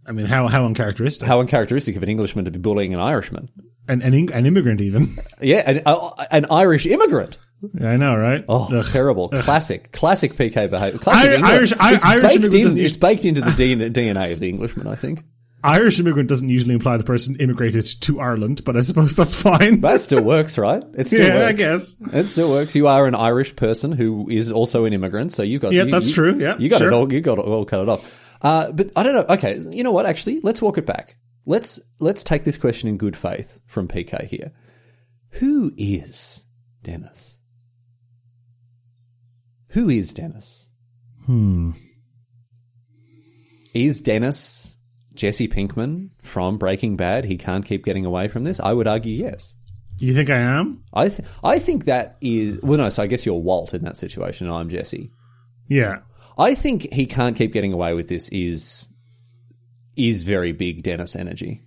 I 0.06 0.12
mean, 0.12 0.26
how 0.26 0.48
how 0.48 0.66
uncharacteristic. 0.66 1.28
How 1.28 1.40
uncharacteristic 1.42 1.96
of 1.96 2.02
an 2.04 2.10
Englishman 2.10 2.46
to 2.46 2.52
be 2.52 2.58
bullying 2.60 2.94
an 2.96 3.00
Irishman. 3.00 3.50
an 3.88 4.02
an, 4.02 4.32
an 4.34 4.46
immigrant 4.48 4.82
even. 4.82 5.16
Yeah, 5.42 5.70
an, 5.70 5.82
uh, 5.86 6.10
an 6.32 6.46
Irish 6.50 6.86
immigrant. 6.88 7.38
I 7.84 7.98
know, 7.98 8.16
right? 8.16 8.46
Oh, 8.48 8.74
Ugh. 8.74 8.86
terrible! 8.92 9.30
Classic, 9.30 9.92
classic 9.92 10.34
PK 10.34 10.70
behavior. 10.70 11.00
Classic 11.00 11.40
Ir- 11.40 11.46
Irish- 11.46 11.74
I- 11.80 11.94
it's, 11.96 12.06
Irish 12.06 12.24
baked 12.24 12.36
immigrant 12.36 12.78
in, 12.78 12.86
it's 12.86 12.98
baked 12.98 13.26
into 13.26 13.42
the 13.42 13.50
DNA, 13.52 13.92
DNA 13.92 14.32
of 14.32 14.40
the 14.40 14.48
Englishman. 14.50 14.88
I 14.88 14.96
think 14.96 15.24
Irish 15.62 16.00
immigrant 16.00 16.30
doesn't 16.30 16.48
usually 16.48 16.74
imply 16.74 16.96
the 16.96 17.04
person 17.04 17.36
immigrated 17.36 17.86
to 17.86 18.20
Ireland, 18.22 18.64
but 18.64 18.78
I 18.78 18.82
suppose 18.82 19.14
that's 19.16 19.36
fine. 19.36 19.82
that 19.82 20.00
still 20.00 20.24
works, 20.36 20.58
right? 20.58 20.82
It 20.98 21.08
still 21.08 21.20
works. 21.20 21.28
yeah, 21.30 21.36
works. 21.36 21.50
I 21.50 22.08
guess. 22.08 22.14
It 22.14 22.28
still 22.28 22.50
works. 22.50 22.76
You 22.76 22.88
are 22.88 23.06
an 23.08 23.16
Irish 23.16 23.56
person 23.58 23.92
who 23.92 24.30
is 24.30 24.52
also 24.54 24.86
an 24.86 24.94
immigrant, 24.94 25.34
so 25.34 25.44
you 25.44 25.60
got 25.60 25.74
Yeah, 25.74 25.84
you- 25.84 25.92
that's 25.92 26.08
you- 26.10 26.14
true. 26.16 26.38
Yeah, 26.40 26.58
you 26.58 26.70
got 26.70 26.78
sure. 26.78 26.88
it 26.88 26.94
all. 26.94 27.12
You 27.12 27.20
got 27.20 27.40
it 27.40 27.46
all 27.46 27.66
cut 27.66 27.82
it 27.82 27.90
off. 27.90 28.38
Uh, 28.42 28.72
but 28.72 28.92
I 28.96 29.04
don't 29.04 29.16
know. 29.16 29.34
Okay, 29.36 29.60
you 29.72 29.84
know 29.84 29.92
what? 29.92 30.06
Actually, 30.06 30.40
let's 30.44 30.62
walk 30.62 30.78
it 30.78 30.86
back. 30.86 31.18
Let's 31.46 31.82
let's 32.00 32.24
take 32.24 32.46
this 32.46 32.58
question 32.58 32.88
in 32.88 32.96
good 32.98 33.18
faith 33.18 33.60
from 33.66 33.90
PK 33.90 34.26
here. 34.28 34.54
Who 35.32 35.74
is 35.78 36.46
Denis? 36.84 37.39
Who 39.70 39.90
is 39.90 40.14
Denis? 40.14 40.70
Hmm. 41.26 41.72
Is 43.74 44.02
Denis 44.02 44.78
Jesse 45.14 45.48
Pinkman 45.48 46.10
from 46.22 46.58
Breaking 46.58 46.98
Bad? 46.98 47.26
He 47.26 47.38
can't 47.38 47.66
keep 47.66 47.86
getting 47.86 48.06
away 48.06 48.28
from 48.28 48.44
this. 48.44 48.60
I 48.60 48.74
would 48.74 48.88
argue 48.88 49.14
yes. 49.14 49.56
You 50.00 50.14
think 50.14 50.30
I 50.30 50.38
am? 50.38 50.84
I 50.94 51.10
th- 51.10 51.28
I 51.44 51.60
think 51.60 51.86
that 51.86 52.18
is 52.22 52.60
well 52.64 52.78
no. 52.78 52.90
So 52.90 53.04
I 53.04 53.08
guess 53.08 53.26
you're 53.26 53.36
Walt 53.36 53.74
in 53.74 53.84
that 53.84 53.98
situation, 53.98 54.48
and 54.48 54.56
I'm 54.56 54.70
Jesse. 54.70 55.12
Yeah. 55.68 56.00
I 56.38 56.56
think 56.56 56.92
he 56.94 57.06
can't 57.06 57.36
keep 57.36 57.52
getting 57.52 57.74
away 57.74 57.94
with 57.94 58.08
this. 58.08 58.30
Is 58.30 58.90
is 59.98 60.24
very 60.24 60.54
big 60.54 60.84
Denis 60.84 61.16
energy. 61.16 61.64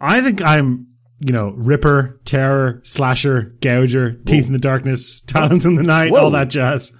I 0.00 0.20
think 0.20 0.40
I'm, 0.42 0.91
you 1.24 1.32
know, 1.32 1.50
Ripper, 1.50 2.20
Terror, 2.24 2.80
Slasher, 2.84 3.54
Gouger, 3.60 4.24
Teeth 4.24 4.46
in 4.48 4.52
the 4.52 4.58
Darkness, 4.58 5.20
Talons 5.20 5.64
in 5.64 5.76
the 5.76 5.82
Night, 5.82 6.10
Whoa. 6.12 6.24
all 6.24 6.30
that 6.32 6.48
jazz. 6.48 6.92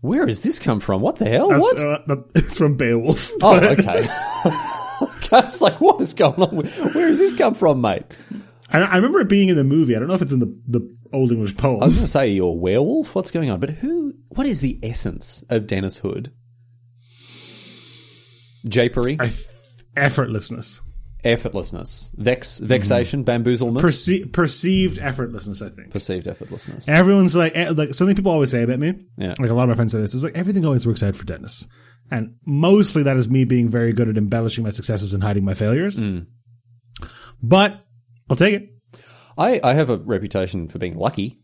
Where 0.00 0.26
has 0.26 0.42
this 0.42 0.58
come 0.58 0.80
from? 0.80 1.00
What 1.02 1.16
the 1.16 1.26
hell? 1.28 1.50
That's, 1.50 1.60
what? 1.60 1.78
Uh, 1.78 1.98
that, 2.08 2.24
it's 2.34 2.58
from 2.58 2.76
Beowulf. 2.76 3.30
oh, 3.42 3.60
okay. 3.64 4.08
It's 5.34 5.62
like, 5.62 5.80
what 5.80 5.98
is 6.02 6.12
going 6.14 6.34
on? 6.42 6.54
with- 6.54 6.76
Where 6.94 7.08
has 7.08 7.18
this 7.18 7.32
come 7.36 7.54
from, 7.54 7.80
mate? 7.80 8.02
I, 8.68 8.80
I 8.80 8.96
remember 8.96 9.18
it 9.20 9.28
being 9.30 9.48
in 9.48 9.56
the 9.56 9.64
movie. 9.64 9.96
I 9.96 9.98
don't 9.98 10.06
know 10.06 10.14
if 10.14 10.20
it's 10.22 10.30
in 10.32 10.40
the, 10.40 10.54
the 10.68 10.96
Old 11.12 11.32
English 11.32 11.56
poem. 11.56 11.82
I 11.82 11.86
was 11.86 11.94
going 11.94 12.04
to 12.04 12.10
say 12.10 12.28
you're 12.28 12.48
a 12.48 12.52
werewolf. 12.52 13.14
What's 13.14 13.30
going 13.30 13.48
on? 13.50 13.58
But 13.58 13.70
who? 13.70 14.12
What 14.28 14.46
is 14.46 14.60
the 14.60 14.78
essence 14.82 15.42
of 15.48 15.66
Denis 15.66 15.96
Hood? 15.98 16.32
Japery. 18.66 19.18
Th- 19.18 19.46
effortlessness. 19.96 20.80
Effortlessness, 21.24 22.10
vex, 22.16 22.58
vexation, 22.58 23.24
bamboozlement, 23.24 23.80
Perce- 23.80 24.24
perceived 24.32 24.98
effortlessness, 24.98 25.64
I 25.64 25.68
think. 25.74 25.90
perceived 25.92 26.26
effortlessness. 26.26 26.88
Everyone's 26.88 27.36
like, 27.36 27.54
eh, 27.56 27.70
like 27.70 27.94
something 27.94 28.16
people 28.16 28.32
always 28.32 28.50
say 28.50 28.62
about 28.64 28.80
me. 28.80 28.94
Yeah. 29.16 29.34
Like 29.38 29.50
a 29.50 29.54
lot 29.54 29.64
of 29.64 29.68
my 29.68 29.74
friends 29.76 29.92
say 29.92 30.00
this 30.00 30.14
is 30.14 30.24
like 30.24 30.36
everything 30.36 30.64
always 30.66 30.84
works 30.86 31.02
out 31.02 31.14
for 31.14 31.24
Denis, 31.24 31.68
and 32.10 32.34
mostly 32.44 33.04
that 33.04 33.16
is 33.16 33.30
me 33.30 33.44
being 33.44 33.68
very 33.68 33.92
good 33.92 34.08
at 34.08 34.16
embellishing 34.18 34.64
my 34.64 34.70
successes 34.70 35.14
and 35.14 35.22
hiding 35.22 35.44
my 35.44 35.54
failures. 35.54 36.00
Mm. 36.00 36.26
But 37.42 37.84
I'll 38.28 38.36
take 38.36 38.54
it. 38.54 38.68
I, 39.38 39.60
I 39.62 39.74
have 39.74 39.90
a 39.90 39.96
reputation 39.98 40.68
for 40.68 40.78
being 40.78 40.96
lucky. 40.96 41.38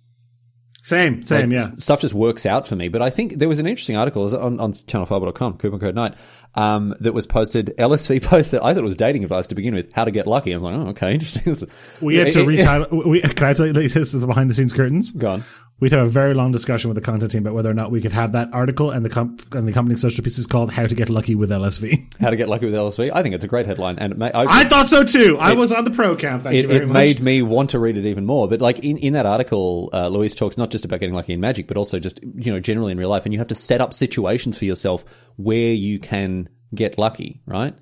Same, 0.82 1.22
same, 1.24 1.50
Like, 1.50 1.58
yeah. 1.58 1.74
Stuff 1.74 2.00
just 2.00 2.14
works 2.14 2.46
out 2.46 2.66
for 2.66 2.74
me. 2.76 2.88
But 2.88 3.02
I 3.02 3.10
think 3.10 3.34
there 3.34 3.48
was 3.48 3.58
an 3.58 3.66
interesting 3.66 3.96
article 3.96 4.34
on, 4.34 4.58
on 4.60 4.72
channelfireball.com, 4.72 5.58
coupon 5.58 5.80
code 5.80 5.94
night, 5.94 6.14
um, 6.54 6.94
that 7.00 7.12
was 7.12 7.26
posted. 7.26 7.74
LSV 7.78 8.22
posted, 8.22 8.60
I 8.60 8.72
thought 8.72 8.82
it 8.82 8.86
was 8.86 8.96
dating 8.96 9.22
advice 9.24 9.48
to 9.48 9.54
begin 9.54 9.74
with, 9.74 9.92
how 9.92 10.04
to 10.04 10.10
get 10.10 10.26
lucky. 10.26 10.52
I 10.52 10.56
was 10.56 10.62
like, 10.62 10.74
oh, 10.76 10.88
okay, 10.90 11.12
interesting. 11.14 11.68
We 12.00 12.16
had 12.16 12.32
to 12.32 12.40
It- 12.40 12.48
it- 12.48 12.64
retitle. 12.64 13.06
We, 13.06 13.20
can 13.20 13.46
I 13.48 13.52
tell 13.52 13.66
you 13.66 13.72
this 13.72 13.96
is 13.96 14.24
behind 14.24 14.48
the 14.50 14.54
scenes 14.54 14.72
curtains? 14.72 15.10
Go 15.10 15.32
on. 15.32 15.44
We'd 15.80 15.92
have 15.92 16.04
a 16.04 16.10
very 16.10 16.34
long 16.34 16.50
discussion 16.50 16.88
with 16.88 16.96
the 16.96 17.00
content 17.00 17.30
team 17.30 17.44
about 17.44 17.54
whether 17.54 17.70
or 17.70 17.74
not 17.74 17.92
we 17.92 18.00
could 18.00 18.10
have 18.10 18.32
that 18.32 18.52
article 18.52 18.90
and 18.90 19.04
the 19.04 19.08
comp- 19.08 19.54
and 19.54 19.68
the 19.68 19.72
company 19.72 19.96
social 19.96 20.24
piece 20.24 20.36
is 20.36 20.46
called 20.46 20.72
"How 20.72 20.86
to 20.86 20.94
Get 20.94 21.08
Lucky 21.08 21.36
with 21.36 21.50
LSV." 21.50 22.14
How 22.20 22.30
to 22.30 22.36
get 22.36 22.48
lucky 22.48 22.66
with 22.66 22.74
LSV. 22.74 23.12
I 23.14 23.22
think 23.22 23.36
it's 23.36 23.44
a 23.44 23.48
great 23.48 23.66
headline. 23.66 23.96
And 23.98 24.12
it 24.12 24.18
ma- 24.18 24.30
I, 24.34 24.62
I 24.62 24.64
thought 24.64 24.88
so 24.88 25.04
too. 25.04 25.38
I 25.38 25.52
was 25.52 25.70
on 25.70 25.84
the 25.84 25.92
pro 25.92 26.16
camp. 26.16 26.42
Thank 26.42 26.54
you 26.56 26.60
it, 26.62 26.66
very 26.66 26.82
it 26.82 26.86
much. 26.88 26.94
made 26.94 27.20
me 27.20 27.42
want 27.42 27.70
to 27.70 27.78
read 27.78 27.96
it 27.96 28.06
even 28.06 28.26
more. 28.26 28.48
But 28.48 28.60
like 28.60 28.80
in, 28.80 28.96
in 28.96 29.12
that 29.12 29.24
article, 29.24 29.90
uh, 29.92 30.08
Luis 30.08 30.34
talks 30.34 30.58
not 30.58 30.70
just 30.70 30.84
about 30.84 30.98
getting 30.98 31.14
lucky 31.14 31.32
in 31.32 31.40
magic, 31.40 31.68
but 31.68 31.76
also 31.76 32.00
just 32.00 32.20
you 32.22 32.52
know 32.52 32.58
generally 32.58 32.90
in 32.90 32.98
real 32.98 33.08
life, 33.08 33.24
and 33.24 33.32
you 33.32 33.38
have 33.38 33.48
to 33.48 33.54
set 33.54 33.80
up 33.80 33.94
situations 33.94 34.58
for 34.58 34.64
yourself 34.64 35.04
where 35.36 35.72
you 35.72 36.00
can 36.00 36.48
get 36.74 36.98
lucky. 36.98 37.40
Right? 37.46 37.72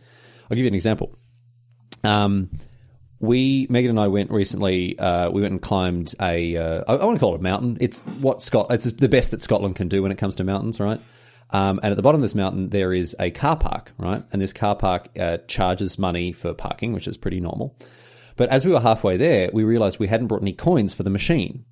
I'll 0.50 0.54
give 0.54 0.64
you 0.64 0.68
an 0.68 0.74
example. 0.74 1.16
Um, 2.04 2.50
we 3.18 3.66
Megan 3.70 3.90
and 3.90 4.00
I 4.00 4.08
went 4.08 4.30
recently. 4.30 4.98
Uh, 4.98 5.30
we 5.30 5.40
went 5.40 5.52
and 5.52 5.62
climbed 5.62 6.14
a. 6.20 6.56
Uh, 6.56 6.84
I, 6.86 6.96
I 6.96 7.04
want 7.04 7.16
to 7.16 7.20
call 7.20 7.34
it 7.34 7.40
a 7.40 7.42
mountain. 7.42 7.78
It's 7.80 8.00
what 8.00 8.42
Scott. 8.42 8.66
It's 8.70 8.90
the 8.92 9.08
best 9.08 9.30
that 9.30 9.42
Scotland 9.42 9.76
can 9.76 9.88
do 9.88 10.02
when 10.02 10.12
it 10.12 10.18
comes 10.18 10.36
to 10.36 10.44
mountains, 10.44 10.80
right? 10.80 11.00
Um, 11.50 11.78
and 11.82 11.92
at 11.92 11.96
the 11.96 12.02
bottom 12.02 12.20
of 12.20 12.22
this 12.22 12.34
mountain, 12.34 12.70
there 12.70 12.92
is 12.92 13.14
a 13.20 13.30
car 13.30 13.56
park, 13.56 13.92
right? 13.98 14.22
And 14.32 14.42
this 14.42 14.52
car 14.52 14.74
park 14.74 15.08
uh, 15.18 15.38
charges 15.46 15.98
money 15.98 16.32
for 16.32 16.52
parking, 16.54 16.92
which 16.92 17.06
is 17.06 17.16
pretty 17.16 17.40
normal. 17.40 17.76
But 18.36 18.50
as 18.50 18.66
we 18.66 18.72
were 18.72 18.80
halfway 18.80 19.16
there, 19.16 19.50
we 19.52 19.64
realized 19.64 19.98
we 19.98 20.08
hadn't 20.08 20.26
brought 20.26 20.42
any 20.42 20.52
coins 20.52 20.92
for 20.92 21.04
the 21.04 21.10
machine, 21.10 21.64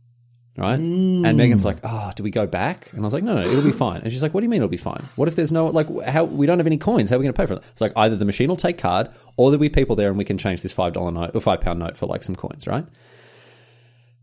right? 0.56 0.78
And 0.78 1.36
Megan's 1.36 1.64
like, 1.64 1.78
"Oh, 1.82 2.12
do 2.14 2.22
we 2.22 2.30
go 2.30 2.46
back?" 2.46 2.92
And 2.92 3.00
I 3.00 3.04
was 3.04 3.12
like, 3.12 3.22
"No, 3.24 3.34
no, 3.34 3.42
it'll 3.42 3.62
be 3.62 3.72
fine." 3.72 4.02
And 4.02 4.12
she's 4.12 4.22
like, 4.22 4.34
"What 4.34 4.40
do 4.40 4.44
you 4.44 4.50
mean 4.50 4.58
it'll 4.58 4.68
be 4.68 4.76
fine? 4.76 5.02
What 5.16 5.28
if 5.28 5.36
there's 5.36 5.52
no 5.52 5.66
like 5.66 5.88
how 6.04 6.24
we 6.24 6.46
don't 6.46 6.58
have 6.58 6.66
any 6.66 6.78
coins? 6.78 7.10
How 7.10 7.16
are 7.16 7.18
we 7.18 7.24
going 7.24 7.34
to 7.34 7.40
pay 7.40 7.46
for 7.46 7.54
it?" 7.54 7.62
It's 7.72 7.80
like 7.80 7.92
either 7.96 8.16
the 8.16 8.24
machine 8.24 8.48
will 8.48 8.56
take 8.56 8.78
card, 8.78 9.08
or 9.36 9.50
there'll 9.50 9.60
be 9.60 9.68
people 9.68 9.96
there 9.96 10.08
and 10.08 10.18
we 10.18 10.24
can 10.24 10.38
change 10.38 10.62
this 10.62 10.72
five 10.72 10.92
dollar 10.92 11.10
note 11.10 11.32
or 11.34 11.40
five 11.40 11.60
pound 11.60 11.78
note 11.80 11.96
for 11.96 12.06
like 12.06 12.22
some 12.22 12.36
coins, 12.36 12.66
right? 12.66 12.86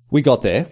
We 0.09 0.21
got 0.21 0.41
there, 0.41 0.67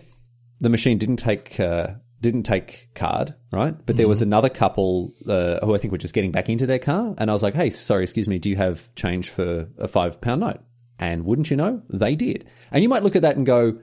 the 0.59 0.69
machine 0.69 0.97
didn't 0.97 1.17
take. 1.17 1.59
Uh, 1.59 1.95
didn't 2.21 2.43
take 2.43 2.89
card, 2.95 3.33
right? 3.53 3.73
But 3.85 3.95
there 3.95 4.09
was 4.09 4.21
another 4.21 4.49
couple 4.49 5.13
uh, 5.25 5.65
who 5.65 5.73
I 5.73 5.77
think 5.77 5.93
were 5.93 5.97
just 5.97 6.13
getting 6.13 6.33
back 6.33 6.49
into 6.49 6.65
their 6.67 6.77
car, 6.77 7.15
and 7.17 7.29
I 7.29 7.33
was 7.33 7.41
like, 7.41 7.53
"Hey, 7.53 7.69
sorry, 7.69 8.03
excuse 8.03 8.27
me, 8.27 8.39
do 8.39 8.49
you 8.49 8.57
have 8.57 8.93
change 8.95 9.29
for 9.29 9.69
a 9.77 9.87
five 9.87 10.19
pound 10.19 10.41
note?" 10.41 10.59
And 10.99 11.23
wouldn't 11.23 11.49
you 11.49 11.55
know, 11.55 11.81
they 11.89 12.15
did. 12.15 12.45
And 12.71 12.83
you 12.83 12.89
might 12.89 13.03
look 13.03 13.15
at 13.15 13.21
that 13.21 13.37
and 13.37 13.45
go, 13.45 13.79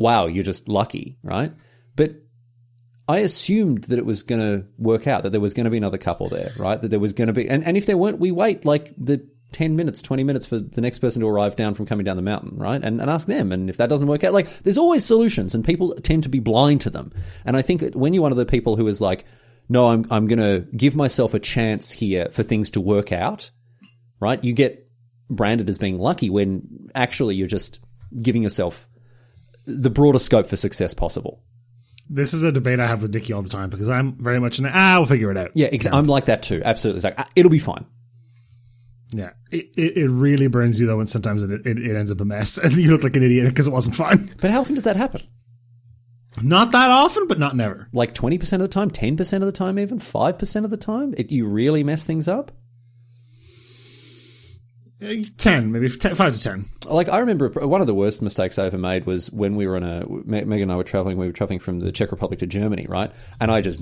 "Wow, 0.00 0.26
you're 0.26 0.42
just 0.42 0.68
lucky," 0.68 1.18
right? 1.22 1.52
But 1.94 2.16
I 3.10 3.18
assumed 3.18 3.84
that 3.84 3.98
it 3.98 4.06
was 4.06 4.22
going 4.22 4.40
to 4.40 4.66
work 4.78 5.08
out, 5.08 5.24
that 5.24 5.30
there 5.30 5.40
was 5.40 5.52
going 5.52 5.64
to 5.64 5.70
be 5.70 5.76
another 5.76 5.98
couple 5.98 6.28
there, 6.28 6.50
right? 6.56 6.80
That 6.80 6.88
there 6.88 7.00
was 7.00 7.12
going 7.12 7.26
to 7.26 7.32
be, 7.32 7.48
and, 7.48 7.66
and 7.66 7.76
if 7.76 7.86
there 7.86 7.98
weren't, 7.98 8.20
we 8.20 8.30
wait 8.30 8.64
like 8.64 8.94
the 8.96 9.26
10 9.50 9.74
minutes, 9.74 10.00
20 10.00 10.22
minutes 10.22 10.46
for 10.46 10.58
the 10.58 10.80
next 10.80 11.00
person 11.00 11.20
to 11.22 11.28
arrive 11.28 11.56
down 11.56 11.74
from 11.74 11.86
coming 11.86 12.04
down 12.04 12.14
the 12.16 12.22
mountain, 12.22 12.56
right? 12.56 12.80
And, 12.82 13.00
and 13.00 13.10
ask 13.10 13.26
them. 13.26 13.50
And 13.50 13.68
if 13.68 13.78
that 13.78 13.88
doesn't 13.88 14.06
work 14.06 14.22
out, 14.22 14.32
like 14.32 14.48
there's 14.60 14.78
always 14.78 15.04
solutions 15.04 15.56
and 15.56 15.64
people 15.64 15.94
tend 15.96 16.22
to 16.22 16.28
be 16.28 16.38
blind 16.38 16.82
to 16.82 16.90
them. 16.90 17.12
And 17.44 17.56
I 17.56 17.62
think 17.62 17.94
when 17.94 18.14
you're 18.14 18.22
one 18.22 18.30
of 18.30 18.38
the 18.38 18.46
people 18.46 18.76
who 18.76 18.86
is 18.86 19.00
like, 19.00 19.24
no, 19.68 19.88
I'm, 19.88 20.06
I'm 20.10 20.26
going 20.28 20.38
to 20.38 20.66
give 20.76 20.94
myself 20.94 21.34
a 21.34 21.40
chance 21.40 21.90
here 21.90 22.28
for 22.30 22.42
things 22.42 22.70
to 22.72 22.80
work 22.80 23.10
out, 23.12 23.50
right? 24.20 24.42
You 24.44 24.52
get 24.52 24.88
branded 25.28 25.68
as 25.68 25.78
being 25.78 25.98
lucky 25.98 26.30
when 26.30 26.90
actually 26.94 27.34
you're 27.34 27.46
just 27.48 27.80
giving 28.22 28.42
yourself 28.42 28.88
the 29.66 29.90
broader 29.90 30.18
scope 30.18 30.46
for 30.46 30.56
success 30.56 30.94
possible. 30.94 31.42
This 32.08 32.34
is 32.34 32.42
a 32.42 32.50
debate 32.50 32.80
I 32.80 32.88
have 32.88 33.02
with 33.02 33.14
Nikki 33.14 33.32
all 33.32 33.42
the 33.42 33.48
time 33.48 33.70
because 33.70 33.88
I'm 33.88 34.12
very 34.22 34.40
much 34.40 34.58
an 34.58 34.66
ah, 34.66 34.96
we'll 34.98 35.06
figure 35.06 35.30
it 35.30 35.36
out. 35.36 35.52
Yeah, 35.54 35.68
ex- 35.68 35.86
I'm 35.86 36.06
like 36.06 36.24
that 36.24 36.42
too. 36.42 36.60
Absolutely. 36.64 36.98
It's 36.98 37.04
like, 37.04 37.14
ah, 37.18 37.28
it'll 37.36 37.50
be 37.50 37.60
fine. 37.60 37.86
Yeah, 39.12 39.30
it, 39.50 39.66
it, 39.76 39.96
it 39.96 40.08
really 40.08 40.46
burns 40.48 40.80
you 40.80 40.86
though 40.86 40.96
when 40.96 41.06
sometimes 41.06 41.42
it, 41.42 41.66
it, 41.66 41.78
it 41.78 41.96
ends 41.96 42.10
up 42.10 42.20
a 42.20 42.24
mess 42.24 42.58
and 42.62 42.72
you 42.72 42.90
look 42.90 43.04
like 43.04 43.16
an 43.16 43.22
idiot 43.22 43.46
because 43.46 43.66
it 43.66 43.72
wasn't 43.72 43.94
fine. 43.94 44.32
But 44.40 44.50
how 44.50 44.60
often 44.60 44.74
does 44.74 44.84
that 44.84 44.96
happen? 44.96 45.22
Not 46.42 46.72
that 46.72 46.90
often, 46.90 47.26
but 47.26 47.38
not 47.38 47.56
never. 47.56 47.88
Like 47.92 48.14
20% 48.14 48.52
of 48.52 48.60
the 48.60 48.68
time, 48.68 48.90
10% 48.90 49.32
of 49.34 49.40
the 49.42 49.52
time, 49.52 49.78
even 49.78 49.98
5% 49.98 50.64
of 50.64 50.70
the 50.70 50.76
time? 50.76 51.14
It, 51.18 51.32
you 51.32 51.46
really 51.46 51.82
mess 51.82 52.04
things 52.04 52.28
up? 52.28 52.52
Uh, 55.02 55.14
Ten, 55.38 55.72
maybe 55.72 55.88
five 55.88 56.32
to 56.34 56.42
ten. 56.42 56.66
Like, 56.86 57.08
I 57.08 57.18
remember 57.18 57.48
one 57.48 57.80
of 57.80 57.86
the 57.86 57.94
worst 57.94 58.20
mistakes 58.20 58.58
I 58.58 58.66
ever 58.66 58.78
made 58.78 59.06
was 59.06 59.30
when 59.30 59.56
we 59.56 59.66
were 59.66 59.76
on 59.76 59.82
a, 59.82 60.04
megan 60.24 60.62
and 60.62 60.72
I 60.72 60.76
were 60.76 60.84
traveling, 60.84 61.16
we 61.16 61.26
were 61.26 61.32
traveling 61.32 61.58
from 61.58 61.80
the 61.80 61.92
Czech 61.92 62.10
Republic 62.10 62.40
to 62.40 62.46
Germany, 62.46 62.86
right? 62.88 63.10
And 63.40 63.50
I 63.50 63.60
just, 63.62 63.80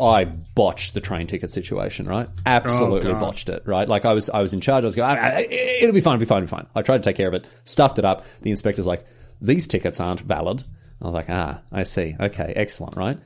I 0.00 0.24
botched 0.24 0.94
the 0.94 1.00
train 1.00 1.26
ticket 1.26 1.50
situation, 1.50 2.06
right? 2.06 2.28
Absolutely 2.46 3.12
God. 3.12 3.20
botched 3.20 3.48
it, 3.48 3.62
right? 3.66 3.86
Like, 3.88 4.04
I 4.04 4.14
was, 4.14 4.30
I 4.30 4.40
was 4.40 4.54
in 4.54 4.60
charge. 4.60 4.84
I 4.84 4.86
was 4.86 4.94
going, 4.94 5.08
"Ah, 5.10 5.20
ah, 5.20 5.38
it'll 5.38 5.92
be 5.92 6.00
fine, 6.00 6.14
it'll 6.14 6.20
be 6.20 6.26
fine, 6.26 6.42
it'll 6.42 6.46
be 6.56 6.62
fine. 6.62 6.66
I 6.74 6.82
tried 6.82 7.02
to 7.02 7.02
take 7.02 7.16
care 7.16 7.28
of 7.28 7.34
it, 7.34 7.44
stuffed 7.64 7.98
it 7.98 8.04
up. 8.04 8.24
The 8.42 8.50
inspector's 8.50 8.86
like, 8.86 9.04
these 9.40 9.66
tickets 9.66 10.00
aren't 10.00 10.20
valid. 10.20 10.62
I 11.02 11.04
was 11.04 11.14
like, 11.14 11.26
ah, 11.28 11.60
I 11.70 11.82
see. 11.82 12.16
Okay, 12.18 12.52
excellent, 12.56 12.96
right? 12.96 13.18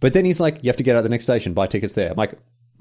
But 0.00 0.12
then 0.12 0.26
he's 0.26 0.40
like, 0.40 0.62
you 0.62 0.68
have 0.68 0.76
to 0.76 0.82
get 0.82 0.96
out 0.96 0.98
at 0.98 1.02
the 1.04 1.08
next 1.08 1.24
station, 1.24 1.54
buy 1.54 1.66
tickets 1.66 1.94
there. 1.94 2.10
I'm 2.10 2.16
like, 2.16 2.34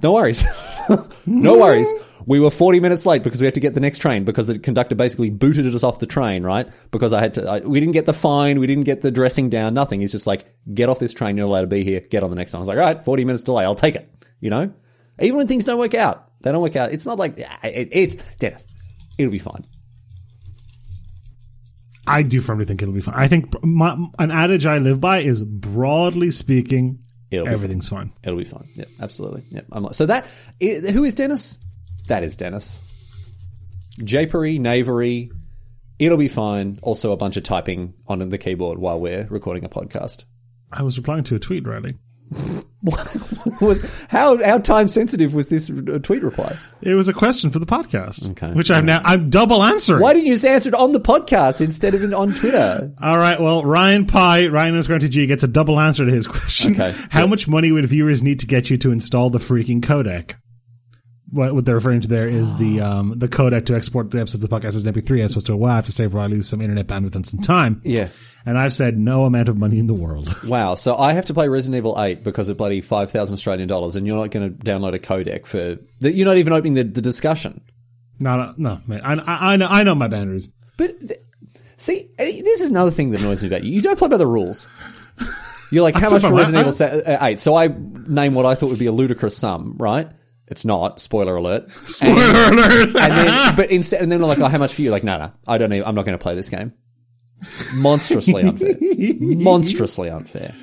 no 0.04 0.14
worries. 0.14 0.46
no 1.26 1.58
worries. 1.58 1.92
We 2.26 2.40
were 2.40 2.52
40 2.52 2.80
minutes 2.80 3.06
late 3.06 3.24
because 3.24 3.42
we 3.42 3.46
had 3.46 3.54
to 3.56 3.60
get 3.60 3.74
the 3.74 3.80
next 3.80 4.00
train 4.00 4.24
because 4.24 4.48
the 4.48 4.58
conductor 4.58 4.96
basically 4.96 5.30
booted 5.30 5.74
us 5.74 5.84
off 5.84 6.00
the 6.00 6.06
train, 6.06 6.44
right? 6.44 6.68
Because 6.92 7.12
I 7.12 7.20
had 7.20 7.34
to, 7.36 7.50
I, 7.50 7.60
we 7.60 7.80
didn't 7.80 7.94
get 7.94 8.06
the 8.06 8.14
fine, 8.14 8.60
we 8.60 8.68
didn't 8.68 8.86
get 8.86 9.02
the 9.02 9.12
dressing 9.12 9.50
down, 9.50 9.74
nothing. 9.74 10.00
He's 10.02 10.12
just 10.12 10.28
like, 10.28 10.46
get 10.74 10.90
off 10.90 11.00
this 11.00 11.14
train, 11.14 11.36
you're 11.36 11.48
allowed 11.48 11.62
to 11.62 11.68
be 11.68 11.84
here, 11.84 12.00
get 12.00 12.24
on 12.24 12.30
the 12.30 12.36
next 12.36 12.54
one. 12.54 12.60
I 12.60 12.62
was 12.62 12.68
like, 12.70 12.78
all 12.78 12.84
right, 12.84 13.04
40 13.04 13.26
minutes 13.26 13.44
delay, 13.44 13.66
I'll 13.66 13.76
take 13.76 13.96
it, 13.96 14.10
you 14.40 14.50
know? 14.50 14.72
Even 15.20 15.38
when 15.38 15.48
things 15.48 15.66
don't 15.66 15.80
work 15.80 15.94
out, 15.94 16.30
they 16.42 16.52
don't 16.52 16.62
work 16.62 16.76
out. 16.76 16.92
It's 16.92 17.06
not 17.06 17.20
like, 17.20 17.40
ah, 17.46 17.60
it, 17.64 17.90
it's, 17.92 18.16
Denis, 18.40 18.66
it'll 19.18 19.32
be 19.32 19.40
fine. 19.40 19.66
I 22.06 22.24
do 22.24 22.42
firmly 22.42 22.66
think 22.66 22.82
it'll 22.82 22.94
be 22.94 23.02
fine. 23.02 23.16
I 23.16 23.28
think 23.28 23.64
my, 23.64 23.98
an 24.20 24.32
adage 24.32 24.66
I 24.66 24.78
live 24.78 25.00
by 25.00 25.20
is 25.20 25.44
broadly 25.44 26.32
speaking, 26.32 27.00
It'll 27.36 27.48
be 27.48 27.52
everything's 27.54 27.90
fine. 27.90 28.12
It'll 28.24 28.38
be 28.38 28.44
fine. 28.46 28.68
Yeah, 28.76 28.86
absolutely. 29.00 29.44
Yeah, 29.50 29.62
I'm 29.72 29.84
like, 29.84 29.94
so 29.96 30.06
that 30.06 30.26
i- 30.62 30.82
who 30.92 31.04
is 31.04 31.16
Denis? 31.16 31.60
That 32.08 32.24
is 32.24 32.36
Denis. 32.36 32.84
Japery, 34.00 34.60
knavery. 34.60 35.32
It'll 36.00 36.18
be 36.18 36.28
fine. 36.28 36.80
Also, 36.82 37.12
a 37.12 37.18
bunch 37.18 37.38
of 37.38 37.44
typing 37.44 37.94
on 38.08 38.28
the 38.30 38.38
keyboard 38.38 38.80
while 38.80 39.00
we're 39.00 39.28
recording 39.30 39.64
a 39.64 39.70
podcast. 39.70 40.26
I 40.72 40.82
was 40.82 40.98
replying 40.98 41.24
to 41.26 41.36
a 41.36 41.40
tweet, 41.40 41.66
Riley. 41.68 41.96
was 43.62 44.06
how 44.10 44.44
how 44.44 44.58
time 44.58 44.88
sensitive 44.88 45.34
was 45.34 45.48
this 45.48 45.70
uh, 45.70 46.00
tweet 46.02 46.24
reply? 46.24 46.58
It 46.82 46.96
was 46.96 47.08
a 47.08 47.14
question 47.14 47.50
for 47.50 47.60
the 47.60 47.66
podcast, 47.66 48.30
Okay. 48.32 48.52
which 48.54 48.70
I'm 48.72 48.86
now 48.86 49.02
I'm 49.06 49.30
double 49.30 49.64
answering. 49.64 50.02
Why 50.02 50.14
didn't 50.14 50.26
you 50.28 50.34
just 50.34 50.46
answer 50.46 50.70
it 50.70 50.76
on 50.76 50.92
the 50.92 51.00
podcast 51.00 51.62
instead 51.62 51.94
of 51.94 52.04
in, 52.04 52.14
on 52.14 52.34
Twitter? 52.34 52.92
All 53.02 53.18
right. 53.18 53.40
Well, 53.40 53.64
Ryan 53.64 54.06
Pye, 54.06 54.48
Ryan 54.48 54.74
underscore 54.74 55.00
TG 55.00 55.28
gets 55.28 55.44
a 55.44 55.48
double 55.48 55.80
answer 55.80 56.06
to 56.06 56.12
his 56.12 56.28
question. 56.28 56.74
Okay. 56.74 56.94
How 57.12 57.28
much 57.28 57.48
money 57.48 57.72
would 57.72 57.86
viewers 57.86 58.22
need 58.24 58.40
to 58.42 58.48
get 58.48 58.70
you 58.70 58.78
to 58.78 58.92
install 58.92 59.30
the 59.30 59.40
freaking 59.40 59.80
codec? 59.82 60.34
What, 61.34 61.56
what 61.56 61.66
they're 61.66 61.76
referring 61.76 62.02
to 62.02 62.08
there 62.08 62.28
is 62.28 62.56
the 62.58 62.80
um, 62.82 63.18
the 63.18 63.28
codec 63.28 63.66
to 63.66 63.76
export 63.76 64.12
the 64.12 64.20
episodes 64.20 64.44
of 64.44 64.50
the 64.50 64.56
podcast 64.56 64.76
as 64.76 64.86
an 64.86 64.94
MP3 64.94 65.24
as 65.24 65.32
opposed 65.32 65.48
to 65.48 65.54
a 65.54 65.58
WAV 65.58 65.86
to 65.86 65.92
save 65.92 66.14
Riley 66.14 66.42
some 66.42 66.62
internet 66.62 66.86
bandwidth 66.86 67.16
and 67.16 67.26
some 67.26 67.42
time. 67.42 67.82
Yeah. 67.84 68.10
And 68.46 68.58
I've 68.58 68.74
said 68.74 68.98
no 68.98 69.26
amount 69.26 69.50
of 69.50 69.58
money 69.58 69.80
in 69.80 69.88
the 69.88 69.94
world. 69.94 70.30
Wow. 70.44 70.76
So 70.76 70.96
I 70.98 71.14
have 71.14 71.26
to 71.28 71.34
play 71.34 71.48
Resident 71.48 71.78
Evil 71.80 72.00
8 72.00 72.24
because 72.24 72.50
of 72.50 72.58
bloody 72.58 72.82
5,000 72.82 73.34
Australian 73.34 73.68
dollars, 73.68 73.96
and 73.96 74.06
you're 74.06 74.18
not 74.18 74.30
going 74.30 74.56
to 74.56 74.64
download 74.64 74.94
a 74.94 75.00
codec 75.00 75.46
for. 75.46 75.78
that 76.02 76.14
You're 76.14 76.28
not 76.28 76.38
even 76.38 76.54
opening 76.54 76.74
the, 76.74 76.84
the 76.84 77.02
discussion. 77.02 77.62
No, 78.20 78.30
a, 78.32 78.54
no, 78.58 78.82
man. 78.86 79.02
I, 79.02 79.14
I, 79.14 79.54
I 79.54 79.56
know 79.56 79.68
I 79.70 79.84
know 79.84 79.96
my 79.96 80.08
boundaries. 80.08 80.50
But 80.78 81.00
th- 81.00 81.20
see, 81.78 82.10
eh, 82.20 82.42
this 82.44 82.62
is 82.62 82.70
another 82.70 82.92
thing 82.92 83.12
that 83.12 83.22
annoys 83.22 83.42
me 83.42 83.48
about 83.48 83.64
you. 83.64 83.74
You 83.74 83.82
don't 83.82 83.98
play 83.98 84.10
by 84.10 84.18
the 84.18 84.28
rules. 84.28 84.68
You're 85.72 85.84
like, 85.84 85.96
how 85.96 86.12
much 86.12 86.22
for 86.22 86.34
Resident 86.34 86.68
Evil 86.68 87.04
uh, 87.12 87.26
8? 87.26 87.40
So 87.40 87.56
I 87.56 87.68
name 87.68 88.36
what 88.36 88.46
I 88.46 88.54
thought 88.54 88.70
would 88.70 88.80
be 88.80 88.86
a 88.86 88.92
ludicrous 88.92 89.36
sum, 89.36 89.76
right? 89.80 90.08
It's 90.54 90.66
not. 90.66 91.00
Spoiler 91.00 91.36
alert. 91.36 91.72
Spoiler 91.88 92.14
alert. 92.14 92.96
And 92.96 92.96
then, 92.96 93.56
but 93.56 93.72
instead, 93.72 94.04
and 94.04 94.12
then 94.12 94.20
they're 94.20 94.28
like, 94.28 94.38
oh, 94.38 94.46
how 94.46 94.60
much 94.60 94.76
for 94.76 94.84
you? 94.84 94.92
Like, 94.92 95.04
no, 95.04 95.18
no, 95.18 95.32
I 95.48 95.58
don't 95.58 95.72
need, 95.72 95.82
I'm 95.82 95.96
not 95.96 96.06
going 96.06 96.16
to 96.16 96.22
play 96.22 96.36
this 96.36 96.48
game. 96.48 96.74
Monstrously 97.74 98.44
unfair. 98.44 98.76
Monstrously 99.20 100.12
unfair. 100.12 100.54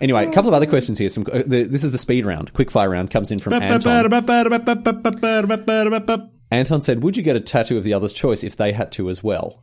Anyway, 0.00 0.26
a 0.26 0.32
couple 0.32 0.48
of 0.48 0.54
other 0.54 0.64
questions 0.64 0.96
here. 0.98 1.10
Some, 1.10 1.26
uh, 1.30 1.42
the, 1.46 1.64
this 1.64 1.84
is 1.84 1.90
the 1.90 1.98
speed 1.98 2.24
round. 2.24 2.54
Quick 2.54 2.70
fire 2.70 2.88
round 2.88 3.10
comes 3.10 3.30
in 3.30 3.38
from 3.38 3.52
Anton. 3.64 3.80
Anton 6.50 6.80
said, 6.80 7.02
"Would 7.02 7.18
you 7.18 7.22
get 7.22 7.36
a 7.36 7.40
tattoo 7.40 7.76
of 7.76 7.84
the 7.84 7.92
other's 7.92 8.14
choice 8.14 8.42
if 8.42 8.56
they 8.56 8.72
had 8.72 8.90
to 8.92 9.10
as 9.10 9.22
well?" 9.22 9.62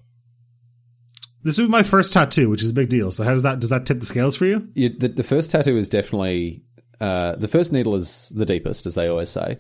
This 1.44 1.58
would 1.58 1.66
be 1.66 1.72
my 1.72 1.84
first 1.84 2.14
tattoo, 2.14 2.50
which 2.50 2.62
is 2.62 2.70
a 2.70 2.74
big 2.74 2.90
deal. 2.90 3.10
So 3.10 3.24
how 3.24 3.34
does 3.34 3.44
that 3.44 3.60
does 3.60 3.72
that 3.72 3.88
tip 3.88 4.00
the 4.00 4.06
scales 4.06 4.36
for 4.36 4.46
you? 4.46 4.70
You, 4.74 4.90
the, 4.90 5.08
the 5.08 5.24
first 5.24 5.50
tattoo 5.52 5.76
is 5.76 5.90
definitely 5.90 6.64
uh, 7.02 7.36
the 7.36 7.48
first 7.48 7.74
needle 7.74 7.96
is 7.96 8.30
the 8.30 8.46
deepest, 8.46 8.86
as 8.86 8.94
they 8.94 9.08
always 9.08 9.30
say. 9.30 9.58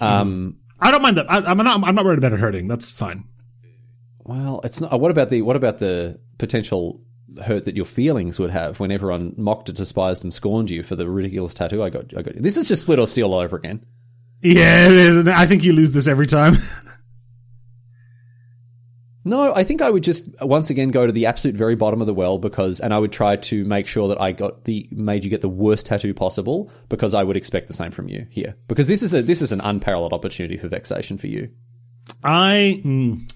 Um, 0.00 0.56
I 0.80 0.90
don't 0.90 1.02
mind 1.02 1.18
that. 1.18 1.30
I, 1.30 1.38
I'm 1.38 1.58
not. 1.58 1.86
I'm 1.86 1.94
not 1.94 2.04
worried 2.04 2.18
about 2.18 2.32
it 2.32 2.40
hurting. 2.40 2.66
That's 2.66 2.90
fine. 2.90 3.24
Well, 4.24 4.60
it's 4.64 4.80
not. 4.80 4.98
What 4.98 5.10
about 5.10 5.28
the 5.28 5.42
what 5.42 5.56
about 5.56 5.78
the 5.78 6.18
potential 6.38 7.02
hurt 7.44 7.66
that 7.66 7.76
your 7.76 7.84
feelings 7.84 8.38
would 8.38 8.50
have 8.50 8.80
when 8.80 8.90
everyone 8.90 9.34
mocked, 9.36 9.72
despised, 9.74 10.22
and 10.22 10.32
scorned 10.32 10.70
you 10.70 10.82
for 10.82 10.96
the 10.96 11.08
ridiculous 11.08 11.52
tattoo 11.52 11.82
I 11.82 11.90
got? 11.90 12.16
I 12.16 12.22
got. 12.22 12.34
This 12.36 12.56
is 12.56 12.68
just 12.68 12.82
split 12.82 12.98
or 12.98 13.06
steal 13.06 13.34
all 13.34 13.40
over 13.40 13.56
again. 13.56 13.84
Yeah, 14.40 14.86
it 14.86 14.92
is. 14.92 15.28
I 15.28 15.46
think 15.46 15.64
you 15.64 15.74
lose 15.74 15.92
this 15.92 16.08
every 16.08 16.26
time. 16.26 16.54
No, 19.28 19.54
I 19.54 19.62
think 19.62 19.82
I 19.82 19.90
would 19.90 20.02
just 20.02 20.26
once 20.40 20.70
again 20.70 20.90
go 20.90 21.06
to 21.06 21.12
the 21.12 21.26
absolute 21.26 21.54
very 21.54 21.76
bottom 21.76 22.00
of 22.00 22.06
the 22.06 22.14
well 22.14 22.38
because, 22.38 22.80
and 22.80 22.94
I 22.94 22.98
would 22.98 23.12
try 23.12 23.36
to 23.36 23.64
make 23.64 23.86
sure 23.86 24.08
that 24.08 24.20
I 24.20 24.32
got 24.32 24.64
the 24.64 24.88
made 24.90 25.22
you 25.22 25.28
get 25.28 25.42
the 25.42 25.50
worst 25.50 25.84
tattoo 25.84 26.14
possible 26.14 26.70
because 26.88 27.12
I 27.12 27.22
would 27.22 27.36
expect 27.36 27.68
the 27.68 27.74
same 27.74 27.90
from 27.90 28.08
you 28.08 28.26
here 28.30 28.56
because 28.68 28.86
this 28.86 29.02
is 29.02 29.12
a 29.12 29.20
this 29.20 29.42
is 29.42 29.52
an 29.52 29.60
unparalleled 29.60 30.14
opportunity 30.14 30.56
for 30.56 30.68
vexation 30.68 31.18
for 31.18 31.26
you. 31.26 31.50
I 32.24 32.80
mm, 32.82 33.30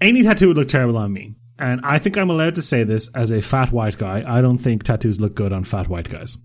any 0.00 0.24
tattoo 0.24 0.48
would 0.48 0.56
look 0.56 0.68
terrible 0.68 0.96
on 0.96 1.12
me, 1.12 1.36
and 1.60 1.80
I 1.84 2.00
think 2.00 2.18
I'm 2.18 2.30
allowed 2.30 2.56
to 2.56 2.62
say 2.62 2.82
this 2.82 3.08
as 3.14 3.30
a 3.30 3.40
fat 3.40 3.70
white 3.70 3.98
guy. 3.98 4.24
I 4.26 4.40
don't 4.40 4.58
think 4.58 4.82
tattoos 4.82 5.20
look 5.20 5.36
good 5.36 5.52
on 5.52 5.62
fat 5.62 5.88
white 5.88 6.10
guys. 6.10 6.36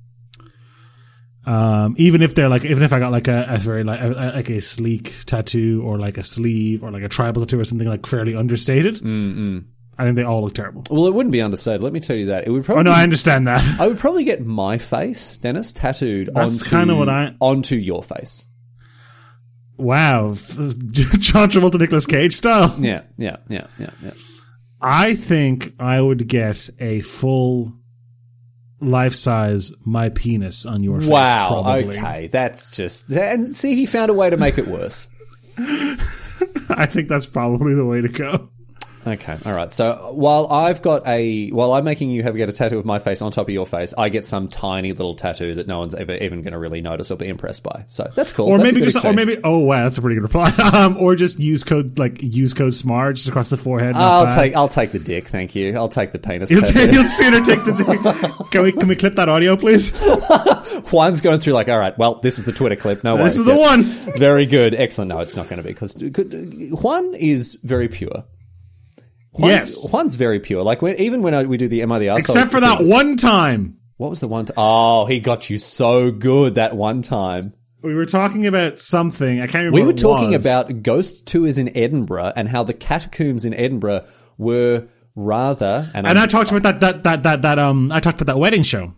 Um, 1.46 1.96
even 1.98 2.22
if 2.22 2.36
they're 2.36 2.48
like, 2.50 2.64
even 2.64 2.84
if 2.84 2.94
I 2.94 3.00
got 3.00 3.12
like 3.12 3.28
a, 3.28 3.46
a 3.50 3.58
very 3.58 3.84
like 3.84 4.00
a, 4.02 4.08
like 4.08 4.50
a 4.50 4.62
sleek 4.62 5.14
tattoo 5.26 5.82
or 5.86 5.98
like 6.00 6.18
a 6.18 6.24
sleeve 6.24 6.84
or 6.84 6.92
like 6.92 7.04
a 7.04 7.10
tribal 7.10 7.42
tattoo 7.42 7.60
or 7.60 7.66
something 7.66 7.88
like 7.88 8.06
fairly 8.06 8.36
understated, 8.36 8.96
mm 8.96 9.66
I 9.96 10.06
think 10.06 10.16
they 10.16 10.24
all 10.24 10.42
look 10.42 10.56
terrible. 10.56 10.84
Well, 10.90 11.06
it 11.06 11.14
wouldn't 11.14 11.32
be 11.34 11.42
understated. 11.42 11.84
Let 11.84 11.94
me 11.94 12.00
tell 12.00 12.16
you 12.16 12.26
that 12.28 12.48
it 12.48 12.50
would 12.50 12.66
probably. 12.66 12.80
Oh 12.80 12.84
no, 12.84 12.92
I 12.92 13.04
understand 13.04 13.46
that. 13.48 13.80
I 13.80 13.86
would 13.88 14.00
probably 14.00 14.24
get 14.24 14.44
my 14.44 14.80
face, 14.80 15.38
Denis, 15.38 15.72
tattooed 15.72 16.30
That's 16.34 16.64
onto 16.64 16.76
kinda 16.76 16.96
what 16.96 17.10
I- 17.10 17.36
onto 17.40 17.76
your 17.76 18.02
face. 18.04 18.48
Wow, 19.78 20.34
John 20.90 21.50
Travolta, 21.50 21.80
Nicolas 21.80 22.06
Cage 22.06 22.34
style. 22.36 22.76
Yeah, 22.80 23.02
yeah, 23.18 23.38
yeah, 23.50 23.68
yeah, 23.80 23.90
yeah. 24.04 24.12
I 24.82 25.14
think 25.16 25.74
I 25.80 26.00
would 26.00 26.28
get 26.28 26.70
a 26.80 27.02
full 27.02 27.74
life 28.86 29.14
size 29.14 29.72
my 29.86 30.10
penis 30.10 30.66
on 30.66 30.84
your 30.84 31.00
face. 31.00 31.10
Wow. 31.10 31.62
probably. 31.62 31.98
Okay, 31.98 32.28
that's 32.28 32.72
just 32.72 33.10
and 33.12 33.48
see, 33.48 33.76
he 33.76 33.86
found 33.86 34.10
a 34.12 34.14
way 34.14 34.30
to 34.30 34.38
make 34.38 34.58
it 34.58 34.68
worse. 34.68 35.10
I 35.58 36.86
think 36.88 37.08
that's 37.08 37.26
probably 37.26 37.76
the 37.76 37.86
way 37.86 38.02
to 38.02 38.10
go. 38.10 38.50
Okay, 39.06 39.38
all 39.46 39.54
right. 39.54 39.72
So 39.72 40.12
while 40.14 40.48
I've 40.52 40.82
got 40.82 41.06
a, 41.08 41.50
while 41.50 41.74
I'm 41.74 41.84
making 41.84 42.10
you 42.10 42.24
have 42.24 42.36
get 42.36 42.50
a 42.50 42.54
tattoo 42.54 42.80
of 42.80 42.86
my 42.86 43.00
face 43.00 43.22
on 43.22 43.32
top 43.32 43.48
of 43.48 43.54
your 43.54 43.66
face, 43.66 43.94
I 43.98 44.10
get 44.10 44.26
some 44.26 44.48
tiny 44.48 44.94
little 44.94 45.16
tattoo 45.16 45.56
that 45.56 45.68
no 45.68 45.80
one's 45.80 45.94
ever 45.94 46.14
even 46.14 46.42
going 46.42 46.54
to 46.54 46.60
really 46.60 46.82
notice 46.82 47.12
or 47.12 47.18
be 47.18 47.28
impressed 47.28 47.64
by. 47.64 47.86
So 47.90 48.10
that's 48.16 48.32
cool. 48.32 48.48
Or 48.48 48.58
That's 48.58 48.72
maybe 48.72 48.86
just, 48.86 49.04
or 49.04 49.14
maybe, 49.14 49.40
oh 49.44 49.60
wow, 49.60 49.84
that's 49.84 49.98
a 49.98 50.02
pretty 50.02 50.16
good 50.16 50.24
reply. 50.24 50.52
Um, 50.74 50.98
or 50.98 51.16
just 51.16 51.40
use 51.40 51.64
code, 51.64 52.00
like, 52.00 52.24
use 52.24 52.54
code 52.54 52.74
SMAR 52.74 53.14
just 53.14 53.28
across 53.28 53.50
the 53.50 53.58
forehead. 53.58 53.96
I'll 53.96 54.26
bad. 54.26 54.36
take, 54.36 54.56
I'll 54.56 54.70
take 54.70 54.92
the 54.92 54.98
dick. 54.98 55.28
Thank 55.28 55.56
you. 55.56 55.76
I'll 55.76 55.90
take 55.90 56.14
the 56.14 56.20
penis. 56.20 56.50
You'll, 56.50 56.62
ta- 56.62 56.80
you'll 56.92 57.04
sooner 57.04 57.42
take 57.42 57.64
the. 57.64 57.74
Dick. 57.74 58.48
can 58.52 58.64
we 58.64 58.72
can 58.72 58.88
we 58.88 58.96
clip 58.96 59.16
that 59.16 59.30
audio, 59.30 59.56
please? 59.56 59.92
Juan's 60.90 61.22
going 61.22 61.40
through 61.42 61.54
like, 61.54 61.70
all 61.70 61.78
right, 61.78 61.96
well, 61.98 62.16
this 62.16 62.40
is 62.40 62.46
the 62.46 62.52
Twitter 62.54 62.76
clip. 62.76 63.04
No 63.04 63.16
way. 63.16 63.24
This 63.24 63.38
is 63.38 63.46
the 63.46 63.56
one. 63.56 63.84
Very 64.18 64.46
good. 64.46 64.74
Excellent. 64.74 65.10
No, 65.10 65.20
it's 65.20 65.36
not 65.36 65.48
going 65.48 65.62
to 65.62 65.64
be 65.64 65.74
because 65.74 65.96
Juan 65.96 67.14
is 67.14 67.60
very 67.62 67.88
pure. 67.88 68.24
Juan's, 69.34 69.52
Yes. 69.52 69.90
Juan's 69.90 70.16
very 70.16 70.40
pure. 70.40 70.64
Like 70.64 70.82
when, 70.82 70.96
even 71.00 71.22
when 71.22 71.34
I, 71.34 71.44
we 71.44 71.58
do 71.58 71.68
the 71.68 71.82
Am 71.82 71.92
I 71.92 72.00
the 72.00 72.08
Arsehole 72.08 72.20
Except 72.20 72.52
for 72.52 72.60
that 72.60 72.80
one 72.82 73.18
time 73.18 73.78
What 73.98 74.10
was 74.10 74.20
the 74.20 74.28
one? 74.28 74.46
T- 74.46 74.54
oh, 74.58 75.06
he 75.06 75.20
got 75.20 75.50
you 75.50 75.58
so 75.58 76.12
good 76.12 76.56
that 76.56 76.76
one 76.76 77.02
time. 77.02 77.54
we 77.82 77.94
were 77.96 78.06
talking 78.06 78.46
about 78.48 78.80
something. 78.80 79.40
I 79.42 79.48
can't 79.48 79.66
remember. 79.66 79.80
We 79.80 79.86
were 79.86 79.94
talking 79.94 80.32
was. 80.32 80.46
about 80.46 80.84
ghost 80.84 81.26
tours 81.28 81.58
in 81.58 81.76
Edinburgh 81.76 82.34
and 82.36 82.48
how 82.48 82.64
the 82.64 82.74
catacombs 82.74 83.44
in 83.46 83.54
Edinburgh 83.54 84.06
were 84.38 84.88
rather. 85.16 85.90
And, 85.94 86.08
and 86.08 86.18
I 86.18 86.28
talked 86.28 86.52
about 86.52 86.64
that 86.64 86.80
that 86.82 87.04
that 87.04 87.24
that 87.24 87.42
that 87.42 87.60
um. 87.60 87.92
I 87.92 88.00
talked 88.00 88.22
about 88.22 88.34
that 88.34 88.40
wedding 88.40 88.64
show 88.64 88.94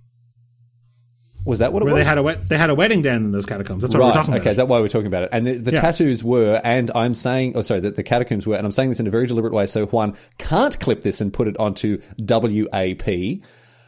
was 1.46 1.60
that 1.60 1.72
what 1.72 1.84
it 1.84 1.86
where 1.86 1.94
was? 1.96 2.04
they 2.04 2.10
had 2.10 2.18
a 2.18 2.24
wed- 2.24 2.50
they 2.50 2.58
had 2.58 2.70
a 2.70 2.76
wedding 2.76 3.02
down 3.02 3.18
in 3.24 3.32
those 3.32 3.46
catacombs. 3.46 3.82
That's 3.84 3.94
what 3.94 4.00
we 4.00 4.06
we're 4.06 4.10
Right. 4.10 4.16
talking 4.16 4.34
Okay. 4.34 4.42
about. 4.42 4.52
Is 4.52 4.58
that 4.58 4.68
why 4.68 4.80
we're 4.82 4.88
talking 4.88 5.08
about 5.08 5.24
it? 5.24 5.30
And 5.32 5.46
the, 5.48 5.54
the 5.54 5.72
Yeah. 5.72 5.80
tattoos 5.82 6.24
were, 6.24 6.60
and 6.64 6.92
I'm 6.96 7.14
saying, 7.14 7.54
oh, 7.56 7.62
sorry, 7.62 7.80
that 7.82 7.96
the 7.96 8.04
catacombs 8.04 8.46
were, 8.48 8.56
and 8.56 8.66
I'm 8.66 8.72
saying 8.72 8.90
this 8.90 9.00
in 9.00 9.08
a 9.08 9.12
very 9.12 9.28
deliberate 9.28 9.54
way. 9.54 9.66
So 9.68 9.86
Juan 9.86 10.16
can't 10.40 10.78
clip 10.80 11.04
this 11.04 11.22
and 11.22 11.32
put 11.32 11.48
it 11.48 11.56
onto 11.58 12.00
WAP. 12.18 13.42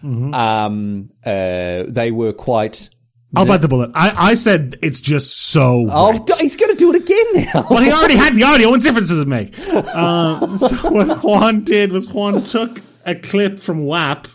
Mm-hmm. 0.03 0.34
Um, 0.34 1.10
uh, 1.26 1.84
they 1.88 2.12
were 2.12 2.34
quite. 2.34 2.89
I'll 3.36 3.45
bite 3.45 3.58
the 3.58 3.68
bullet. 3.68 3.91
I, 3.93 4.14
I 4.30 4.34
said 4.36 4.78
it's 4.82 5.01
just 5.01 5.36
so. 5.49 5.88
Oh, 5.91 6.12
he's 6.39 6.55
going 6.55 6.72
to 6.72 6.78
do 6.78 6.93
it 6.93 7.01
again 7.01 7.45
now. 7.53 7.68
Well, 7.70 7.84
he 7.84 7.91
already 7.91 8.16
had 8.16 8.36
the 8.36 8.43
audio. 8.51 8.70
What 8.70 8.82
difference 8.82 9.10
does 9.10 9.20
it 9.20 9.28
make? 9.28 9.58
Um, 9.95 10.58
so 10.58 10.76
what 10.89 11.24
Juan 11.24 11.64
did 11.64 11.91
was 11.91 12.12
Juan 12.12 12.41
took 12.43 12.80
a 13.05 13.16
clip 13.16 13.60
from 13.60 13.86
WAP 13.86 14.28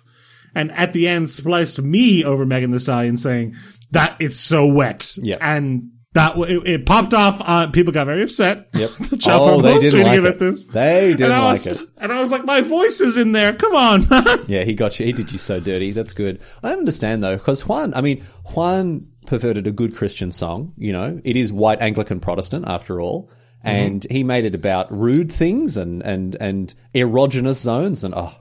and 0.55 0.73
at 0.73 0.93
the 0.93 1.09
end 1.09 1.31
spliced 1.31 1.81
me 1.81 2.25
over 2.25 2.47
Megan 2.47 2.71
Thee 2.71 2.79
Stallion 2.79 3.17
saying 3.17 3.55
that 3.91 4.17
it's 4.19 4.39
so 4.39 4.67
wet. 4.67 5.17
Yeah. 5.21 5.39
And 5.41 5.91
that 6.15 6.37
it, 6.37 6.67
it 6.67 6.87
popped 6.87 7.15
off. 7.15 7.41
Uh, 7.45 7.69
people 7.69 7.93
got 7.93 8.05
very 8.05 8.23
upset. 8.23 8.69
Yep. 8.75 8.91
Oh, 9.27 9.63
they 9.63 9.79
didn't 9.79 10.07
like 10.07 10.35
it. 10.35 10.39
this. 10.39 10.65
They 10.67 11.11
didn't 11.11 11.27
and 11.27 11.33
I 11.33 11.39
like 11.39 11.51
was, 11.53 11.67
it. 11.67 11.89
And 11.99 12.13
I 12.13 12.21
was 12.21 12.31
like, 12.31 12.45
my 12.45 12.61
voice 12.61 13.01
is 13.01 13.17
in 13.17 13.33
there. 13.33 13.53
Come 13.55 13.75
on. 13.75 14.07
Yeah, 14.49 14.65
he 14.65 14.75
got 14.75 14.99
you. 14.99 15.07
He 15.07 15.13
did 15.13 15.31
you 15.31 15.39
so 15.39 15.61
dirty. 15.61 15.93
That's 15.93 16.13
good. 16.13 16.41
I 16.63 16.73
understand 16.73 17.23
though, 17.23 17.37
because 17.37 17.67
Juan. 17.67 17.95
I 17.95 18.01
mean, 18.01 18.23
Juan 18.55 19.07
perverted 19.27 19.67
a 19.67 19.71
good 19.71 19.95
Christian 19.95 20.33
song. 20.33 20.73
You 20.77 20.93
know, 20.93 21.21
it 21.25 21.37
is 21.37 21.53
white 21.53 21.81
Anglican 21.81 22.21
Protestant 22.21 22.67
after 22.69 23.01
all, 23.01 23.31
and 23.63 24.05
he 24.11 24.25
made 24.25 24.45
it 24.45 24.55
about 24.55 24.93
rude 24.93 25.31
things 25.31 25.77
and 25.77 26.03
and 26.03 26.37
and 26.41 26.75
erogenous 26.95 27.63
zones. 27.63 28.05
And 28.05 28.15
oh, 28.15 28.35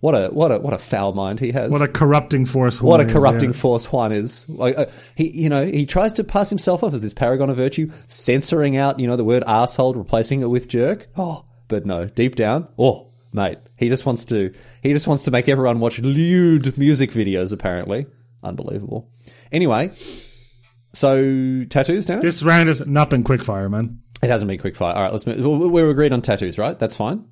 what 0.00 0.12
a 0.14 0.28
what 0.28 0.52
a 0.52 0.58
what 0.58 0.72
a 0.74 0.78
foul 0.78 1.12
mind 1.12 1.40
he 1.40 1.52
has. 1.52 1.70
What 1.70 1.82
a 1.82 1.88
corrupting 1.88 2.46
force. 2.46 2.80
What 2.80 3.00
a 3.00 3.04
Juan 3.04 3.08
is, 3.08 3.12
corrupting 3.14 3.52
yeah. 3.52 3.60
force 3.60 3.86
Juan 3.92 4.12
is. 4.12 4.48
Like 4.48 4.76
uh, 4.78 4.86
he, 5.14 5.30
you 5.42 5.48
know, 5.48 5.64
he 5.66 5.86
tries 5.86 6.12
to 6.14 6.24
pass 6.24 6.50
himself 6.50 6.82
off 6.82 6.92
as 6.94 7.00
this 7.00 7.14
paragon 7.14 7.50
of 7.50 7.56
virtue, 7.56 7.90
censoring 8.06 8.76
out, 8.76 9.00
you 9.00 9.06
know, 9.06 9.16
the 9.16 9.24
word 9.24 9.42
asshole, 9.46 9.94
replacing 9.94 10.42
it 10.42 10.46
with 10.46 10.68
jerk. 10.68 11.08
Oh, 11.16 11.44
but 11.68 11.86
no, 11.86 12.04
deep 12.06 12.34
down, 12.36 12.68
oh, 12.78 13.12
mate, 13.32 13.58
he 13.76 13.88
just 13.88 14.06
wants 14.06 14.24
to, 14.26 14.52
he 14.82 14.92
just 14.92 15.06
wants 15.06 15.24
to 15.24 15.30
make 15.30 15.48
everyone 15.48 15.80
watch 15.80 15.98
lewd 16.00 16.76
music 16.78 17.10
videos. 17.10 17.52
Apparently, 17.52 18.06
unbelievable. 18.42 19.10
Anyway, 19.50 19.90
so 20.92 21.64
tattoos, 21.68 22.06
Denis. 22.06 22.24
This 22.24 22.42
round 22.42 22.68
has 22.68 22.86
not 22.86 23.10
been 23.10 23.24
quickfire, 23.24 23.70
man. 23.70 24.00
it 24.22 24.28
hasn't 24.30 24.48
been 24.48 24.58
quick 24.58 24.76
fire. 24.76 24.94
All 24.94 25.02
right, 25.02 25.12
let's 25.12 25.26
move. 25.26 25.38
we- 25.38 25.68
We're 25.68 25.90
agreed 25.90 26.12
on 26.12 26.22
tattoos, 26.22 26.58
right? 26.58 26.78
That's 26.78 26.94
fine. 26.96 27.24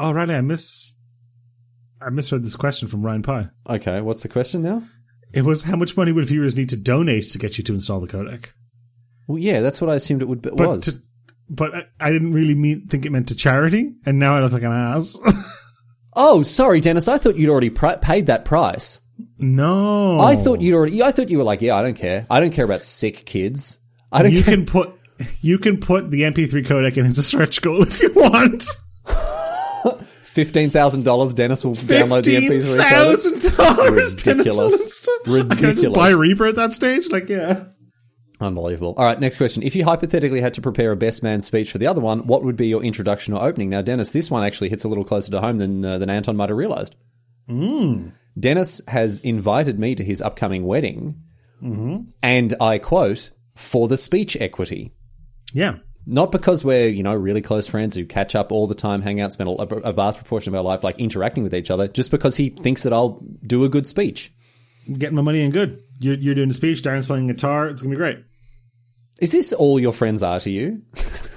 Oh, 0.00 0.12
Riley, 0.12 0.34
I 0.34 0.40
miss. 0.40 0.94
I 2.00 2.08
misread 2.10 2.42
this 2.42 2.56
question 2.56 2.88
from 2.88 3.02
Ryan 3.04 3.22
Pye. 3.22 3.48
Okay, 3.68 4.00
what's 4.00 4.22
the 4.22 4.28
question 4.28 4.62
now? 4.62 4.82
It 5.32 5.42
was 5.42 5.64
how 5.64 5.76
much 5.76 5.96
money 5.96 6.10
would 6.12 6.24
viewers 6.24 6.56
need 6.56 6.70
to 6.70 6.76
donate 6.76 7.30
to 7.32 7.38
get 7.38 7.58
you 7.58 7.64
to 7.64 7.74
install 7.74 8.00
the 8.00 8.06
codec? 8.08 8.46
Well, 9.28 9.38
yeah, 9.38 9.60
that's 9.60 9.80
what 9.80 9.90
I 9.90 9.94
assumed 9.96 10.22
it 10.22 10.28
would 10.28 10.40
be, 10.42 10.50
But 10.50 10.68
was. 10.68 10.84
to, 10.86 11.02
but 11.50 11.88
I- 12.00 12.10
didn't 12.12 12.32
really 12.32 12.54
mean 12.54 12.86
think 12.88 13.04
it 13.04 13.12
meant 13.12 13.28
to 13.28 13.34
charity, 13.36 13.92
and 14.06 14.18
now 14.18 14.34
I 14.34 14.40
look 14.40 14.52
like 14.52 14.62
an 14.62 14.72
ass. 14.72 15.18
oh, 16.16 16.42
sorry, 16.42 16.80
Denis. 16.80 17.06
I 17.06 17.18
thought 17.18 17.36
you'd 17.36 17.50
already 17.50 17.70
paid 17.70 18.26
that 18.26 18.44
price. 18.46 19.02
no, 19.38 20.18
I 20.18 20.34
thought 20.36 20.62
you'd 20.62 20.74
already. 20.74 21.02
I 21.02 21.12
thought 21.12 21.28
you 21.28 21.36
were 21.38 21.44
like, 21.44 21.60
yeah, 21.60 21.76
I 21.76 21.82
don't 21.82 21.94
care. 21.94 22.26
I 22.30 22.40
don't 22.40 22.52
care 22.54 22.64
about 22.64 22.82
sick 22.84 23.26
kids. 23.26 23.76
I 24.10 24.22
don't 24.22 24.32
you 24.32 24.42
care. 24.42 24.54
can 24.56 24.64
put 24.66 24.92
you 25.42 25.58
can 25.58 25.78
put 25.78 26.10
the 26.10 26.22
MP3 26.22 26.64
codec 26.66 26.96
in 26.96 27.04
as 27.06 27.18
a 27.18 27.22
stretch 27.22 27.60
goal 27.60 27.82
if 27.82 28.02
you 28.02 28.10
want. 28.16 28.64
Fifteen 30.30 30.70
thousand 30.70 31.04
dollars. 31.04 31.34
Denis 31.34 31.64
will 31.64 31.74
download 31.74 32.24
the 32.24 32.36
MP3. 32.36 32.76
code. 32.76 32.80
thousand 32.88 33.56
dollars. 33.56 34.26
Ridiculous. 34.26 35.08
I 35.26 35.54
can 35.56 35.76
just 35.76 35.92
buy 35.92 36.10
Reaper 36.10 36.46
at 36.46 36.54
that 36.54 36.72
stage. 36.72 37.10
Like, 37.10 37.28
yeah. 37.28 37.64
Unbelievable. 38.40 38.94
All 38.96 39.04
right, 39.04 39.18
next 39.18 39.36
question. 39.38 39.64
If 39.64 39.74
you 39.74 39.84
hypothetically 39.84 40.40
had 40.40 40.54
to 40.54 40.60
prepare 40.62 40.92
a 40.92 40.96
best 40.96 41.24
man 41.24 41.40
speech 41.40 41.72
for 41.72 41.78
the 41.78 41.88
other 41.88 42.00
one, 42.00 42.28
what 42.28 42.44
would 42.44 42.56
be 42.56 42.68
your 42.68 42.82
introduction 42.82 43.34
or 43.34 43.42
opening? 43.42 43.70
Now, 43.70 43.82
Denis, 43.82 44.12
this 44.12 44.30
one 44.30 44.44
actually 44.44 44.68
hits 44.70 44.84
a 44.84 44.88
little 44.88 45.04
closer 45.04 45.32
to 45.32 45.40
home 45.40 45.58
than 45.58 45.84
uh, 45.84 45.98
than 45.98 46.08
Anton 46.08 46.36
might 46.36 46.48
have 46.48 46.56
realized. 46.56 46.94
Denis 48.38 48.80
has 48.86 49.18
invited 49.20 49.80
me 49.80 49.96
to 49.96 50.04
his 50.04 50.22
upcoming 50.22 50.64
wedding, 50.64 51.20
and 52.22 52.54
I 52.60 52.78
quote 52.78 53.30
for 53.56 53.88
the 53.88 53.96
speech 53.96 54.36
equity. 54.40 54.92
Yeah. 55.52 55.78
Not 56.06 56.32
because 56.32 56.64
we're, 56.64 56.88
you 56.88 57.02
know, 57.02 57.14
really 57.14 57.42
close 57.42 57.66
friends 57.66 57.94
who 57.94 58.04
catch 58.04 58.34
up 58.34 58.50
all 58.50 58.66
the 58.66 58.74
time, 58.74 59.02
hang 59.02 59.20
out, 59.20 59.32
spend 59.32 59.50
a, 59.50 59.52
a 59.52 59.92
vast 59.92 60.18
proportion 60.18 60.54
of 60.54 60.58
our 60.58 60.64
life 60.64 60.82
like 60.82 60.98
interacting 60.98 61.42
with 61.42 61.54
each 61.54 61.70
other, 61.70 61.88
just 61.88 62.10
because 62.10 62.36
he 62.36 62.50
thinks 62.50 62.82
that 62.82 62.92
I'll 62.92 63.22
do 63.46 63.64
a 63.64 63.68
good 63.68 63.86
speech. 63.86 64.32
Getting 64.90 65.16
my 65.16 65.22
money 65.22 65.42
in 65.42 65.50
good. 65.50 65.82
You're, 65.98 66.14
you're 66.14 66.34
doing 66.34 66.50
a 66.50 66.54
speech. 66.54 66.82
Darren's 66.82 67.06
playing 67.06 67.26
guitar. 67.26 67.68
It's 67.68 67.82
gonna 67.82 67.94
be 67.94 67.98
great. 67.98 68.24
Is 69.20 69.32
this 69.32 69.52
all 69.52 69.78
your 69.78 69.92
friends 69.92 70.22
are 70.22 70.40
to 70.40 70.50
you? 70.50 70.82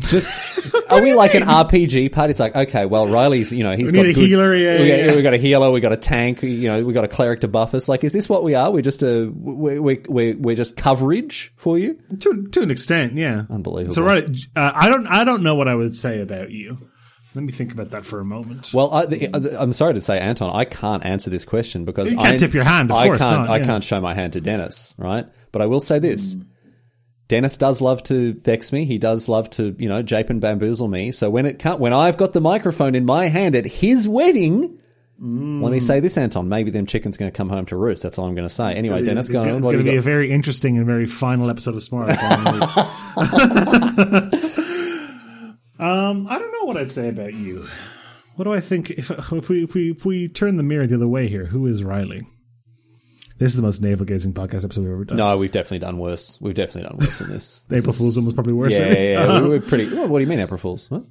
Just 0.00 0.28
are 0.90 1.02
we 1.02 1.14
like 1.14 1.34
an 1.34 1.42
RPG 1.42 2.12
party? 2.12 2.30
It's 2.30 2.40
like 2.40 2.54
okay, 2.54 2.86
well 2.86 3.06
Riley's 3.08 3.52
you 3.52 3.64
know 3.64 3.74
he's 3.76 3.92
We 3.92 3.96
got 3.96 4.02
need 4.04 4.10
a 4.10 4.14
good- 4.14 4.28
healer, 4.28 4.54
yeah, 4.54 4.80
we, 4.80 4.88
yeah, 4.88 5.06
got, 5.06 5.16
we 5.16 5.22
got 5.22 5.34
a 5.34 5.38
healer, 5.38 5.70
we 5.70 5.80
got 5.80 5.92
a 5.92 5.96
tank, 5.96 6.42
you 6.42 6.68
know 6.68 6.84
we 6.84 6.92
got 6.92 7.04
a 7.04 7.08
cleric 7.08 7.40
to 7.40 7.48
buff 7.48 7.74
us. 7.74 7.88
Like, 7.88 8.04
is 8.04 8.12
this 8.12 8.28
what 8.28 8.44
we 8.44 8.54
are? 8.54 8.70
We're 8.70 8.82
just 8.82 9.02
a 9.02 9.26
we 9.34 9.78
we 9.80 10.00
we 10.08 10.34
we're 10.34 10.56
just 10.56 10.76
coverage 10.76 11.52
for 11.56 11.78
you. 11.78 11.98
To 12.20 12.46
to 12.46 12.62
an 12.62 12.70
extent, 12.70 13.14
yeah. 13.14 13.44
Unbelievable. 13.50 13.94
So 13.94 14.02
right, 14.02 14.24
uh, 14.54 14.72
I 14.74 14.88
don't 14.88 15.06
I 15.06 15.24
don't 15.24 15.42
know 15.42 15.54
what 15.54 15.68
I 15.68 15.74
would 15.74 15.94
say 15.96 16.20
about 16.20 16.50
you. 16.50 16.76
Let 17.34 17.44
me 17.44 17.52
think 17.52 17.72
about 17.72 17.90
that 17.90 18.06
for 18.06 18.18
a 18.18 18.24
moment. 18.24 18.70
Well, 18.72 18.94
I, 18.94 19.04
the, 19.04 19.60
I'm 19.60 19.74
sorry 19.74 19.92
to 19.92 20.00
say, 20.00 20.18
Anton, 20.18 20.56
I 20.56 20.64
can't 20.64 21.04
answer 21.04 21.28
this 21.28 21.44
question 21.44 21.84
because 21.84 22.10
You 22.10 22.16
can't 22.16 22.30
I, 22.30 22.36
tip 22.38 22.54
your 22.54 22.64
hand, 22.64 22.90
of 22.90 22.96
I 22.96 23.06
course 23.08 23.18
can't. 23.18 23.42
not, 23.46 23.50
I 23.50 23.60
can't 23.60 23.84
show 23.84 24.00
my 24.00 24.14
hand 24.14 24.32
to 24.32 24.40
Denis, 24.40 24.94
right? 24.96 25.26
But 25.52 25.60
I 25.60 25.66
will 25.66 25.80
say 25.80 25.98
this: 25.98 26.34
Denis 27.28 27.58
does 27.58 27.80
love 27.80 28.02
to 28.04 28.34
vex 28.34 28.72
me. 28.72 28.84
He 28.84 28.98
does 28.98 29.28
love 29.28 29.50
to, 29.50 29.74
you 29.78 29.88
know, 29.88 30.02
jape 30.02 30.30
and 30.30 30.40
bamboozle 30.40 30.88
me. 30.88 31.10
So 31.10 31.28
when 31.28 31.46
it 31.46 31.64
when 31.64 31.92
I've 31.92 32.16
got 32.16 32.32
the 32.32 32.40
microphone 32.40 32.94
in 32.94 33.04
my 33.04 33.28
hand 33.28 33.56
at 33.56 33.66
his 33.66 34.06
wedding. 34.06 34.78
Let 35.18 35.72
me 35.72 35.80
say 35.80 36.00
this, 36.00 36.18
Anton. 36.18 36.50
Maybe 36.50 36.70
them 36.70 36.84
chickens 36.84 37.16
going 37.16 37.32
to 37.32 37.36
come 37.36 37.48
home 37.48 37.64
to 37.66 37.76
roost. 37.76 38.02
That's 38.02 38.18
all 38.18 38.26
I'm 38.26 38.34
going 38.34 38.46
to 38.46 38.54
say. 38.54 38.74
Anyway, 38.74 39.02
Denis, 39.02 39.30
go 39.30 39.40
it's, 39.40 39.48
on. 39.48 39.56
It's 39.56 39.66
going 39.66 39.78
to 39.78 39.84
be 39.84 39.96
a 39.96 40.02
very 40.02 40.30
interesting 40.30 40.76
and 40.76 40.84
very 40.84 41.06
final 41.06 41.48
episode 41.48 41.74
of 41.74 41.80
SMAR. 41.80 42.10
um, 45.78 46.26
I 46.28 46.38
don't 46.38 46.52
know 46.52 46.64
what 46.64 46.76
I'd 46.76 46.92
say 46.92 47.08
about 47.08 47.32
you. 47.32 47.66
What 48.36 48.44
do 48.44 48.52
I 48.52 48.60
think 48.60 48.90
if 48.90 49.10
if 49.10 49.48
we 49.48 49.64
if 49.64 49.72
we 49.72 49.92
if 49.92 50.04
we 50.04 50.28
turn 50.28 50.58
the 50.58 50.62
mirror 50.62 50.86
the 50.86 50.96
other 50.96 51.08
way 51.08 51.28
here? 51.28 51.46
Who 51.46 51.66
is 51.66 51.82
Riley? 51.82 52.26
This 53.38 53.50
is 53.52 53.56
the 53.56 53.62
most 53.62 53.82
navel 53.82 54.06
gazing 54.06 54.32
podcast 54.32 54.64
episode 54.64 54.82
we've 54.84 54.92
ever 54.92 55.04
done. 55.04 55.18
No, 55.18 55.36
we've 55.36 55.50
definitely 55.52 55.80
done 55.80 55.98
worse. 55.98 56.38
We've 56.40 56.54
definitely 56.54 56.88
done 56.88 56.98
worse 56.98 57.18
than 57.18 57.30
this. 57.30 57.64
This 57.68 57.82
April 57.82 57.92
is- 57.94 57.98
Fool's 57.98 58.16
one 58.16 58.24
was 58.26 58.34
probably 58.34 58.54
worse. 58.54 58.72
Yeah, 58.72 58.92
yeah, 58.92 59.26
yeah. 59.28 59.42
we 59.42 59.48
were 59.50 59.60
pretty. 59.60 59.94
What, 59.94 60.08
what 60.08 60.18
do 60.20 60.24
you 60.24 60.30
mean, 60.30 60.40
April 60.40 60.58
Fools? 60.58 60.90
What? 60.90 61.04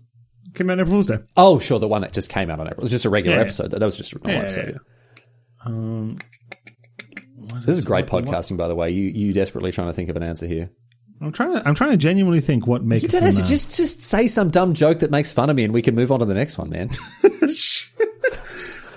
Came 0.55 0.69
out 0.69 0.80
April 0.80 0.93
Fool's 0.93 1.05
Day. 1.07 1.19
Oh, 1.38 1.59
sure, 1.59 1.80
the 1.80 1.88
one 1.88 2.01
that 2.01 2.13
just 2.13 2.30
came 2.30 2.49
out 2.49 2.59
on 2.59 2.67
April. 2.67 2.80
It 2.82 2.84
was 2.86 2.91
just 2.91 3.05
a 3.05 3.09
regular 3.09 3.38
Yeah. 3.38 3.43
episode. 3.43 3.71
That 3.71 3.82
was 3.82 3.95
just 3.95 4.13
a 4.13 4.17
normal 4.17 4.34
Yeah, 4.34 4.41
episode. 4.43 4.80
Um, 5.65 6.17
This 7.65 7.78
is 7.78 7.84
great 7.86 8.07
podcasting, 8.07 8.57
by 8.57 8.67
the 8.67 8.76
way. 8.76 8.89
You 8.91 9.03
you 9.09 9.34
desperately 9.34 9.71
trying 9.71 9.88
to 9.88 9.93
think 9.93 10.09
of 10.09 10.15
an 10.15 10.23
answer 10.23 10.47
here. 10.47 10.71
I'm 11.21 11.32
trying 11.32 11.53
to 11.53 11.67
I'm 11.67 11.76
trying 11.76 11.91
to 11.91 11.97
genuinely 11.97 12.41
think 12.41 12.65
what 12.67 12.84
makes 12.84 13.03
You 13.03 13.09
don't 13.09 13.23
have 13.23 13.36
to 13.36 13.41
uh, 13.41 13.45
just 13.45 13.78
just 13.78 14.01
say 14.01 14.28
some 14.28 14.49
dumb 14.49 14.73
joke 14.73 14.99
that 14.99 15.11
makes 15.11 15.32
fun 15.32 15.49
of 15.49 15.55
me, 15.55 15.63
and 15.63 15.73
we 15.73 15.82
can 15.82 15.93
move 15.95 16.11
on 16.11 16.19
to 16.19 16.26
the 16.26 16.34
next 16.34 16.57
one, 16.57 16.69
man. 16.69 16.89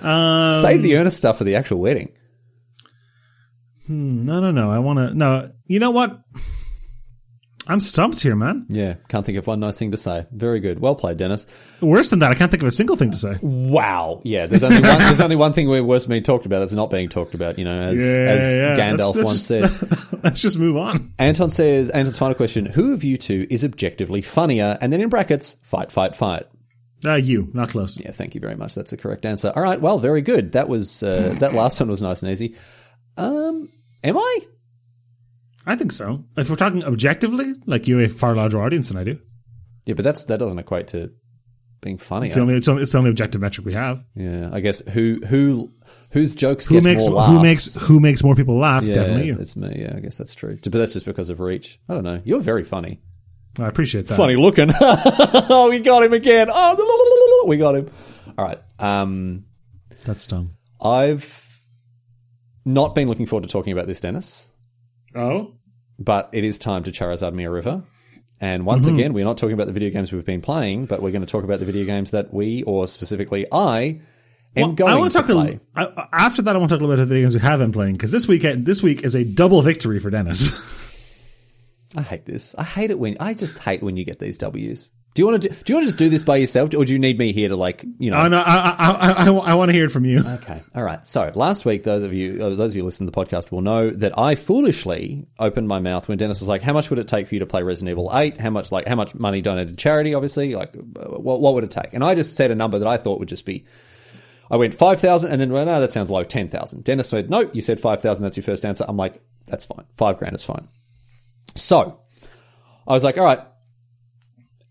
um, 0.01 0.55
Save 0.55 0.81
the 0.81 0.95
earnest 0.97 1.17
stuff 1.17 1.37
for 1.37 1.43
the 1.43 1.55
actual 1.55 1.79
wedding. 1.79 2.11
No, 3.89 4.39
no, 4.39 4.51
no. 4.51 4.71
I 4.71 4.79
want 4.79 4.99
to. 4.99 5.13
No, 5.13 5.51
you 5.65 5.79
know 5.79 5.91
what? 5.91 6.21
I'm 7.67 7.79
stumped 7.79 8.21
here, 8.21 8.35
man. 8.35 8.65
Yeah, 8.69 8.95
can't 9.09 9.23
think 9.23 9.37
of 9.37 9.45
one 9.45 9.59
nice 9.59 9.77
thing 9.77 9.91
to 9.91 9.97
say. 9.97 10.25
Very 10.31 10.59
good, 10.59 10.79
well 10.79 10.95
played, 10.95 11.17
Denis. 11.17 11.45
Worse 11.81 12.09
than 12.09 12.17
that, 12.19 12.31
I 12.31 12.33
can't 12.33 12.49
think 12.49 12.63
of 12.63 12.67
a 12.67 12.71
single 12.71 12.95
thing 12.95 13.11
to 13.11 13.17
say. 13.17 13.37
Wow. 13.43 14.21
Yeah, 14.23 14.47
there's 14.47 14.63
only 14.63 14.81
one. 14.81 14.97
there's 14.99 15.21
only 15.21 15.35
one 15.35 15.53
thing 15.53 15.69
we're 15.69 15.83
worse 15.83 16.07
being 16.07 16.23
talked 16.23 16.47
about 16.47 16.59
that's 16.59 16.73
not 16.73 16.89
being 16.89 17.09
talked 17.09 17.35
about. 17.35 17.59
You 17.59 17.65
know, 17.65 17.79
as 17.79 18.01
as 18.01 18.79
Gandalf 18.79 19.13
Let's- 19.13 19.15
let's 19.15 19.25
once 19.25 19.47
just- 19.47 19.79
said. 19.79 20.19
Let's 20.23 20.41
just 20.41 20.57
move 20.57 20.75
on. 20.77 21.13
Anton 21.19 21.49
says, 21.51 21.89
Anton's 21.91 22.17
final 22.17 22.33
question: 22.35 22.65
Who 22.65 22.93
of 22.93 23.03
you 23.03 23.17
two 23.17 23.45
is 23.51 23.63
objectively 23.63 24.21
funnier? 24.21 24.77
And 24.81 24.91
then 24.91 24.99
in 24.99 25.09
brackets, 25.09 25.55
fight, 25.63 25.91
fight, 25.91 26.15
fight. 26.15 26.43
Uh, 27.05 27.15
you, 27.15 27.49
not 27.53 27.69
close. 27.69 27.97
Yeah, 27.99 28.11
thank 28.11 28.35
you 28.35 28.41
very 28.41 28.55
much. 28.55 28.73
That's 28.75 28.91
the 28.91 28.97
correct 28.97 29.25
answer. 29.25 29.53
All 29.55 29.61
right, 29.63 29.79
well, 29.79 29.99
very 29.99 30.21
good. 30.21 30.53
That 30.53 30.67
was 30.67 31.03
uh, 31.03 31.35
that 31.39 31.53
last 31.53 31.79
one 31.79 31.89
was 31.89 32.01
nice 32.01 32.21
and 32.23 32.31
easy. 32.31 32.55
Um, 33.15 33.69
am 34.03 34.17
I? 34.17 34.39
I 35.65 35.75
think 35.75 35.91
so. 35.91 36.25
If 36.37 36.49
we're 36.49 36.55
talking 36.55 36.83
objectively, 36.83 37.53
like 37.65 37.87
you 37.87 37.97
have 37.99 38.11
a 38.11 38.13
far 38.13 38.35
larger 38.35 38.61
audience 38.61 38.89
than 38.89 38.97
I 38.97 39.03
do. 39.03 39.19
Yeah, 39.85 39.93
but 39.95 40.03
that's 40.03 40.23
that 40.25 40.39
doesn't 40.39 40.57
equate 40.59 40.87
to 40.89 41.11
being 41.81 41.97
funny. 41.97 42.27
It's 42.27 42.35
the 42.35 42.41
only, 42.41 42.55
it's, 42.55 42.67
only, 42.67 42.83
it's 42.83 42.91
the 42.91 42.97
only 42.97 43.09
objective 43.09 43.41
metric 43.41 43.65
we 43.65 43.73
have. 43.73 44.03
yeah, 44.15 44.49
I 44.51 44.59
guess 44.59 44.81
who 44.89 45.19
who 45.27 45.71
whose 46.11 46.35
jokes 46.35 46.65
Who 46.67 46.75
get 46.75 46.83
makes 46.83 47.05
more 47.05 47.15
laughs? 47.15 47.31
who 47.31 47.41
makes 47.41 47.75
who 47.75 47.99
makes 47.99 48.23
more 48.23 48.35
people 48.35 48.57
laugh? 48.57 48.83
yeah, 48.83 48.95
Definitely 48.95 49.27
you. 49.27 49.37
It's 49.39 49.55
me. 49.55 49.75
Yeah, 49.79 49.93
I 49.95 49.99
guess 49.99 50.17
that's 50.17 50.35
true. 50.35 50.57
But 50.61 50.71
that's 50.73 50.93
just 50.93 51.05
because 51.05 51.29
of 51.29 51.39
reach. 51.39 51.79
I 51.87 51.93
don't 51.93 52.03
know. 52.03 52.21
You're 52.23 52.39
very 52.41 52.63
funny. 52.63 53.01
I 53.57 53.67
appreciate 53.67 54.07
that. 54.07 54.15
Funny 54.15 54.35
looking. 54.35 54.71
oh, 54.81 55.67
we 55.69 55.79
got 55.79 56.03
him 56.03 56.13
again. 56.13 56.47
Oh, 56.51 57.43
we 57.47 57.57
got 57.57 57.75
him. 57.75 57.89
All 58.37 58.45
right. 58.45 58.59
Um, 58.79 59.45
That's 60.05 60.27
dumb. 60.27 60.51
I've 60.81 61.48
not 62.73 62.95
been 62.95 63.07
looking 63.07 63.25
forward 63.25 63.43
to 63.43 63.49
talking 63.51 63.73
about 63.73 63.87
this, 63.87 63.99
Denis. 64.01 64.47
Oh, 65.15 65.53
but 65.97 66.29
it 66.31 66.43
is 66.43 66.57
time 66.59 66.83
to 66.83 66.91
Charizard 66.91 67.33
Mere 67.33 67.51
River. 67.51 67.83
And 68.39 68.65
once 68.65 68.85
Mm-hmm. 68.85 68.95
again, 68.95 69.13
we're 69.13 69.25
not 69.25 69.37
talking 69.37 69.53
about 69.53 69.67
the 69.67 69.73
video 69.73 69.89
games 69.89 70.13
we've 70.13 70.23
been 70.25 70.41
playing, 70.41 70.85
but 70.85 71.01
we're 71.01 71.11
going 71.11 71.25
to 71.25 71.27
talk 71.31 71.43
about 71.43 71.59
the 71.59 71.65
video 71.65 71.83
games 71.85 72.11
that 72.11 72.33
we, 72.33 72.63
or 72.63 72.87
specifically 72.87 73.45
I, 73.51 73.99
am 74.55 74.75
going 74.75 74.93
I 74.93 74.95
want 74.95 75.11
to 75.11 75.21
to 75.21 75.27
talk 75.27 75.35
play. 75.45 75.59
a, 75.75 76.07
after 76.13 76.41
that. 76.43 76.55
I 76.55 76.59
want 76.59 76.69
to 76.69 76.77
talk 76.77 76.85
about 76.85 76.95
the 76.97 77.05
video 77.05 77.23
games 77.23 77.33
we 77.35 77.41
have 77.41 77.59
been 77.59 77.73
playing 77.73 77.93
because 77.95 78.13
this 78.13 78.27
weekend, 78.29 78.65
this 78.65 78.81
week 78.81 79.03
is 79.03 79.13
a 79.15 79.25
double 79.25 79.61
victory 79.61 79.99
for 79.99 80.09
Denis. 80.09 80.49
I 81.97 82.01
hate 82.01 82.25
this. 82.25 82.55
I 82.55 82.63
hate 82.63 82.91
it 82.91 82.99
when 82.99 83.17
I 83.19 83.33
just 83.33 83.57
hate 83.59 83.83
when 83.83 83.97
you 83.97 84.05
get 84.05 84.19
these 84.19 84.37
W's. 84.37 84.91
Do 85.19 85.23
you 85.23 85.27
want 85.27 85.41
to 85.41 85.49
do, 85.49 85.53
do 85.53 85.73
you 85.73 85.75
want 85.75 85.83
to 85.83 85.87
just 85.87 85.97
do 85.97 86.07
this 86.07 86.23
by 86.23 86.37
yourself, 86.37 86.73
or 86.73 86.85
do 86.85 86.93
you 86.93 86.97
need 86.97 87.19
me 87.19 87.33
here 87.33 87.49
to 87.49 87.57
like 87.57 87.83
you 87.97 88.09
know? 88.09 88.19
oh 88.19 88.29
no, 88.29 88.37
I 88.39 88.73
I, 88.79 88.91
I, 88.91 89.11
I, 89.11 89.31
I 89.51 89.53
want 89.55 89.67
to 89.67 89.73
hear 89.73 89.83
it 89.83 89.89
from 89.89 90.05
you. 90.05 90.23
Okay. 90.39 90.61
All 90.73 90.83
right. 90.83 91.05
So 91.05 91.29
last 91.35 91.65
week, 91.65 91.83
those 91.83 92.03
of 92.03 92.13
you, 92.13 92.41
uh, 92.41 92.55
those 92.55 92.71
of 92.71 92.77
you 92.77 92.83
who 92.83 92.85
listen 92.85 93.05
to 93.05 93.11
the 93.11 93.25
podcast 93.25 93.51
will 93.51 93.59
know 93.59 93.89
that 93.89 94.17
I 94.17 94.35
foolishly 94.35 95.27
opened 95.37 95.67
my 95.67 95.81
mouth 95.81 96.07
when 96.07 96.17
Denis 96.17 96.39
was 96.39 96.47
like, 96.47 96.61
"How 96.61 96.71
much 96.71 96.89
would 96.89 96.99
it 96.99 97.09
take 97.09 97.27
for 97.27 97.35
you 97.35 97.39
to 97.39 97.45
play 97.45 97.63
Resident 97.63 97.91
Evil 97.91 98.09
8? 98.13 98.39
How 98.39 98.49
much, 98.49 98.71
like, 98.71 98.87
how 98.87 98.95
much 98.95 99.13
money 99.13 99.41
donated 99.41 99.75
to 99.75 99.75
charity? 99.75 100.13
Obviously, 100.13 100.55
like, 100.55 100.73
uh, 100.77 101.19
what, 101.19 101.41
what 101.41 101.53
would 101.53 101.65
it 101.65 101.71
take?" 101.71 101.93
And 101.93 102.01
I 102.01 102.15
just 102.15 102.37
said 102.37 102.49
a 102.49 102.55
number 102.55 102.79
that 102.79 102.87
I 102.87 102.95
thought 102.95 103.19
would 103.19 103.27
just 103.27 103.45
be. 103.45 103.65
I 104.49 104.55
went 104.55 104.73
five 104.73 105.01
thousand, 105.01 105.33
and 105.33 105.41
then 105.41 105.51
well, 105.51 105.65
no, 105.65 105.81
that 105.81 105.91
sounds 105.91 106.09
low, 106.09 106.23
ten 106.23 106.47
thousand. 106.47 106.85
Denis 106.85 107.09
said, 107.09 107.29
"No, 107.29 107.49
you 107.51 107.61
said 107.61 107.81
five 107.81 108.01
thousand. 108.01 108.23
That's 108.23 108.37
your 108.37 108.45
first 108.45 108.63
answer." 108.63 108.85
I'm 108.87 108.95
like, 108.95 109.21
"That's 109.47 109.65
fine. 109.65 109.83
Five 109.97 110.17
grand 110.17 110.35
is 110.35 110.45
fine." 110.45 110.69
So, 111.55 111.99
I 112.87 112.93
was 112.93 113.03
like, 113.03 113.17
"All 113.17 113.25
right." 113.25 113.41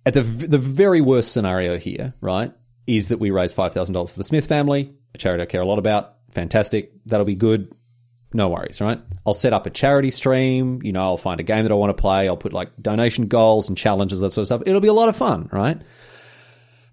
At 0.08 0.14
the 0.14 0.22
the 0.22 0.56
very 0.56 1.02
worst 1.02 1.32
scenario 1.32 1.76
here, 1.76 2.14
right, 2.22 2.50
is 2.86 3.08
that 3.08 3.18
we 3.18 3.30
raise 3.30 3.52
five 3.52 3.74
thousand 3.74 3.92
dollars 3.92 4.10
for 4.10 4.16
the 4.16 4.24
Smith 4.24 4.46
family, 4.46 4.94
a 5.14 5.18
charity 5.18 5.42
I 5.42 5.46
care 5.46 5.60
a 5.60 5.66
lot 5.66 5.78
about. 5.78 6.14
Fantastic, 6.32 6.92
that'll 7.04 7.26
be 7.26 7.34
good. 7.34 7.70
No 8.32 8.48
worries, 8.48 8.80
right? 8.80 8.98
I'll 9.26 9.34
set 9.34 9.52
up 9.52 9.66
a 9.66 9.70
charity 9.70 10.10
stream. 10.10 10.80
You 10.82 10.92
know, 10.92 11.02
I'll 11.02 11.18
find 11.18 11.40
a 11.40 11.42
game 11.42 11.64
that 11.64 11.72
I 11.72 11.74
want 11.74 11.94
to 11.94 12.00
play. 12.00 12.26
I'll 12.26 12.38
put 12.38 12.54
like 12.54 12.70
donation 12.80 13.26
goals 13.26 13.68
and 13.68 13.76
challenges, 13.76 14.20
that 14.20 14.32
sort 14.32 14.44
of 14.44 14.46
stuff. 14.46 14.62
It'll 14.64 14.80
be 14.80 14.88
a 14.88 14.94
lot 14.94 15.10
of 15.10 15.16
fun, 15.16 15.50
right? 15.52 15.78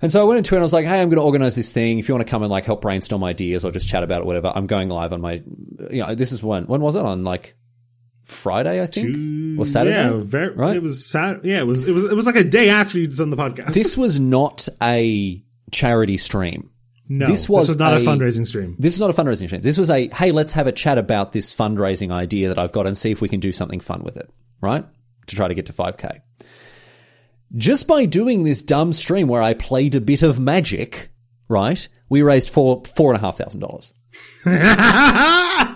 And 0.02 0.12
so 0.12 0.20
I 0.20 0.26
went 0.26 0.40
into 0.40 0.56
it 0.56 0.58
and 0.58 0.64
I 0.64 0.66
was 0.66 0.74
like, 0.74 0.86
hey, 0.86 1.02
I'm 1.02 1.08
going 1.08 1.18
to 1.18 1.24
organize 1.24 1.56
this 1.56 1.72
thing. 1.72 2.00
If 2.00 2.10
you 2.10 2.16
want 2.16 2.28
to 2.28 2.30
come 2.30 2.44
and 2.44 2.52
like 2.52 2.66
help 2.66 2.82
brainstorm 2.82 3.24
ideas 3.24 3.64
or 3.64 3.72
just 3.72 3.88
chat 3.88 4.04
about 4.04 4.20
it, 4.20 4.26
whatever, 4.26 4.52
I'm 4.54 4.68
going 4.68 4.90
live 4.90 5.14
on 5.14 5.22
my, 5.22 5.42
you 5.90 6.04
know, 6.06 6.16
this 6.16 6.34
is 6.34 6.44
when, 6.44 6.66
when 6.66 6.82
was 6.82 6.98
it? 6.98 7.06
On 7.06 7.24
like 7.24 7.56
Friday, 8.26 8.82
I 8.82 8.86
think? 8.88 9.60
Or 9.60 9.66
Saturday? 9.66 9.96
Yeah, 9.96 10.14
very, 10.18 10.50
right? 10.56 10.76
It 10.76 10.82
was 10.84 11.06
sad. 11.06 11.42
Yeah, 11.44 11.60
it 11.60 11.68
was. 11.68 11.88
It 11.88 11.92
was. 11.92 12.04
It 12.12 12.16
was 12.16 12.26
like 12.26 12.36
a 12.36 12.44
day 12.44 12.70
after 12.70 13.00
you'd 13.00 13.16
done 13.16 13.30
the 13.30 13.38
podcast. 13.38 13.74
This 13.74 13.96
was 14.04 14.20
not 14.20 14.68
a 14.82 15.42
charity 15.72 16.18
stream. 16.18 16.70
no, 17.08 17.28
this 17.28 17.48
was 17.48 17.78
not 17.78 17.94
a, 17.94 17.98
a- 17.98 18.00
fundraising 18.00 18.46
stream. 18.48 18.76
This 18.80 18.94
is 18.96 19.00
not 19.00 19.10
a 19.10 19.14
fundraising 19.14 19.48
stream. 19.48 19.62
This 19.62 19.78
was 19.78 19.90
a, 19.92 20.08
hey, 20.10 20.32
let's 20.32 20.54
have 20.54 20.68
a 20.68 20.72
chat 20.72 20.98
about 20.98 21.32
this 21.34 21.54
fundraising 21.54 22.12
idea 22.12 22.48
that 22.50 22.58
I've 22.58 22.72
got 22.72 22.88
and 22.88 22.98
see 22.98 23.12
if 23.12 23.22
we 23.22 23.30
can 23.30 23.40
do 23.40 23.52
something 23.52 23.80
fun 23.80 24.04
with 24.04 24.18
it, 24.18 24.30
right? 24.62 24.86
To 25.28 25.36
try 25.36 25.48
to 25.48 25.54
get 25.54 25.68
to 25.68 25.74
5K. 25.74 26.20
Just 27.56 27.88
by 27.88 28.06
doing 28.06 28.44
this 28.44 28.62
dumb 28.64 28.92
stream 28.92 29.28
where 29.28 29.42
I 29.42 29.54
played 29.54 29.94
a 29.96 30.02
bit 30.02 30.24
of 30.24 30.40
magic, 30.40 31.10
right? 31.48 31.88
We 32.10 32.22
raised 32.24 32.50
four, 32.50 32.84
four 32.96 33.14
and 33.14 33.18
a 33.18 33.22
half 33.26 33.38
thousand 33.38 33.60
dollars. 33.62 33.94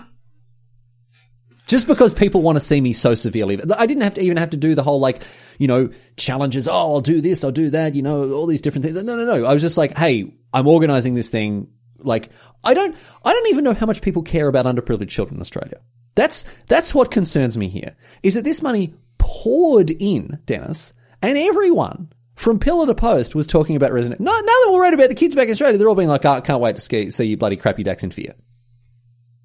Just 1.70 1.86
because 1.86 2.12
people 2.12 2.42
want 2.42 2.56
to 2.56 2.60
see 2.60 2.80
me 2.80 2.92
so 2.92 3.14
severely. 3.14 3.56
I 3.78 3.86
didn't 3.86 4.02
have 4.02 4.14
to 4.14 4.20
even 4.20 4.38
have 4.38 4.50
to 4.50 4.56
do 4.56 4.74
the 4.74 4.82
whole 4.82 4.98
like, 4.98 5.22
you 5.56 5.68
know, 5.68 5.88
challenges. 6.16 6.66
Oh, 6.66 6.72
I'll 6.72 7.00
do 7.00 7.20
this, 7.20 7.44
I'll 7.44 7.52
do 7.52 7.70
that, 7.70 7.94
you 7.94 8.02
know, 8.02 8.32
all 8.32 8.46
these 8.46 8.60
different 8.60 8.84
things. 8.84 9.00
No, 9.00 9.14
no, 9.14 9.24
no. 9.24 9.44
I 9.44 9.52
was 9.52 9.62
just 9.62 9.78
like, 9.78 9.96
hey, 9.96 10.34
I'm 10.52 10.66
organizing 10.66 11.14
this 11.14 11.28
thing. 11.28 11.68
Like, 11.98 12.30
I 12.64 12.74
don't, 12.74 12.96
I 13.24 13.32
don't 13.32 13.48
even 13.50 13.62
know 13.62 13.72
how 13.72 13.86
much 13.86 14.02
people 14.02 14.22
care 14.22 14.48
about 14.48 14.66
underprivileged 14.66 15.10
children 15.10 15.36
in 15.36 15.40
Australia. 15.40 15.80
That's, 16.16 16.42
that's 16.66 16.92
what 16.92 17.12
concerns 17.12 17.56
me 17.56 17.68
here 17.68 17.94
is 18.24 18.34
that 18.34 18.42
this 18.42 18.62
money 18.62 18.94
poured 19.18 19.92
in, 19.92 20.40
Denis, 20.46 20.92
and 21.22 21.38
everyone 21.38 22.12
from 22.34 22.58
pillar 22.58 22.86
to 22.86 22.96
post 22.96 23.36
was 23.36 23.46
talking 23.46 23.76
about 23.76 23.92
Resident. 23.92 24.20
No, 24.20 24.32
now 24.32 24.40
that 24.40 24.70
we're 24.72 24.82
right 24.82 24.92
about 24.92 25.08
the 25.08 25.14
kids 25.14 25.36
back 25.36 25.44
in 25.44 25.52
Australia, 25.52 25.78
they're 25.78 25.88
all 25.88 25.94
being 25.94 26.08
like, 26.08 26.24
oh, 26.24 26.32
I 26.32 26.40
can't 26.40 26.60
wait 26.60 26.74
to 26.74 27.12
see 27.12 27.26
you 27.26 27.36
bloody 27.36 27.54
crappy 27.54 27.84
dacks 27.84 28.02
in 28.02 28.10
fear. 28.10 28.34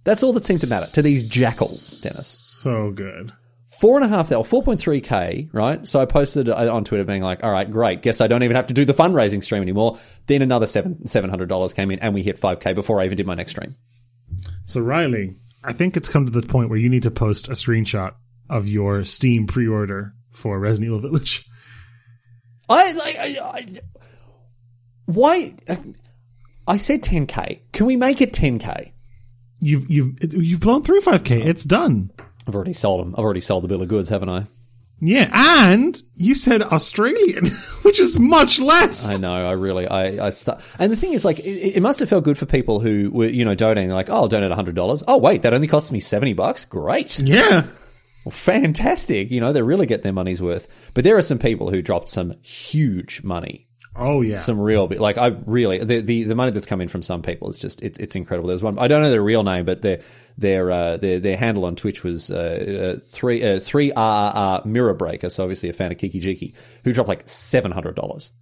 That's 0.06 0.24
all 0.24 0.32
that 0.34 0.46
seems 0.46 0.62
to 0.62 0.68
matter 0.68 0.86
to 0.94 1.02
these 1.02 1.30
jackals, 1.30 2.02
Denis. 2.02 2.28
So 2.28 2.92
good. 2.92 3.34
Four 3.68 3.98
and 3.98 4.06
a 4.06 4.08
half, 4.08 4.32
or 4.32 4.46
4.3K, 4.46 5.50
right? 5.52 5.86
So 5.86 6.00
I 6.00 6.06
posted 6.06 6.48
on 6.48 6.86
Twitter 6.86 7.04
being 7.04 7.22
like, 7.22 7.44
all 7.44 7.52
right, 7.52 7.70
great. 7.70 8.02
Guess 8.04 8.22
I 8.22 8.28
don't 8.28 8.44
even 8.44 8.56
have 8.56 8.68
to 8.68 8.74
do 8.74 8.86
the 8.86 8.94
fundraising 8.94 9.44
stream 9.44 9.62
anymore. 9.62 9.98
Then 10.28 10.42
another 10.42 10.68
seven, 10.68 11.00
$700 11.06 11.76
came 11.76 11.92
in 11.92 12.00
and 12.00 12.14
we 12.14 12.24
hit 12.24 12.40
5K 12.40 12.74
before 12.74 13.02
I 13.02 13.06
even 13.06 13.18
did 13.18 13.28
my 13.28 13.36
next 13.36 13.52
stream. 13.52 13.76
So 14.66 14.80
Riley, 14.80 15.36
I 15.64 15.74
think 15.74 15.98
it's 15.98 16.08
come 16.08 16.26
to 16.26 16.32
the 16.32 16.44
point 16.44 16.70
where 16.70 16.80
you 16.80 16.88
need 16.88 17.04
to 17.04 17.12
post 17.12 17.50
a 17.50 17.54
screenshot 17.54 18.14
of 18.50 18.68
your 18.70 19.04
Steam 19.04 19.48
pre-order 19.48 20.14
for 20.32 20.60
Resident 20.60 20.90
Evil 20.90 21.00
Village. 21.00 21.46
I 22.70 22.94
like. 22.94 23.16
I, 23.18 23.38
I, 23.44 23.66
why? 25.06 25.50
I 26.68 26.78
said 26.78 27.04
10k. 27.04 27.62
Can 27.72 27.86
we 27.86 27.96
make 27.96 28.22
it 28.22 28.34
10k? 28.34 28.92
You've 29.66 29.90
you've 29.90 30.34
you've 30.34 30.60
blown 30.60 30.84
through 30.84 31.02
5k. 31.02 31.44
It's 31.44 31.64
done. 31.64 32.12
I've 32.48 32.54
already 32.54 32.74
sold 32.74 33.02
them. 33.02 33.16
I've 33.18 33.24
already 33.24 33.40
sold 33.40 33.64
the 33.64 33.68
bill 33.68 33.82
of 33.82 33.88
goods, 33.88 34.10
haven't 34.10 34.30
I? 34.30 34.46
Yeah, 35.02 35.30
and 35.34 36.00
you 36.14 36.36
said 36.36 36.62
Australian, 36.62 37.48
which 37.82 38.00
is 38.00 38.20
much 38.20 38.60
less. 38.60 39.18
I 39.18 39.20
know. 39.20 39.50
I 39.50 39.54
really. 39.54 39.88
I. 39.88 40.28
I 40.28 40.30
start, 40.30 40.62
and 40.78 40.94
the 40.94 40.96
thing 40.96 41.14
is, 41.14 41.26
like, 41.26 41.40
it, 41.40 41.78
it 41.78 41.82
must 41.82 42.00
have 42.00 42.10
felt 42.10 42.24
good 42.24 42.38
for 42.38 42.46
people 42.46 42.80
who 42.80 43.10
were, 43.12 43.26
you 43.26 43.44
know, 43.44 43.56
donating. 43.56 43.90
Like, 43.90 44.08
oh, 44.08 44.14
I'll 44.14 44.28
donate 44.28 44.52
hundred 44.52 44.76
dollars. 44.76 45.04
Oh, 45.08 45.18
wait, 45.18 45.42
that 45.42 45.54
only 45.56 45.68
costs 45.68 45.92
me 45.92 46.00
seventy 46.00 46.34
bucks. 46.34 46.64
Great. 46.64 47.20
Yeah. 47.24 47.66
Well, 48.24 48.32
fantastic. 48.32 49.32
You 49.32 49.42
know, 49.42 49.52
they 49.52 49.64
really 49.64 49.88
get 49.88 50.04
their 50.04 50.14
money's 50.14 50.44
worth. 50.44 50.68
But 50.94 51.04
there 51.04 51.18
are 51.18 51.24
some 51.24 51.40
people 51.40 51.72
who 51.72 51.82
dropped 51.82 52.10
some 52.10 52.36
huge 52.44 53.24
money. 53.24 53.68
Oh 53.98 54.22
yeah. 54.22 54.38
Some 54.38 54.60
real, 54.60 54.88
like 54.88 55.18
I 55.18 55.28
really 55.46 55.80
the, 55.80 56.02
the 56.02 56.24
the 56.24 56.36
money 56.36 56.52
that's 56.52 56.68
coming 56.68 56.88
from 56.88 57.02
some 57.02 57.22
people 57.22 57.50
is 57.50 57.58
just 57.58 57.82
it's 57.82 57.98
it's 57.98 58.16
incredible. 58.16 58.50
There's 58.50 58.64
one 58.64 58.78
I 58.78 58.88
don't 58.88 59.02
know 59.02 59.10
their 59.10 59.22
real 59.22 59.44
name, 59.44 59.66
but 59.66 59.82
their 59.82 60.02
their 60.38 60.70
uh, 60.70 60.98
their 60.98 61.20
their 61.20 61.38
handle 61.38 61.66
on 61.66 61.76
Twitch 61.76 62.04
was 62.04 62.30
uh, 62.30 62.96
uh, 62.98 63.00
three 63.00 63.44
uh, 63.44 63.60
three 63.60 63.92
RRR 63.92 64.66
Mirror 64.66 64.96
Breaker, 64.96 65.30
so 65.30 65.44
obviously 65.44 65.70
a 65.70 65.74
fan 65.74 65.92
of 65.92 65.98
Kiki 65.98 66.20
Jiki, 66.20 66.54
who 66.84 66.92
dropped 66.92 67.08
like 67.08 67.24
seven 67.28 67.72
hundred 67.72 67.96
dollars. 67.96 68.34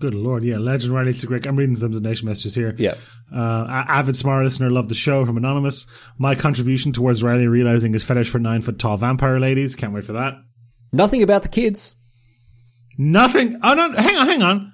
Good 0.00 0.14
lord, 0.14 0.44
yeah. 0.44 0.58
Legend 0.58 0.94
Riley, 0.94 1.10
it's 1.10 1.24
a 1.24 1.26
great. 1.26 1.46
I'm 1.46 1.56
reading 1.56 1.76
some 1.76 1.92
donation 1.92 2.28
messages 2.28 2.54
here. 2.54 2.74
Yeah. 2.78 2.94
Uh, 3.34 3.66
avid 3.68 4.14
SMAR 4.16 4.44
listener, 4.44 4.70
love 4.70 4.88
the 4.88 4.94
show 4.94 5.26
from 5.26 5.36
Anonymous. 5.36 5.86
My 6.18 6.34
contribution 6.34 6.92
towards 6.92 7.22
Riley 7.22 7.48
realizing 7.48 7.92
his 7.92 8.04
fetish 8.04 8.30
for 8.30 8.38
nine 8.38 8.62
foot 8.62 8.78
tall 8.78 8.96
vampire 8.96 9.40
ladies. 9.40 9.74
Can't 9.74 9.92
wait 9.92 10.04
for 10.04 10.12
that. 10.12 10.34
Nothing 10.92 11.22
about 11.22 11.42
the 11.42 11.48
kids. 11.48 11.94
Nothing. 12.98 13.58
Oh 13.62 13.74
no! 13.74 13.92
Hang 13.92 14.16
on, 14.16 14.26
hang 14.26 14.42
on. 14.42 14.72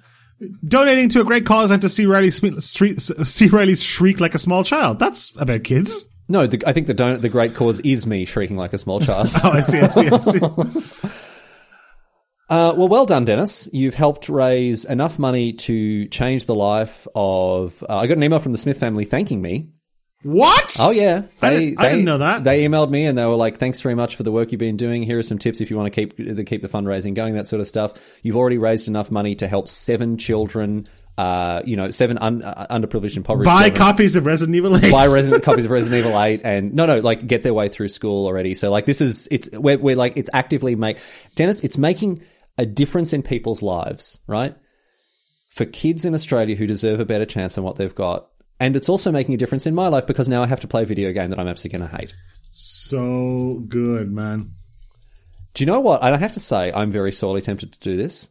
Donating 0.65 1.07
to 1.09 1.21
a 1.21 1.23
great 1.23 1.45
cause 1.45 1.71
and 1.71 1.81
to 1.81 1.87
see 1.87 2.05
Riley 2.05 2.27
sme- 2.29 2.61
street, 2.61 2.99
see 3.01 3.47
Riley 3.47 3.75
shriek 3.75 4.19
like 4.19 4.35
a 4.35 4.39
small 4.39 4.63
child. 4.63 4.99
That's 4.99 5.33
about 5.39 5.63
kids. 5.63 6.05
No, 6.27 6.47
the, 6.47 6.61
I 6.67 6.73
think 6.73 6.87
the 6.87 6.93
don't, 6.93 7.21
the 7.21 7.29
great 7.29 7.53
cause 7.53 7.79
is 7.81 8.05
me 8.07 8.25
shrieking 8.25 8.57
like 8.57 8.73
a 8.73 8.77
small 8.77 8.99
child. 8.99 9.29
Oh, 9.43 9.51
I 9.51 9.61
see. 9.61 9.79
I 9.79 9.87
see. 9.89 10.09
I 10.09 10.17
see. 10.19 10.39
Uh, 12.47 12.73
well, 12.77 12.87
well 12.87 13.05
done, 13.05 13.25
Denis. 13.25 13.69
You've 13.73 13.95
helped 13.95 14.27
raise 14.29 14.85
enough 14.85 15.17
money 15.17 15.53
to 15.53 16.07
change 16.07 16.45
the 16.45 16.55
life 16.55 17.07
of. 17.15 17.83
Uh, 17.87 17.97
I 17.97 18.07
got 18.07 18.17
an 18.17 18.23
email 18.23 18.39
from 18.39 18.51
the 18.51 18.57
Smith 18.57 18.79
family 18.79 19.05
thanking 19.05 19.41
me. 19.41 19.69
What? 20.25 20.75
Oh 20.79 20.89
yeah, 20.89 21.21
I 21.39 21.49
they, 21.51 21.59
didn't- 21.59 21.79
I 21.79 21.89
didn't 21.89 22.05
know 22.05 22.17
that. 22.17 22.43
They 22.43 22.65
emailed 22.65 22.89
me 22.89 23.05
and 23.05 23.15
they 23.15 23.25
were 23.25 23.35
like, 23.35 23.59
"Thanks 23.59 23.79
very 23.79 23.93
much 23.93 24.15
for 24.15 24.23
the 24.23 24.31
work 24.31 24.51
you've 24.51 24.57
been 24.57 24.75
doing. 24.75 25.03
Here 25.03 25.19
are 25.19 25.23
some 25.23 25.37
tips 25.37 25.61
if 25.61 25.69
you 25.69 25.77
want 25.77 25.93
to 25.93 25.95
keep 26.07 26.17
the 26.17 26.43
keep 26.43 26.63
the 26.63 26.67
fundraising 26.67 27.13
going, 27.13 27.35
that 27.35 27.47
sort 27.47 27.59
of 27.59 27.67
stuff. 27.67 27.93
You've 28.23 28.35
already 28.35 28.57
raised 28.57 28.87
enough 28.87 29.11
money 29.11 29.35
to 29.35 29.47
help 29.47 29.67
seven 29.67 30.17
children, 30.17 30.87
uh, 31.19 31.61
you 31.63 31.77
know, 31.77 31.91
seven 31.91 32.17
un, 32.17 32.41
uh, 32.41 32.65
underprivileged 32.71 33.09
and 33.09 33.17
impoverished 33.17 33.45
Buy 33.45 33.69
children 33.69 33.77
copies 33.77 34.15
of 34.15 34.25
Resident 34.25 34.55
Evil 34.55 34.75
8. 34.83 34.91
buy 34.91 35.05
resident 35.05 35.43
copies 35.49 35.65
of 35.65 35.69
Resident 35.69 36.03
Evil 36.07 36.19
8 36.19 36.41
and 36.43 36.73
no 36.73 36.87
no 36.87 37.01
like 37.01 37.27
get 37.27 37.43
their 37.43 37.53
way 37.53 37.69
through 37.69 37.89
school 37.89 38.25
already. 38.25 38.55
So 38.55 38.71
like 38.71 38.87
this 38.87 39.01
is 39.01 39.27
it's 39.29 39.47
we're, 39.51 39.77
we're 39.77 39.95
like 39.95 40.17
it's 40.17 40.31
actively 40.33 40.75
make 40.75 40.97
Denis 41.35 41.59
it's 41.63 41.77
making 41.77 42.17
a 42.57 42.65
difference 42.65 43.13
in 43.13 43.21
people's 43.21 43.61
lives, 43.61 44.21
right? 44.25 44.55
For 45.49 45.65
kids 45.65 46.03
in 46.03 46.15
Australia 46.15 46.55
who 46.55 46.65
deserve 46.65 46.99
a 46.99 47.05
better 47.05 47.25
chance 47.25 47.53
than 47.53 47.63
what 47.63 47.75
they've 47.75 47.93
got. 47.93 48.27
And 48.59 48.75
it's 48.75 48.89
also 48.89 49.11
making 49.11 49.35
a 49.35 49.37
difference 49.37 49.67
in 49.67 49.75
my 49.75 49.87
life 49.87 50.07
because 50.07 50.29
now 50.29 50.41
I 50.41 50.47
have 50.47 50.61
to 50.61 50.67
play 50.67 50.83
a 50.83 50.85
video 50.85 51.11
game 51.11 51.29
that 51.29 51.39
I'm 51.39 51.47
absolutely 51.47 51.79
going 51.79 51.91
to 51.91 51.97
hate. 51.97 52.15
So 52.49 53.63
good, 53.67 54.11
man. 54.11 54.53
Do 55.53 55.63
you 55.63 55.65
know 55.65 55.79
what? 55.79 56.03
I 56.03 56.15
have 56.17 56.33
to 56.33 56.39
say, 56.39 56.71
I'm 56.71 56.91
very 56.91 57.11
sorely 57.11 57.41
tempted 57.41 57.73
to 57.73 57.79
do 57.79 57.97
this. 57.97 58.29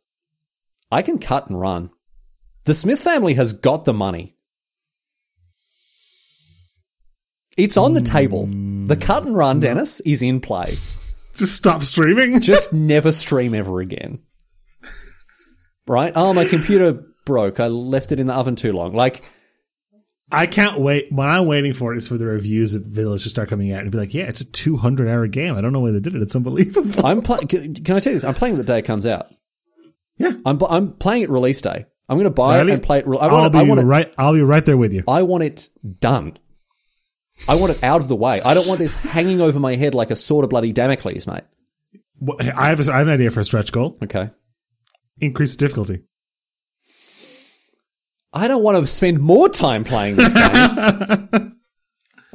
I 0.90 1.02
can 1.02 1.18
cut 1.18 1.48
and 1.48 1.60
run. 1.60 1.90
The 2.64 2.74
Smith 2.74 3.00
family 3.00 3.34
has 3.34 3.52
got 3.52 3.84
the 3.84 3.92
money. 3.92 4.36
It's 7.56 7.76
on 7.76 7.94
the 7.94 8.00
table. 8.00 8.46
The 8.46 8.96
cut 8.96 9.24
and 9.24 9.36
run, 9.36 9.58
mm. 9.58 9.62
Denis, 9.62 10.00
is 10.00 10.22
in 10.22 10.40
play. 10.40 10.78
Just 11.36 11.56
stop 11.56 11.82
streaming. 11.82 12.40
Just 12.42 12.72
never 12.72 13.12
stream 13.12 13.54
ever 13.54 13.80
again. 13.80 14.20
Right? 15.86 16.12
Oh, 16.16 16.32
my 16.32 16.44
computer 16.46 17.04
broke. 17.24 17.60
I 17.60 17.66
left 17.66 18.12
it 18.12 18.20
in 18.20 18.26
the 18.26 18.34
oven 18.34 18.56
too 18.56 18.72
long. 18.72 18.94
Like, 18.94 19.22
I 20.32 20.46
can't 20.46 20.80
wait. 20.80 21.12
What 21.12 21.28
I'm 21.28 21.46
waiting 21.46 21.74
for 21.74 21.94
is 21.94 22.08
for 22.08 22.16
the 22.18 22.26
reviews 22.26 22.74
of 22.74 22.82
Village 22.82 23.22
to 23.24 23.28
start 23.28 23.48
coming 23.48 23.72
out 23.72 23.82
and 23.82 23.90
be 23.92 23.98
like, 23.98 24.14
yeah, 24.14 24.24
it's 24.24 24.40
a 24.40 24.50
200 24.50 25.08
hour 25.08 25.26
game. 25.26 25.54
I 25.56 25.60
don't 25.60 25.72
know 25.72 25.80
why 25.80 25.90
they 25.92 26.00
did 26.00 26.14
it. 26.14 26.22
It's 26.22 26.34
unbelievable. 26.34 27.04
I'm 27.06 27.22
playing. 27.22 27.46
Can, 27.48 27.74
can 27.74 27.96
I 27.96 28.00
tell 28.00 28.12
you 28.12 28.18
this? 28.18 28.24
I'm 28.24 28.34
playing 28.34 28.54
it 28.54 28.58
the 28.58 28.64
day 28.64 28.78
it 28.78 28.82
comes 28.86 29.06
out. 29.06 29.26
Yeah. 30.16 30.32
I'm 30.46 30.58
I'm 30.68 30.92
playing 30.92 31.22
it 31.24 31.30
release 31.30 31.60
day. 31.60 31.86
I'm 32.08 32.16
going 32.16 32.24
to 32.24 32.30
buy 32.30 32.58
Really? 32.58 32.72
it 32.72 32.74
and 32.74 32.82
play 32.82 32.98
it. 32.98 33.06
re- 33.06 33.18
I 33.18 33.26
I'll 33.26 33.40
want, 33.40 33.52
be 33.52 33.58
it, 33.58 33.62
I 33.62 33.68
want 33.68 33.80
it. 33.80 33.84
right. 33.84 34.14
I'll 34.18 34.32
be 34.34 34.42
right 34.42 34.64
there 34.64 34.76
with 34.76 34.92
you. 34.92 35.04
I 35.08 35.22
want 35.22 35.44
it 35.44 35.68
done. 36.00 36.38
I 37.48 37.54
want 37.56 37.72
it 37.76 37.82
out 37.82 38.00
of 38.00 38.08
the 38.08 38.16
way. 38.16 38.40
I 38.42 38.54
don't 38.54 38.66
want 38.66 38.78
this 38.78 38.94
hanging 38.94 39.40
over 39.40 39.58
my 39.58 39.74
head 39.76 39.94
like 39.94 40.10
a 40.10 40.16
sword 40.16 40.44
of 40.44 40.50
bloody 40.50 40.72
Damocles, 40.72 41.26
mate. 41.26 41.42
Wh- 42.26 42.40
I 42.56 42.68
have, 42.70 42.86
a, 42.86 42.92
I 42.92 42.98
have 42.98 43.08
an 43.08 43.14
idea 43.14 43.30
for 43.30 43.40
a 43.40 43.44
stretch 43.44 43.72
goal. 43.72 43.98
Okay. 44.02 44.30
Increase 45.18 45.52
the 45.56 45.58
difficulty. 45.58 46.02
I 48.34 48.48
don't 48.48 48.62
want 48.62 48.76
to 48.78 48.86
spend 48.86 49.20
more 49.20 49.48
time 49.48 49.84
playing 49.84 50.16
this 50.16 50.34
game. 50.34 51.56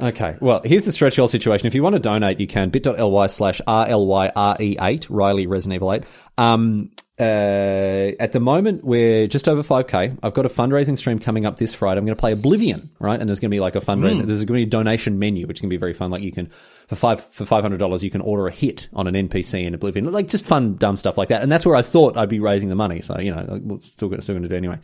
okay, 0.00 0.36
well, 0.40 0.62
here's 0.64 0.84
the 0.84 0.92
stretch 0.92 1.16
goal 1.16 1.28
situation. 1.28 1.66
If 1.66 1.74
you 1.74 1.82
want 1.82 1.94
to 1.94 2.00
donate, 2.00 2.40
you 2.40 2.46
can 2.46 2.70
bit.ly 2.70 3.26
slash 3.26 3.60
RLYRE8, 3.66 5.06
Riley 5.10 5.46
Resident 5.46 5.74
Evil 5.76 5.92
8. 5.92 6.04
Um, 6.38 6.90
uh, 7.20 8.16
at 8.18 8.32
the 8.32 8.40
moment, 8.40 8.82
we're 8.82 9.26
just 9.26 9.46
over 9.46 9.62
5k. 9.62 10.18
I've 10.22 10.32
got 10.32 10.46
a 10.46 10.48
fundraising 10.48 10.96
stream 10.96 11.18
coming 11.18 11.44
up 11.44 11.58
this 11.58 11.74
Friday. 11.74 11.98
I'm 11.98 12.06
going 12.06 12.16
to 12.16 12.20
play 12.20 12.32
Oblivion, 12.32 12.88
right? 12.98 13.20
And 13.20 13.28
there's 13.28 13.40
going 13.40 13.50
to 13.50 13.54
be 13.54 13.60
like 13.60 13.76
a 13.76 13.80
fundraising. 13.80 14.26
There's 14.26 14.38
going 14.38 14.46
to 14.46 14.52
be 14.54 14.62
a 14.62 14.66
donation 14.66 15.18
menu, 15.18 15.46
which 15.46 15.60
can 15.60 15.68
be 15.68 15.76
very 15.76 15.92
fun. 15.92 16.10
Like 16.10 16.22
you 16.22 16.32
can, 16.32 16.46
for 16.46 16.96
five 16.96 17.22
for 17.26 17.44
five 17.44 17.62
hundred 17.62 17.76
dollars, 17.76 18.02
you 18.02 18.10
can 18.10 18.22
order 18.22 18.46
a 18.46 18.50
hit 18.50 18.88
on 18.94 19.06
an 19.06 19.14
NPC 19.28 19.64
in 19.64 19.74
Oblivion, 19.74 20.10
like 20.10 20.28
just 20.28 20.46
fun, 20.46 20.76
dumb 20.76 20.96
stuff 20.96 21.18
like 21.18 21.28
that. 21.28 21.42
And 21.42 21.52
that's 21.52 21.66
where 21.66 21.76
I 21.76 21.82
thought 21.82 22.16
I'd 22.16 22.30
be 22.30 22.40
raising 22.40 22.70
the 22.70 22.74
money. 22.74 23.02
So 23.02 23.18
you 23.18 23.34
know, 23.34 23.60
we're 23.62 23.80
still 23.80 24.08
going 24.08 24.22
still 24.22 24.32
going 24.34 24.44
to 24.44 24.48
do 24.48 24.54
it 24.54 24.58
anyway. 24.58 24.78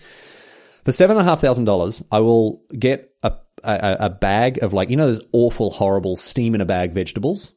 For 0.87 0.93
seven 0.93 1.16
and 1.16 1.26
a 1.26 1.28
half 1.28 1.41
thousand 1.41 1.64
dollars, 1.64 2.05
I 2.12 2.20
will 2.20 2.62
get 2.78 3.11
a, 3.24 3.32
a 3.64 3.97
a 4.03 4.09
bag 4.09 4.62
of 4.62 4.72
like 4.72 4.89
you 4.89 4.97
know 4.97 5.09
those 5.09 5.20
awful, 5.32 5.72
horrible 5.72 6.14
steam 6.14 6.55
in 6.55 6.61
a 6.61 6.64
bag 6.64 6.93
vegetables, 6.93 7.55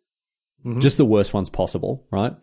just 0.80 0.98
the 0.98 1.06
worst 1.06 1.32
ones 1.32 1.48
possible, 1.48 2.08
right? 2.12 2.36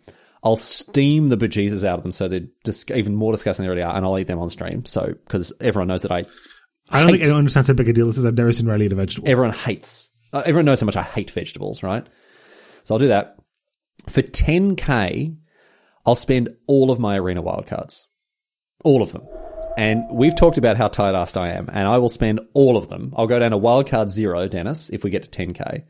I'll 0.44 0.54
steam 0.54 1.28
the 1.28 1.36
bejesus 1.36 1.82
out 1.82 1.98
of 1.98 2.04
them 2.04 2.12
so 2.12 2.28
they're 2.28 2.46
dis- 2.62 2.88
even 2.94 3.16
more 3.16 3.32
disgusting 3.32 3.64
than 3.64 3.74
they 3.74 3.82
already 3.82 3.92
are, 3.92 3.96
and 3.96 4.06
I'll 4.06 4.16
eat 4.16 4.28
them 4.28 4.38
on 4.38 4.48
stream. 4.48 4.84
So 4.84 5.06
because 5.08 5.52
everyone 5.60 5.88
knows 5.88 6.02
that 6.02 6.12
I, 6.12 6.24
I 6.88 7.00
don't 7.00 7.10
think 7.10 7.22
anyone 7.24 7.40
understands 7.40 7.66
how 7.66 7.74
big 7.74 7.88
a 7.88 7.92
deal 7.92 8.06
this 8.06 8.16
is. 8.16 8.24
I've 8.24 8.34
never 8.34 8.52
seen 8.52 8.68
Riley 8.68 8.86
eat 8.86 8.92
a 8.92 8.94
vegetable. 8.94 9.28
everyone 9.28 9.54
hates, 9.54 10.12
uh, 10.32 10.44
everyone 10.46 10.66
knows 10.66 10.78
how 10.78 10.86
much 10.86 10.96
I 10.96 11.02
hate 11.02 11.32
vegetables, 11.32 11.82
right? 11.82 12.06
So 12.84 12.94
I'll 12.94 13.00
do 13.00 13.08
that 13.08 13.38
for 14.08 14.22
ten 14.22 14.76
k. 14.76 15.34
I'll 16.06 16.14
spend 16.14 16.50
all 16.68 16.92
of 16.92 17.00
my 17.00 17.18
arena 17.18 17.42
wildcards, 17.42 18.04
all 18.84 19.02
of 19.02 19.12
them. 19.12 19.26
And 19.76 20.04
we've 20.10 20.34
talked 20.34 20.56
about 20.58 20.76
how 20.76 20.88
tight 20.88 21.14
assed 21.14 21.36
I 21.36 21.50
am, 21.50 21.68
and 21.70 21.86
I 21.86 21.98
will 21.98 22.08
spend 22.08 22.40
all 22.54 22.76
of 22.76 22.88
them. 22.88 23.12
I'll 23.16 23.26
go 23.26 23.38
down 23.38 23.50
to 23.50 23.58
wildcard 23.58 24.08
zero, 24.08 24.48
Denis, 24.48 24.88
if 24.90 25.04
we 25.04 25.10
get 25.10 25.22
to 25.24 25.30
10k. 25.30 25.84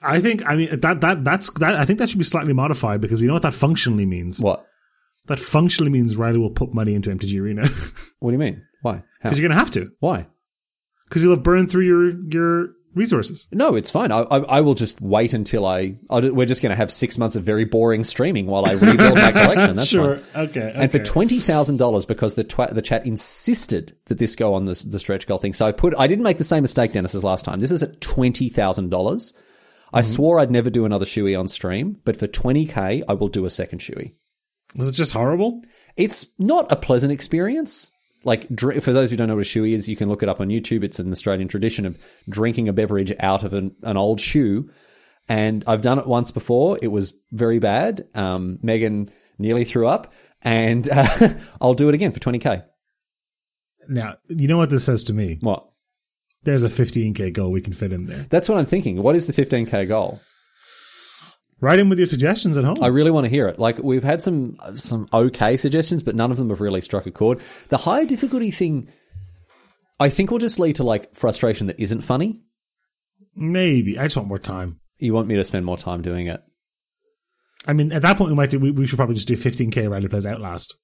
I 0.00 0.20
think. 0.20 0.46
I 0.46 0.54
mean 0.54 0.80
that 0.80 1.00
that 1.00 1.24
that's 1.24 1.50
that. 1.58 1.74
I 1.74 1.84
think 1.84 1.98
that 1.98 2.08
should 2.08 2.18
be 2.18 2.24
slightly 2.24 2.52
modified 2.52 3.00
because 3.00 3.20
you 3.20 3.26
know 3.26 3.34
what 3.34 3.42
that 3.42 3.54
functionally 3.54 4.06
means. 4.06 4.40
What? 4.40 4.64
That 5.26 5.38
functionally 5.40 5.90
means 5.90 6.16
Riley 6.16 6.38
will 6.38 6.50
put 6.50 6.72
money 6.72 6.94
into 6.94 7.10
MTG 7.10 7.40
Arena 7.40 7.68
What 8.20 8.30
do 8.30 8.34
you 8.34 8.38
mean? 8.38 8.62
Why? 8.82 9.02
Because 9.20 9.38
you're 9.38 9.48
going 9.48 9.56
to 9.56 9.62
have 9.62 9.70
to 9.72 9.90
Why? 10.00 10.26
because 11.08 11.22
you'll 11.22 11.34
have 11.34 11.42
burned 11.42 11.70
through 11.70 11.84
your 11.84 12.10
your 12.30 12.74
resources. 12.94 13.48
No, 13.52 13.74
it's 13.74 13.90
fine. 13.90 14.12
I, 14.12 14.20
I, 14.22 14.38
I 14.38 14.60
will 14.60 14.74
just 14.74 15.00
wait 15.00 15.34
until 15.34 15.66
I. 15.66 15.96
I'll, 16.10 16.32
we're 16.32 16.46
just 16.46 16.62
going 16.62 16.70
to 16.70 16.76
have 16.76 16.92
six 16.92 17.18
months 17.18 17.36
of 17.36 17.44
very 17.44 17.64
boring 17.64 18.04
streaming 18.04 18.46
while 18.46 18.66
I 18.66 18.72
rebuild 18.72 19.16
my 19.16 19.32
collection. 19.32 19.76
That's 19.76 19.92
fine. 19.92 20.22
Okay. 20.34 20.72
And 20.74 20.90
for 20.90 20.98
twenty 20.98 21.38
thousand 21.38 21.76
dollars, 21.76 22.06
because 22.06 22.34
the 22.34 22.44
twa- 22.44 22.72
the 22.72 22.82
chat 22.82 23.06
insisted 23.06 23.96
that 24.06 24.18
this 24.18 24.36
go 24.36 24.54
on 24.54 24.64
the 24.64 24.74
the 24.88 24.98
stretch 24.98 25.26
goal 25.26 25.38
thing, 25.38 25.52
so 25.52 25.66
I 25.66 25.72
put 25.72 25.94
I 25.98 26.06
didn't 26.06 26.24
make 26.24 26.38
the 26.38 26.44
same 26.44 26.62
mistake, 26.62 26.92
Denis, 26.92 27.14
as 27.14 27.24
last 27.24 27.44
time. 27.44 27.58
This 27.58 27.72
is 27.72 27.82
at 27.82 28.00
twenty 28.00 28.48
thousand 28.48 28.90
dollars. 28.90 29.34
I 29.92 30.00
mm-hmm. 30.00 30.12
swore 30.12 30.40
I'd 30.40 30.50
never 30.50 30.70
do 30.70 30.84
another 30.84 31.06
shoey 31.06 31.38
on 31.38 31.48
stream, 31.48 32.00
but 32.04 32.16
for 32.16 32.26
twenty 32.26 32.66
k, 32.66 33.02
I 33.08 33.12
will 33.14 33.28
do 33.28 33.44
a 33.44 33.50
second 33.50 33.80
shoey. 33.80 34.12
was 34.74 34.88
it 34.88 34.92
just 34.92 35.12
horrible? 35.12 35.62
It's 35.96 36.26
not 36.38 36.70
a 36.70 36.76
pleasant 36.76 37.12
experience. 37.12 37.90
Like 38.24 38.48
dr- 38.48 38.82
for 38.82 38.92
those 38.92 39.10
who 39.10 39.16
don't 39.16 39.28
know 39.28 39.36
what 39.36 39.46
a 39.46 39.48
shoey 39.48 39.72
is, 39.72 39.88
you 39.88 39.96
can 39.96 40.08
look 40.08 40.22
it 40.22 40.28
up 40.28 40.40
on 40.40 40.48
YouTube. 40.48 40.82
It's 40.82 40.98
an 40.98 41.12
Australian 41.12 41.48
tradition 41.48 41.86
of 41.86 41.96
drinking 42.28 42.68
a 42.68 42.72
beverage 42.72 43.12
out 43.20 43.44
of 43.44 43.52
an, 43.52 43.74
an 43.82 43.96
old 43.96 44.20
shoe. 44.20 44.70
And 45.28 45.62
I've 45.66 45.82
done 45.82 45.98
it 45.98 46.06
once 46.06 46.30
before. 46.30 46.78
It 46.80 46.88
was 46.88 47.14
very 47.32 47.58
bad. 47.58 48.08
Um, 48.14 48.58
Megan 48.62 49.08
nearly 49.38 49.64
threw 49.64 49.86
up, 49.86 50.12
and 50.42 50.88
uh, 50.90 51.34
I'll 51.60 51.74
do 51.74 51.88
it 51.88 51.94
again 51.94 52.12
for 52.12 52.20
twenty 52.20 52.38
k. 52.38 52.62
Now 53.88 54.16
you 54.28 54.48
know 54.48 54.58
what 54.58 54.70
this 54.70 54.84
says 54.84 55.04
to 55.04 55.12
me. 55.12 55.38
What? 55.40 55.66
There's 56.44 56.62
a 56.62 56.68
15k 56.68 57.32
goal 57.32 57.50
we 57.50 57.60
can 57.60 57.72
fit 57.72 57.92
in 57.92 58.06
there. 58.06 58.24
That's 58.30 58.48
what 58.48 58.58
I'm 58.58 58.64
thinking. 58.64 59.02
What 59.02 59.16
is 59.16 59.26
the 59.26 59.32
15k 59.32 59.88
goal? 59.88 60.20
Write 61.60 61.78
in 61.80 61.88
with 61.88 61.98
your 61.98 62.06
suggestions 62.06 62.56
at 62.56 62.64
home. 62.64 62.78
I 62.82 62.86
really 62.86 63.10
want 63.10 63.24
to 63.24 63.30
hear 63.30 63.48
it. 63.48 63.58
Like 63.58 63.78
we've 63.82 64.04
had 64.04 64.22
some 64.22 64.56
some 64.74 65.08
okay 65.12 65.56
suggestions, 65.56 66.02
but 66.04 66.14
none 66.14 66.30
of 66.30 66.36
them 66.36 66.50
have 66.50 66.60
really 66.60 66.80
struck 66.80 67.06
a 67.06 67.10
chord. 67.10 67.40
The 67.68 67.78
high 67.78 68.04
difficulty 68.04 68.50
thing, 68.52 68.88
I 69.98 70.08
think, 70.08 70.30
will 70.30 70.38
just 70.38 70.60
lead 70.60 70.76
to 70.76 70.84
like 70.84 71.16
frustration 71.16 71.66
that 71.66 71.80
isn't 71.80 72.02
funny. 72.02 72.42
Maybe. 73.34 73.98
I 73.98 74.04
just 74.04 74.16
want 74.16 74.28
more 74.28 74.38
time. 74.38 74.80
You 74.98 75.12
want 75.14 75.28
me 75.28 75.34
to 75.36 75.44
spend 75.44 75.64
more 75.64 75.76
time 75.78 76.02
doing 76.02 76.26
it? 76.28 76.40
I 77.66 77.72
mean, 77.72 77.92
at 77.92 78.02
that 78.02 78.16
point, 78.16 78.30
we 78.30 78.36
might 78.36 78.50
do. 78.50 78.58
We, 78.60 78.70
we 78.70 78.86
should 78.86 78.96
probably 78.96 79.16
just 79.16 79.28
do 79.28 79.36
15k 79.36 79.90
Riley 79.90 80.08
plays 80.08 80.26
Outlast. 80.26 80.76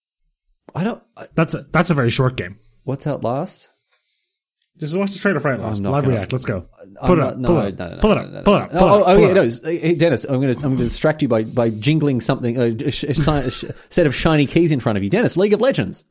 I 0.74 0.82
don't. 0.84 1.02
I- 1.16 1.26
That's 1.34 1.54
a 1.54 1.62
that's 1.70 1.90
a 1.90 1.94
very 1.94 2.10
short 2.10 2.36
game. 2.36 2.58
What's 2.82 3.06
Outlast? 3.06 3.68
Just 4.78 4.96
watch 4.96 5.12
the 5.12 5.18
trailer 5.20 5.38
for 5.38 5.52
Outlast. 5.52 5.80
Live 5.82 6.02
gonna- 6.04 6.16
react. 6.16 6.32
Let's 6.32 6.44
go. 6.44 6.66
I'm 7.00 7.06
Pull 7.06 7.12
it 7.16 7.18
not- 7.18 7.32
up. 7.34 7.38
no, 7.38 7.48
Pull 7.48 7.58
it 7.60 7.78
no, 7.78 7.84
up. 7.84 7.92
no, 7.92 7.98
Pull 8.00 8.10
it 8.12 8.18
up. 8.18 8.44
Pull 8.44 8.54
it 8.54 8.62
up. 8.62 8.70
Pull 8.72 8.78
it 8.78 8.82
Oh, 8.82 8.88
oh 8.88 9.02
up. 9.02 9.18
oh, 9.18 9.24
it 9.24 9.34
no. 9.64 9.70
Hey, 9.70 9.94
Denis, 9.94 10.24
I'm 10.24 10.40
going 10.40 10.52
to 10.54 10.56
I'm 10.56 10.62
going 10.74 10.78
to 10.78 10.84
distract 10.84 11.22
you 11.22 11.28
by 11.28 11.44
by 11.44 11.70
jingling 11.70 12.20
something, 12.20 12.58
uh, 12.58 12.62
a, 12.62 12.66
a, 12.66 12.70
a 12.70 13.46
a 13.46 13.50
set 13.50 14.06
of 14.06 14.14
shiny 14.14 14.46
keys 14.46 14.72
in 14.72 14.80
front 14.80 14.98
of 14.98 15.04
you. 15.04 15.10
Denis, 15.10 15.36
League 15.36 15.52
of 15.52 15.60
Legends. 15.60 16.04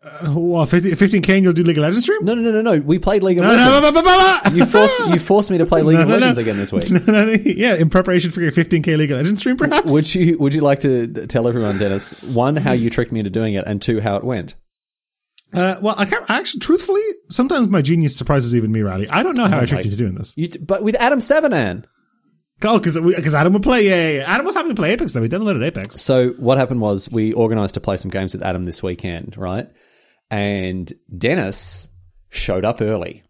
Uh, 0.00 0.32
well, 0.38 0.64
50, 0.64 0.92
15k 0.92 1.28
and 1.34 1.44
you'll 1.44 1.52
do 1.52 1.64
League 1.64 1.76
of 1.76 1.82
Legends 1.82 2.04
stream? 2.04 2.24
No, 2.24 2.32
no, 2.34 2.40
no, 2.40 2.52
no, 2.52 2.62
no. 2.62 2.80
We 2.80 3.00
played 3.00 3.24
League 3.24 3.38
of 3.38 3.42
No, 3.42 3.50
Legends. 3.50 3.72
no, 3.72 3.90
no, 3.90 4.00
no, 4.00 4.40
no. 4.50 4.56
You 4.56 4.64
forced 4.64 4.98
you 5.08 5.18
forced 5.18 5.50
me 5.50 5.58
to 5.58 5.66
play 5.66 5.82
League 5.82 5.96
No, 5.96 6.02
of 6.02 6.08
no. 6.08 6.14
Legends 6.14 6.38
again 6.38 6.56
this 6.56 6.72
week. 6.72 6.88
No, 6.90 7.00
no, 7.00 7.24
no. 7.24 7.32
Yeah, 7.32 7.74
in 7.74 7.90
preparation 7.90 8.30
for 8.30 8.40
your 8.40 8.52
15k 8.52 8.96
League 8.96 9.10
of 9.10 9.18
Legends 9.18 9.40
stream, 9.40 9.56
perhaps. 9.56 9.92
Would 9.92 10.14
you 10.14 10.38
Would 10.38 10.54
you 10.54 10.60
like 10.60 10.80
to 10.80 11.26
tell 11.26 11.48
everyone, 11.48 11.78
Denis, 11.78 12.12
one 12.22 12.54
how 12.54 12.72
you 12.72 12.90
tricked 12.90 13.10
me 13.10 13.18
into 13.18 13.30
doing 13.30 13.54
it, 13.54 13.64
and 13.66 13.82
two 13.82 14.00
how 14.00 14.14
it 14.16 14.22
went? 14.24 14.54
Uh, 15.52 15.76
well, 15.80 15.94
I 15.96 16.04
can't 16.04 16.28
actually. 16.28 16.60
Truthfully, 16.60 17.02
sometimes 17.30 17.68
my 17.68 17.82
genius 17.82 18.16
surprises 18.16 18.54
even 18.54 18.70
me, 18.70 18.82
Riley. 18.82 19.08
I 19.08 19.22
don't 19.22 19.36
know 19.36 19.46
how 19.46 19.60
I 19.60 19.64
tricked 19.64 19.84
you 19.84 19.90
to 19.90 19.96
doing 19.96 20.14
this. 20.14 20.34
You, 20.36 20.48
but 20.60 20.82
with 20.82 20.94
Adam 20.96 21.20
Savanan. 21.20 21.84
Oh, 22.62 22.78
because 22.78 22.98
because 23.00 23.34
Adam 23.34 23.52
would 23.52 23.62
play. 23.62 23.86
Yeah, 23.86 24.08
yeah, 24.08 24.18
yeah. 24.18 24.24
Adam 24.26 24.44
was 24.44 24.54
having 24.56 24.74
to 24.74 24.80
play 24.80 24.90
Apex 24.92 25.12
though. 25.12 25.22
He 25.22 25.28
downloaded 25.28 25.64
Apex. 25.64 26.02
So 26.02 26.30
what 26.30 26.58
happened 26.58 26.80
was 26.80 27.10
we 27.10 27.32
organised 27.32 27.74
to 27.74 27.80
play 27.80 27.96
some 27.96 28.10
games 28.10 28.32
with 28.32 28.42
Adam 28.42 28.64
this 28.64 28.82
weekend, 28.82 29.36
right? 29.36 29.68
And 30.30 30.92
Denis 31.16 31.88
showed 32.30 32.64
up 32.64 32.82
early, 32.82 33.22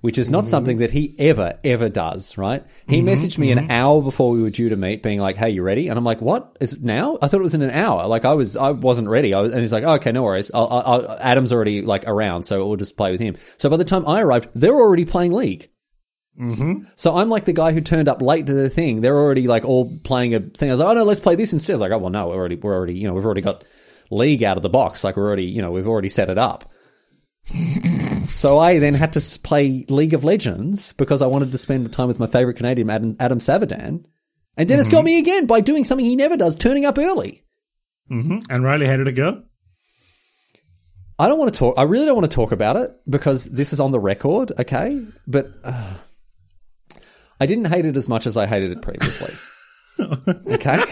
which 0.00 0.18
is 0.18 0.30
not 0.30 0.44
mm-hmm. 0.44 0.50
something 0.50 0.76
that 0.78 0.90
he 0.90 1.14
ever, 1.18 1.54
ever 1.64 1.88
does, 1.88 2.36
right? 2.38 2.64
He 2.88 2.98
mm-hmm. 2.98 3.08
messaged 3.08 3.38
me 3.38 3.50
an 3.52 3.58
mm-hmm. 3.58 3.70
hour 3.70 4.02
before 4.02 4.30
we 4.30 4.42
were 4.42 4.50
due 4.50 4.68
to 4.68 4.76
meet, 4.76 5.02
being 5.02 5.20
like, 5.20 5.36
"Hey, 5.36 5.50
you 5.50 5.62
ready?" 5.62 5.88
And 5.88 5.98
I'm 5.98 6.04
like, 6.04 6.20
"What 6.20 6.56
is 6.60 6.74
it 6.74 6.82
now?" 6.82 7.18
I 7.20 7.28
thought 7.28 7.40
it 7.40 7.44
was 7.44 7.54
in 7.54 7.62
an 7.62 7.70
hour. 7.70 8.06
Like 8.06 8.24
I 8.24 8.34
was, 8.34 8.56
I 8.56 8.70
wasn't 8.70 9.08
ready. 9.08 9.34
I 9.34 9.40
was, 9.40 9.52
and 9.52 9.60
he's 9.60 9.72
like, 9.72 9.84
oh, 9.84 9.94
"Okay, 9.94 10.12
no 10.12 10.22
worries. 10.22 10.50
I'll, 10.52 10.68
I'll, 10.68 10.82
I'll- 10.86 11.18
Adam's 11.20 11.52
already 11.52 11.82
like 11.82 12.04
around, 12.06 12.44
so 12.44 12.66
we'll 12.66 12.76
just 12.76 12.96
play 12.96 13.10
with 13.10 13.20
him." 13.20 13.36
So 13.56 13.70
by 13.70 13.76
the 13.76 13.84
time 13.84 14.06
I 14.06 14.22
arrived, 14.22 14.50
they're 14.54 14.74
already 14.74 15.04
playing 15.04 15.32
League. 15.32 15.70
So 16.96 17.16
I'm 17.16 17.30
like 17.30 17.46
the 17.46 17.52
guy 17.52 17.72
who 17.72 17.80
turned 17.80 18.08
up 18.08 18.20
late 18.20 18.46
to 18.46 18.52
the 18.52 18.68
thing. 18.68 19.00
They're 19.00 19.16
already 19.16 19.46
like 19.46 19.64
all 19.64 19.98
playing 20.04 20.34
a 20.34 20.40
thing. 20.40 20.68
I 20.68 20.72
was 20.72 20.80
like, 20.80 20.88
oh 20.88 20.94
no, 20.94 21.04
let's 21.04 21.20
play 21.20 21.34
this 21.34 21.52
instead. 21.52 21.72
I 21.72 21.76
was 21.76 21.80
like, 21.80 21.92
oh 21.92 21.98
well, 21.98 22.10
no, 22.10 22.28
we're 22.28 22.34
already, 22.34 22.56
we're 22.56 22.74
already, 22.74 22.94
you 22.94 23.08
know, 23.08 23.14
we've 23.14 23.24
already 23.24 23.40
got 23.40 23.64
League 24.10 24.42
out 24.42 24.56
of 24.56 24.62
the 24.62 24.68
box. 24.68 25.02
Like 25.02 25.16
we're 25.16 25.26
already, 25.26 25.46
you 25.46 25.62
know, 25.62 25.70
we've 25.70 25.88
already 25.88 26.10
set 26.10 26.28
it 26.28 26.38
up. 26.38 26.70
so 28.36 28.58
I 28.58 28.78
then 28.78 28.92
had 28.92 29.14
to 29.14 29.40
play 29.40 29.86
League 29.88 30.12
of 30.12 30.22
Legends 30.22 30.92
because 30.92 31.22
I 31.22 31.26
wanted 31.26 31.52
to 31.52 31.58
spend 31.58 31.90
time 31.92 32.08
with 32.08 32.20
my 32.20 32.26
favorite 32.26 32.58
Canadian, 32.58 32.90
Adam, 32.90 33.16
Adam 33.18 33.38
Savadan. 33.38 34.04
And 34.58 34.68
Denis 34.68 34.88
got 34.88 35.04
me 35.04 35.18
again 35.18 35.46
by 35.46 35.60
doing 35.60 35.84
something 35.84 36.04
he 36.04 36.16
never 36.16 36.36
does, 36.36 36.54
turning 36.54 36.84
up 36.84 36.98
early. 36.98 37.44
And 38.50 38.62
Riley, 38.62 38.86
how 38.86 38.98
did 38.98 39.08
it 39.08 39.12
go? 39.12 39.42
I 41.18 41.28
don't 41.28 41.38
want 41.38 41.52
to 41.52 41.58
talk. 41.58 41.76
I 41.78 41.84
really 41.84 42.04
don't 42.04 42.14
want 42.14 42.30
to 42.30 42.34
talk 42.34 42.52
about 42.52 42.76
it 42.76 42.94
because 43.08 43.46
this 43.46 43.72
is 43.72 43.80
on 43.80 43.90
the 43.90 43.98
record, 43.98 44.52
okay? 44.58 45.02
But 45.26 45.50
uh, 45.64 45.94
I 47.40 47.46
didn't 47.46 47.66
hate 47.66 47.86
it 47.86 47.96
as 47.96 48.06
much 48.06 48.26
as 48.26 48.36
I 48.36 48.46
hated 48.46 48.72
it 48.72 48.82
previously. 48.82 49.34
okay, 50.46 50.82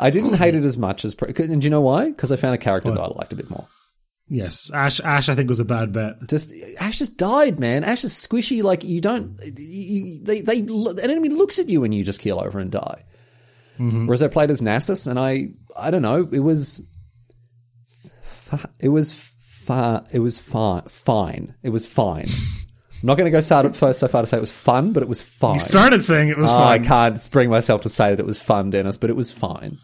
I 0.00 0.10
didn't 0.10 0.34
hate 0.34 0.56
it 0.56 0.64
as 0.64 0.76
much 0.76 1.04
as. 1.04 1.14
Pre- 1.14 1.28
and 1.28 1.60
do 1.60 1.66
you 1.66 1.70
know 1.70 1.80
why? 1.80 2.10
Because 2.10 2.32
I 2.32 2.36
found 2.36 2.56
a 2.56 2.58
character 2.58 2.90
that 2.90 3.00
I 3.00 3.06
liked 3.06 3.32
a 3.32 3.36
bit 3.36 3.50
more. 3.50 3.68
Yes, 4.32 4.70
Ashe. 4.72 5.00
Ashe, 5.00 5.28
I 5.28 5.34
think 5.34 5.48
was 5.48 5.58
a 5.58 5.64
bad 5.64 5.92
bet. 5.92 6.28
Just 6.28 6.54
Ashe 6.78 7.00
just 7.00 7.16
died, 7.16 7.58
man. 7.58 7.82
Ashe 7.82 8.04
is 8.04 8.12
squishy. 8.12 8.62
Like 8.62 8.84
you 8.84 9.00
don't. 9.00 9.36
You, 9.58 10.20
they 10.22 10.40
they 10.40 10.60
the 10.60 11.00
enemy 11.02 11.30
looks 11.30 11.58
at 11.58 11.68
you 11.68 11.82
and 11.82 11.92
you 11.92 12.04
just 12.04 12.20
keel 12.20 12.38
over 12.38 12.60
and 12.60 12.70
die. 12.70 13.04
Mm-hmm. 13.80 14.06
Whereas 14.06 14.22
I 14.22 14.28
played 14.28 14.52
as 14.52 14.62
Nasus 14.62 15.08
and 15.08 15.18
I 15.18 15.48
I 15.76 15.90
don't 15.90 16.02
know. 16.02 16.28
It 16.30 16.38
was 16.38 16.86
it 18.78 18.90
was 18.90 19.12
far 19.12 20.04
it 20.12 20.20
was 20.20 20.38
fine 20.38 20.82
fine. 20.82 21.56
It 21.64 21.70
was 21.70 21.86
fine. 21.86 22.26
I'm 22.28 23.06
not 23.06 23.16
going 23.16 23.24
to 23.24 23.32
go 23.32 23.40
so 23.40 23.72
first 23.72 23.98
so 23.98 24.06
far 24.06 24.20
to 24.20 24.28
say 24.28 24.36
it 24.36 24.42
was 24.42 24.52
fun, 24.52 24.92
but 24.92 25.02
it 25.02 25.08
was 25.08 25.20
fine. 25.20 25.54
You 25.54 25.60
started 25.60 26.04
saying 26.04 26.28
it 26.28 26.38
was 26.38 26.50
Oh, 26.52 26.56
I 26.56 26.78
can't 26.78 27.30
bring 27.32 27.50
myself 27.50 27.80
to 27.82 27.88
say 27.88 28.10
that 28.10 28.20
it 28.20 28.26
was 28.26 28.40
fun, 28.40 28.70
Denis, 28.70 28.96
but 28.96 29.10
it 29.10 29.16
was 29.16 29.32
fine. 29.32 29.78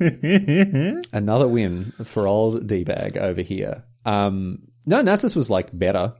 Another 1.12 1.48
win 1.48 1.92
for 2.04 2.26
old 2.26 2.66
D 2.66 2.84
bag 2.84 3.16
over 3.16 3.42
here. 3.42 3.84
Um, 4.04 4.68
no, 4.86 5.02
Nasus 5.02 5.34
was 5.36 5.50
like 5.50 5.76
better. 5.76 6.14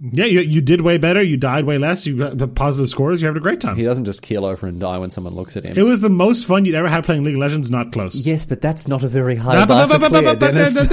Yeah, 0.00 0.26
you, 0.26 0.40
you 0.40 0.60
did 0.60 0.80
way 0.82 0.96
better. 0.96 1.20
You 1.20 1.36
died 1.36 1.64
way 1.64 1.76
less. 1.76 2.06
You 2.06 2.16
got 2.32 2.54
positive 2.54 2.88
scores. 2.88 3.20
You 3.20 3.26
having 3.26 3.40
a 3.40 3.42
great 3.42 3.60
time. 3.60 3.74
He 3.74 3.82
doesn't 3.82 4.04
just 4.04 4.22
keel 4.22 4.44
over 4.44 4.68
and 4.68 4.78
die 4.78 4.96
when 4.98 5.10
someone 5.10 5.34
looks 5.34 5.56
at 5.56 5.64
him. 5.64 5.76
It 5.76 5.82
was 5.82 6.00
the 6.00 6.08
most 6.08 6.46
fun 6.46 6.64
you'd 6.64 6.76
ever 6.76 6.88
had 6.88 7.02
playing 7.04 7.24
League 7.24 7.34
of 7.34 7.40
Legends. 7.40 7.68
Not 7.68 7.90
close. 7.92 8.24
yes, 8.24 8.44
but 8.44 8.62
that's 8.62 8.86
not 8.86 9.02
a 9.02 9.08
very 9.08 9.34
high 9.34 9.64
bar 9.66 9.88
to 9.88 9.98
clear, 9.98 10.34
Denis. 10.36 10.88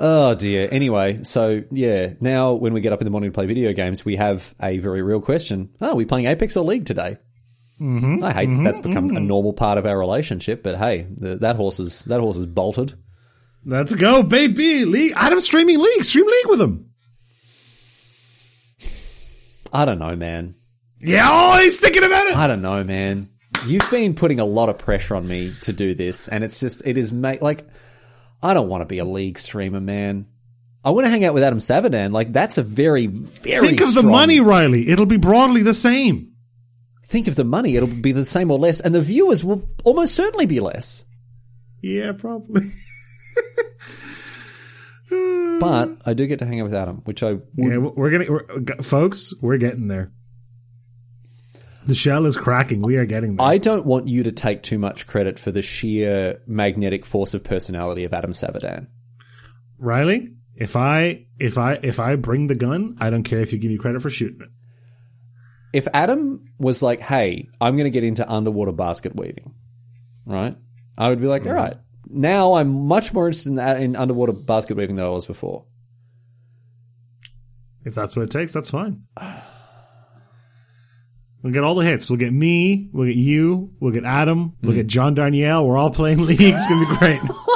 Oh 0.00 0.34
dear. 0.34 0.68
Anyway, 0.70 1.24
so 1.24 1.62
yeah, 1.72 2.12
now 2.20 2.52
when 2.52 2.72
we 2.72 2.80
get 2.80 2.92
up 2.92 3.00
in 3.00 3.04
the 3.04 3.10
morning 3.10 3.30
to 3.30 3.34
play 3.34 3.46
video 3.46 3.72
games, 3.72 4.04
we 4.04 4.14
have 4.14 4.54
a 4.62 4.78
very 4.78 5.02
real 5.02 5.20
question. 5.20 5.70
Oh, 5.80 5.90
are 5.90 5.94
we 5.96 6.04
playing 6.04 6.26
Apex 6.26 6.56
or 6.56 6.64
League 6.64 6.86
today? 6.86 7.18
Mm-hmm, 7.80 8.24
I 8.24 8.32
hate 8.32 8.50
that 8.50 8.62
that's 8.64 8.80
become 8.80 9.16
a 9.16 9.20
normal 9.20 9.52
part 9.52 9.78
of 9.78 9.86
our 9.86 9.96
relationship, 9.96 10.62
but 10.64 10.76
hey, 10.76 11.06
the, 11.16 11.36
that 11.36 11.56
horse 11.56 11.78
is 11.78 12.02
that 12.04 12.20
horse 12.20 12.36
is 12.36 12.46
bolted. 12.46 12.94
Let's 13.64 13.94
go, 13.94 14.22
baby. 14.22 14.84
League. 14.84 15.12
Adam 15.14 15.40
streaming 15.40 15.78
League. 15.78 16.04
Stream 16.04 16.26
League 16.26 16.46
with 16.46 16.60
him. 16.60 16.90
I 19.72 19.84
don't 19.84 19.98
know, 19.98 20.16
man. 20.16 20.54
Yeah. 21.00 21.26
Oh, 21.28 21.58
he's 21.58 21.78
thinking 21.78 22.04
about 22.04 22.26
it. 22.28 22.36
I 22.36 22.46
don't 22.46 22.62
know, 22.62 22.82
man. 22.82 23.28
You've 23.66 23.90
been 23.90 24.14
putting 24.14 24.40
a 24.40 24.44
lot 24.44 24.68
of 24.68 24.78
pressure 24.78 25.16
on 25.16 25.26
me 25.26 25.52
to 25.62 25.72
do 25.72 25.94
this, 25.94 26.28
and 26.28 26.42
it's 26.42 26.60
just 26.60 26.86
it 26.86 26.96
is 26.96 27.12
ma- 27.12 27.34
like 27.40 27.66
I 28.42 28.54
don't 28.54 28.68
want 28.68 28.82
to 28.82 28.86
be 28.86 28.98
a 28.98 29.04
league 29.04 29.38
streamer, 29.38 29.80
man. 29.80 30.26
I 30.84 30.90
want 30.90 31.06
to 31.06 31.10
hang 31.10 31.24
out 31.24 31.34
with 31.34 31.42
Adam 31.42 31.58
Savadan. 31.58 32.12
Like 32.12 32.32
that's 32.32 32.58
a 32.58 32.62
very 32.62 33.06
very 33.06 33.68
Think 33.68 33.80
of 33.80 33.94
the 33.94 34.02
money, 34.02 34.40
Riley. 34.40 34.88
It'll 34.88 35.06
be 35.06 35.16
broadly 35.16 35.62
the 35.62 35.74
same. 35.74 36.32
Think 37.08 37.26
of 37.26 37.34
the 37.34 37.44
money; 37.44 37.74
it'll 37.74 37.88
be 37.88 38.12
the 38.12 38.26
same 38.26 38.50
or 38.50 38.58
less, 38.58 38.80
and 38.80 38.94
the 38.94 39.00
viewers 39.00 39.42
will 39.42 39.68
almost 39.82 40.14
certainly 40.14 40.46
be 40.46 40.60
less. 40.60 41.04
Yeah, 41.82 42.12
probably. 42.12 42.62
But 45.10 45.90
I 46.04 46.14
do 46.14 46.26
get 46.26 46.38
to 46.40 46.46
hang 46.46 46.60
out 46.60 46.64
with 46.64 46.74
Adam, 46.74 46.98
which 47.04 47.22
I 47.22 47.32
would 47.32 47.42
Yeah, 47.56 47.78
we're 47.78 48.10
gonna, 48.10 48.26
we're, 48.28 48.82
folks. 48.82 49.34
We're 49.40 49.56
getting 49.56 49.88
there. 49.88 50.12
The 51.86 51.94
shell 51.94 52.26
is 52.26 52.36
cracking. 52.36 52.82
We 52.82 52.96
are 52.96 53.06
getting 53.06 53.36
there. 53.36 53.46
I 53.46 53.58
don't 53.58 53.86
want 53.86 54.08
you 54.08 54.24
to 54.24 54.32
take 54.32 54.62
too 54.62 54.78
much 54.78 55.06
credit 55.06 55.38
for 55.38 55.50
the 55.50 55.62
sheer 55.62 56.42
magnetic 56.46 57.06
force 57.06 57.32
of 57.32 57.42
personality 57.42 58.04
of 58.04 58.12
Adam 58.12 58.32
Savadan. 58.32 58.88
Riley, 59.78 60.34
if 60.54 60.76
I 60.76 61.26
if 61.38 61.56
I 61.56 61.78
if 61.82 61.98
I 61.98 62.16
bring 62.16 62.48
the 62.48 62.54
gun, 62.54 62.98
I 63.00 63.10
don't 63.10 63.22
care 63.22 63.40
if 63.40 63.52
you 63.52 63.58
give 63.58 63.70
me 63.70 63.78
credit 63.78 64.02
for 64.02 64.10
shooting 64.10 64.42
it. 64.42 64.50
If 65.72 65.86
Adam 65.92 66.52
was 66.58 66.82
like, 66.82 67.00
"Hey, 67.00 67.48
I'm 67.60 67.76
going 67.76 67.84
to 67.84 67.90
get 67.90 68.04
into 68.04 68.28
underwater 68.28 68.72
basket 68.72 69.14
weaving," 69.14 69.54
right? 70.26 70.56
I 70.96 71.08
would 71.08 71.20
be 71.20 71.26
like, 71.26 71.42
mm-hmm. 71.42 71.50
"All 71.50 71.56
right." 71.56 71.76
Now 72.10 72.54
I'm 72.54 72.86
much 72.86 73.12
more 73.12 73.26
interested 73.26 73.50
in, 73.50 73.54
that, 73.56 73.82
in 73.82 73.94
underwater 73.94 74.32
basket 74.32 74.76
weaving 74.78 74.96
than 74.96 75.04
I 75.04 75.10
was 75.10 75.26
before. 75.26 75.66
If 77.84 77.94
that's 77.94 78.16
what 78.16 78.22
it 78.22 78.30
takes, 78.30 78.52
that's 78.52 78.70
fine. 78.70 79.02
We'll 81.42 81.52
get 81.52 81.64
all 81.64 81.74
the 81.74 81.84
hits. 81.84 82.10
We'll 82.10 82.18
get 82.18 82.32
me. 82.32 82.88
We'll 82.92 83.06
get 83.06 83.16
you. 83.16 83.72
We'll 83.78 83.92
get 83.92 84.04
Adam. 84.04 84.54
We'll 84.62 84.72
mm. 84.72 84.76
get 84.76 84.86
John 84.86 85.14
Darnielle. 85.14 85.66
We're 85.66 85.76
all 85.76 85.90
playing 85.90 86.18
league. 86.26 86.40
It's 86.40 86.66
gonna 86.66 86.86
be 86.88 86.96
great. 86.96 87.20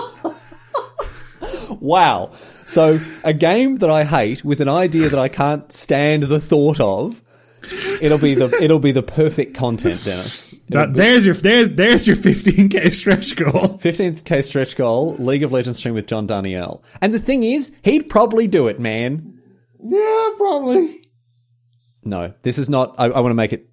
Wow. 1.82 2.30
So 2.64 3.00
a 3.24 3.34
game 3.34 3.76
that 3.76 3.90
I 3.90 4.04
hate 4.04 4.44
with 4.44 4.60
an 4.60 4.68
idea 4.68 5.08
that 5.08 5.18
I 5.18 5.26
can't 5.26 5.70
stand 5.72 6.22
the 6.22 6.38
thought 6.38 6.78
of. 6.78 7.21
It'll 8.00 8.18
be 8.18 8.34
the 8.34 8.46
it'll 8.60 8.78
be 8.80 8.92
the 8.92 9.02
perfect 9.02 9.54
content, 9.54 10.04
Denis. 10.04 10.54
That, 10.70 10.94
there's 10.94 11.24
your 11.26 11.34
there's 11.34 11.68
there's 11.70 12.06
your 12.08 12.16
15k 12.16 12.92
stretch 12.92 13.36
goal. 13.36 13.78
15k 13.78 14.42
stretch 14.44 14.76
goal, 14.76 15.14
League 15.18 15.42
of 15.42 15.52
Legends 15.52 15.78
stream 15.78 15.94
with 15.94 16.06
John 16.06 16.26
Danielle. 16.26 16.82
And 17.00 17.14
the 17.14 17.20
thing 17.20 17.42
is, 17.44 17.72
he'd 17.84 18.08
probably 18.08 18.48
do 18.48 18.66
it, 18.68 18.80
man. 18.80 19.40
Yeah, 19.82 20.28
probably. 20.36 21.02
No, 22.04 22.34
this 22.42 22.58
is 22.58 22.68
not. 22.68 22.94
I, 22.98 23.06
I 23.06 23.20
want 23.20 23.30
to 23.30 23.36
make 23.36 23.52
it 23.52 23.68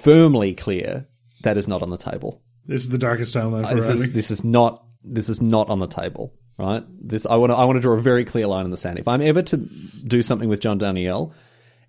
firmly 0.00 0.54
clear 0.54 1.06
that 1.42 1.56
is 1.56 1.66
not 1.66 1.82
on 1.82 1.90
the 1.90 1.98
table. 1.98 2.40
This 2.66 2.82
is 2.82 2.90
the 2.90 2.98
darkest 2.98 3.34
timeline 3.34 3.64
uh, 3.64 3.68
for 3.70 3.74
This 3.74 3.84
Riley. 3.88 4.00
is 4.00 4.12
this 4.12 4.30
is 4.30 4.44
not 4.44 4.84
this 5.02 5.28
is 5.28 5.42
not 5.42 5.68
on 5.68 5.80
the 5.80 5.88
table. 5.88 6.32
Right? 6.58 6.84
This 7.00 7.26
I 7.26 7.34
want 7.36 7.50
to 7.50 7.56
I 7.56 7.64
want 7.64 7.76
to 7.76 7.80
draw 7.80 7.94
a 7.96 8.00
very 8.00 8.24
clear 8.24 8.46
line 8.46 8.64
in 8.66 8.70
the 8.70 8.76
sand. 8.76 8.98
If 9.00 9.08
I'm 9.08 9.22
ever 9.22 9.42
to 9.42 9.56
do 9.56 10.22
something 10.22 10.48
with 10.48 10.60
John 10.60 10.78
Danielle, 10.78 11.32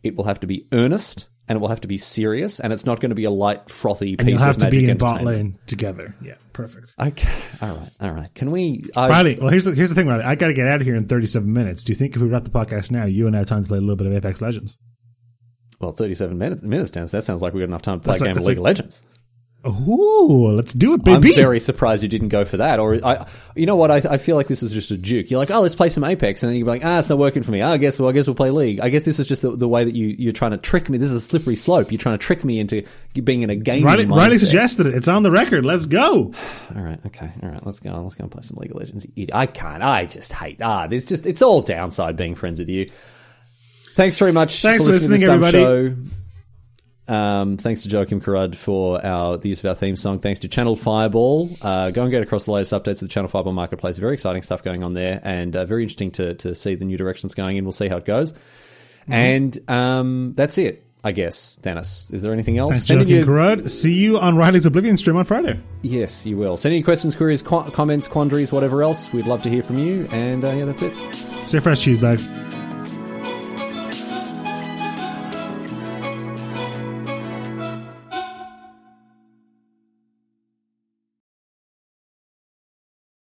It 0.01 0.15
will 0.15 0.23
have 0.25 0.39
to 0.39 0.47
be 0.47 0.67
earnest 0.71 1.29
and 1.47 1.57
it 1.57 1.59
will 1.59 1.67
have 1.69 1.81
to 1.81 1.87
be 1.87 1.97
serious, 1.97 2.59
and 2.59 2.71
it's 2.71 2.85
not 2.85 2.99
going 2.99 3.09
to 3.09 3.15
be 3.15 3.25
a 3.25 3.31
light, 3.31 3.69
frothy 3.69 4.15
And 4.17 4.19
piece 4.27 4.29
you'll 4.29 4.39
have 4.39 4.49
of 4.51 4.57
to 4.57 4.65
magic 4.65 4.79
be 4.79 4.89
in 4.89 4.97
bot 4.97 5.23
lane 5.23 5.57
together. 5.65 6.15
Yeah, 6.21 6.35
perfect. 6.53 6.95
Okay, 6.99 7.29
all 7.61 7.75
right, 7.75 7.89
all 7.99 8.11
right. 8.11 8.33
Can 8.33 8.51
we? 8.51 8.85
I, 8.95 9.09
Riley, 9.09 9.37
well, 9.39 9.49
here's 9.49 9.65
the, 9.65 9.73
here's 9.75 9.89
the 9.89 9.95
thing, 9.95 10.07
Riley. 10.07 10.23
I 10.23 10.35
got 10.35 10.47
to 10.47 10.53
get 10.53 10.67
out 10.67 10.79
of 10.81 10.87
here 10.87 10.95
in 10.95 11.07
37 11.07 11.51
minutes. 11.51 11.83
Do 11.83 11.91
you 11.91 11.95
think 11.95 12.15
if 12.15 12.21
we 12.21 12.27
wrap 12.29 12.43
the 12.43 12.49
podcast 12.49 12.91
now, 12.91 13.05
you 13.05 13.27
and 13.27 13.35
I 13.35 13.39
have 13.39 13.47
time 13.47 13.63
to 13.63 13.67
play 13.67 13.77
a 13.77 13.81
little 13.81 13.95
bit 13.95 14.07
of 14.07 14.13
Apex 14.13 14.41
Legends? 14.41 14.77
well, 15.79 15.91
thirty-seven 15.91 16.37
minutes. 16.37 16.63
Minutes 16.63 16.91
sounds. 16.93 17.11
That 17.11 17.25
sounds 17.25 17.41
like 17.41 17.53
we've 17.53 17.61
got 17.61 17.67
enough 17.69 17.81
time 17.81 17.99
to 17.99 18.03
play 18.05 18.13
That's 18.13 18.21
a 18.21 18.25
like- 18.25 18.29
game 18.29 18.31
of 18.31 18.43
that's 18.43 18.47
League 18.47 18.57
of 18.57 18.63
Legends. 18.63 19.03
Ooh, 19.65 20.51
let's 20.55 20.73
do 20.73 20.93
it, 20.93 21.05
baby! 21.05 21.29
I'm 21.29 21.35
very 21.35 21.59
surprised 21.61 22.03
you 22.03 22.09
didn't 22.09 22.27
go 22.27 22.43
for 22.43 22.57
that. 22.57 22.81
Or 22.81 22.99
I, 23.05 23.25
you 23.55 23.65
know 23.65 23.77
what? 23.77 23.91
I, 23.91 23.97
I 23.97 24.17
feel 24.17 24.35
like 24.35 24.47
this 24.47 24.61
was 24.61 24.73
just 24.73 24.91
a 24.91 24.97
juke. 24.97 25.31
You're 25.31 25.39
like, 25.39 25.51
oh, 25.51 25.61
let's 25.61 25.73
play 25.75 25.87
some 25.87 26.03
Apex, 26.03 26.43
and 26.43 26.49
then 26.49 26.57
you're 26.57 26.67
like, 26.67 26.83
ah, 26.83 26.99
it's 26.99 27.09
not 27.09 27.17
working 27.17 27.43
for 27.43 27.51
me. 27.51 27.61
Ah, 27.61 27.71
I 27.71 27.77
guess, 27.77 27.97
well, 27.97 28.09
I 28.09 28.11
guess 28.11 28.27
we'll 28.27 28.35
play 28.35 28.51
League. 28.51 28.81
I 28.81 28.89
guess 28.89 29.03
this 29.03 29.19
was 29.19 29.27
just 29.27 29.41
the, 29.41 29.55
the 29.55 29.67
way 29.67 29.85
that 29.85 29.95
you 29.95 30.07
you're 30.19 30.33
trying 30.33 30.51
to 30.51 30.57
trick 30.57 30.89
me. 30.89 30.97
This 30.97 31.07
is 31.09 31.15
a 31.15 31.21
slippery 31.21 31.55
slope. 31.55 31.93
You're 31.93 31.99
trying 31.99 32.17
to 32.17 32.25
trick 32.25 32.43
me 32.43 32.59
into 32.59 32.85
being 33.23 33.41
in 33.41 33.49
a 33.49 33.55
game. 33.55 33.85
Riley, 33.85 34.05
Riley 34.05 34.37
suggested 34.37 34.85
it. 34.85 34.95
It's 34.95 35.07
on 35.07 35.23
the 35.23 35.31
record. 35.31 35.65
Let's 35.65 35.85
go. 35.85 36.33
All 36.75 36.81
right, 36.81 36.99
okay, 37.05 37.31
all 37.41 37.49
right. 37.49 37.65
Let's 37.65 37.79
go. 37.79 37.91
Let's 38.01 38.15
go 38.15 38.23
and 38.23 38.31
play 38.31 38.41
some 38.41 38.57
League 38.57 38.71
of 38.71 38.77
Legends. 38.77 39.07
I 39.31 39.45
can't. 39.45 39.81
I 39.81 40.05
just 40.05 40.33
hate. 40.33 40.61
Ah, 40.61 40.87
there's 40.87 41.05
just. 41.05 41.25
It's 41.25 41.41
all 41.41 41.61
downside 41.61 42.17
being 42.17 42.35
friends 42.35 42.59
with 42.59 42.69
you. 42.69 42.89
Thanks 43.93 44.17
very 44.17 44.31
much. 44.31 44.61
Thanks 44.61 44.83
for 44.83 44.91
listening, 44.91 45.21
listening, 45.21 45.43
everybody. 45.45 45.95
Show. 45.95 46.22
Um, 47.07 47.57
thanks 47.57 47.83
to 47.83 47.89
Joachim 47.89 48.21
Karad 48.21 48.55
for 48.55 49.05
our 49.05 49.37
the 49.37 49.49
use 49.49 49.59
of 49.59 49.65
our 49.69 49.75
theme 49.75 49.95
song. 49.97 50.19
Thanks 50.19 50.39
to 50.41 50.47
Channel 50.47 50.75
Fireball. 50.77 51.49
Uh, 51.61 51.91
go 51.91 52.03
and 52.03 52.11
get 52.11 52.23
across 52.23 52.45
the 52.45 52.51
latest 52.51 52.71
updates 52.71 53.01
of 53.01 53.07
the 53.07 53.07
Channel 53.09 53.27
Fireball 53.27 53.51
marketplace. 53.53 53.97
Very 53.97 54.13
exciting 54.13 54.41
stuff 54.41 54.63
going 54.63 54.83
on 54.83 54.93
there, 54.93 55.19
and 55.23 55.53
uh, 55.55 55.65
very 55.65 55.83
interesting 55.83 56.11
to 56.11 56.33
to 56.35 56.55
see 56.55 56.75
the 56.75 56.85
new 56.85 56.95
directions 56.97 57.33
going 57.33 57.57
in. 57.57 57.65
We'll 57.65 57.73
see 57.73 57.89
how 57.89 57.97
it 57.97 58.05
goes. 58.05 58.31
Mm-hmm. 58.33 59.13
And 59.13 59.69
um, 59.69 60.33
that's 60.37 60.57
it, 60.57 60.85
I 61.03 61.11
guess. 61.11 61.57
Denis, 61.57 62.09
is 62.11 62.21
there 62.21 62.31
anything 62.31 62.57
else? 62.57 62.71
Thanks, 62.71 62.87
Send 62.87 63.01
in 63.01 63.07
Joking 63.09 63.17
your- 63.17 63.25
Karud. 63.57 63.69
See 63.69 63.93
you 63.95 64.17
on 64.17 64.37
Riley's 64.37 64.65
Oblivion 64.65 64.95
stream 64.95 65.17
on 65.17 65.25
Friday. 65.25 65.59
Yes, 65.81 66.25
you 66.25 66.37
will. 66.37 66.55
Send 66.55 66.71
any 66.71 66.83
questions, 66.83 67.17
queries, 67.17 67.43
qu- 67.43 67.69
comments, 67.71 68.07
quandaries, 68.07 68.53
whatever 68.53 68.81
else. 68.81 69.11
We'd 69.11 69.27
love 69.27 69.41
to 69.41 69.49
hear 69.49 69.61
from 69.61 69.77
you. 69.77 70.07
And 70.13 70.45
uh, 70.45 70.53
yeah, 70.53 70.63
that's 70.63 70.81
it. 70.81 70.93
Stay 71.43 71.59
fresh, 71.59 71.81
cheese 71.81 71.97
bags. 71.99 72.29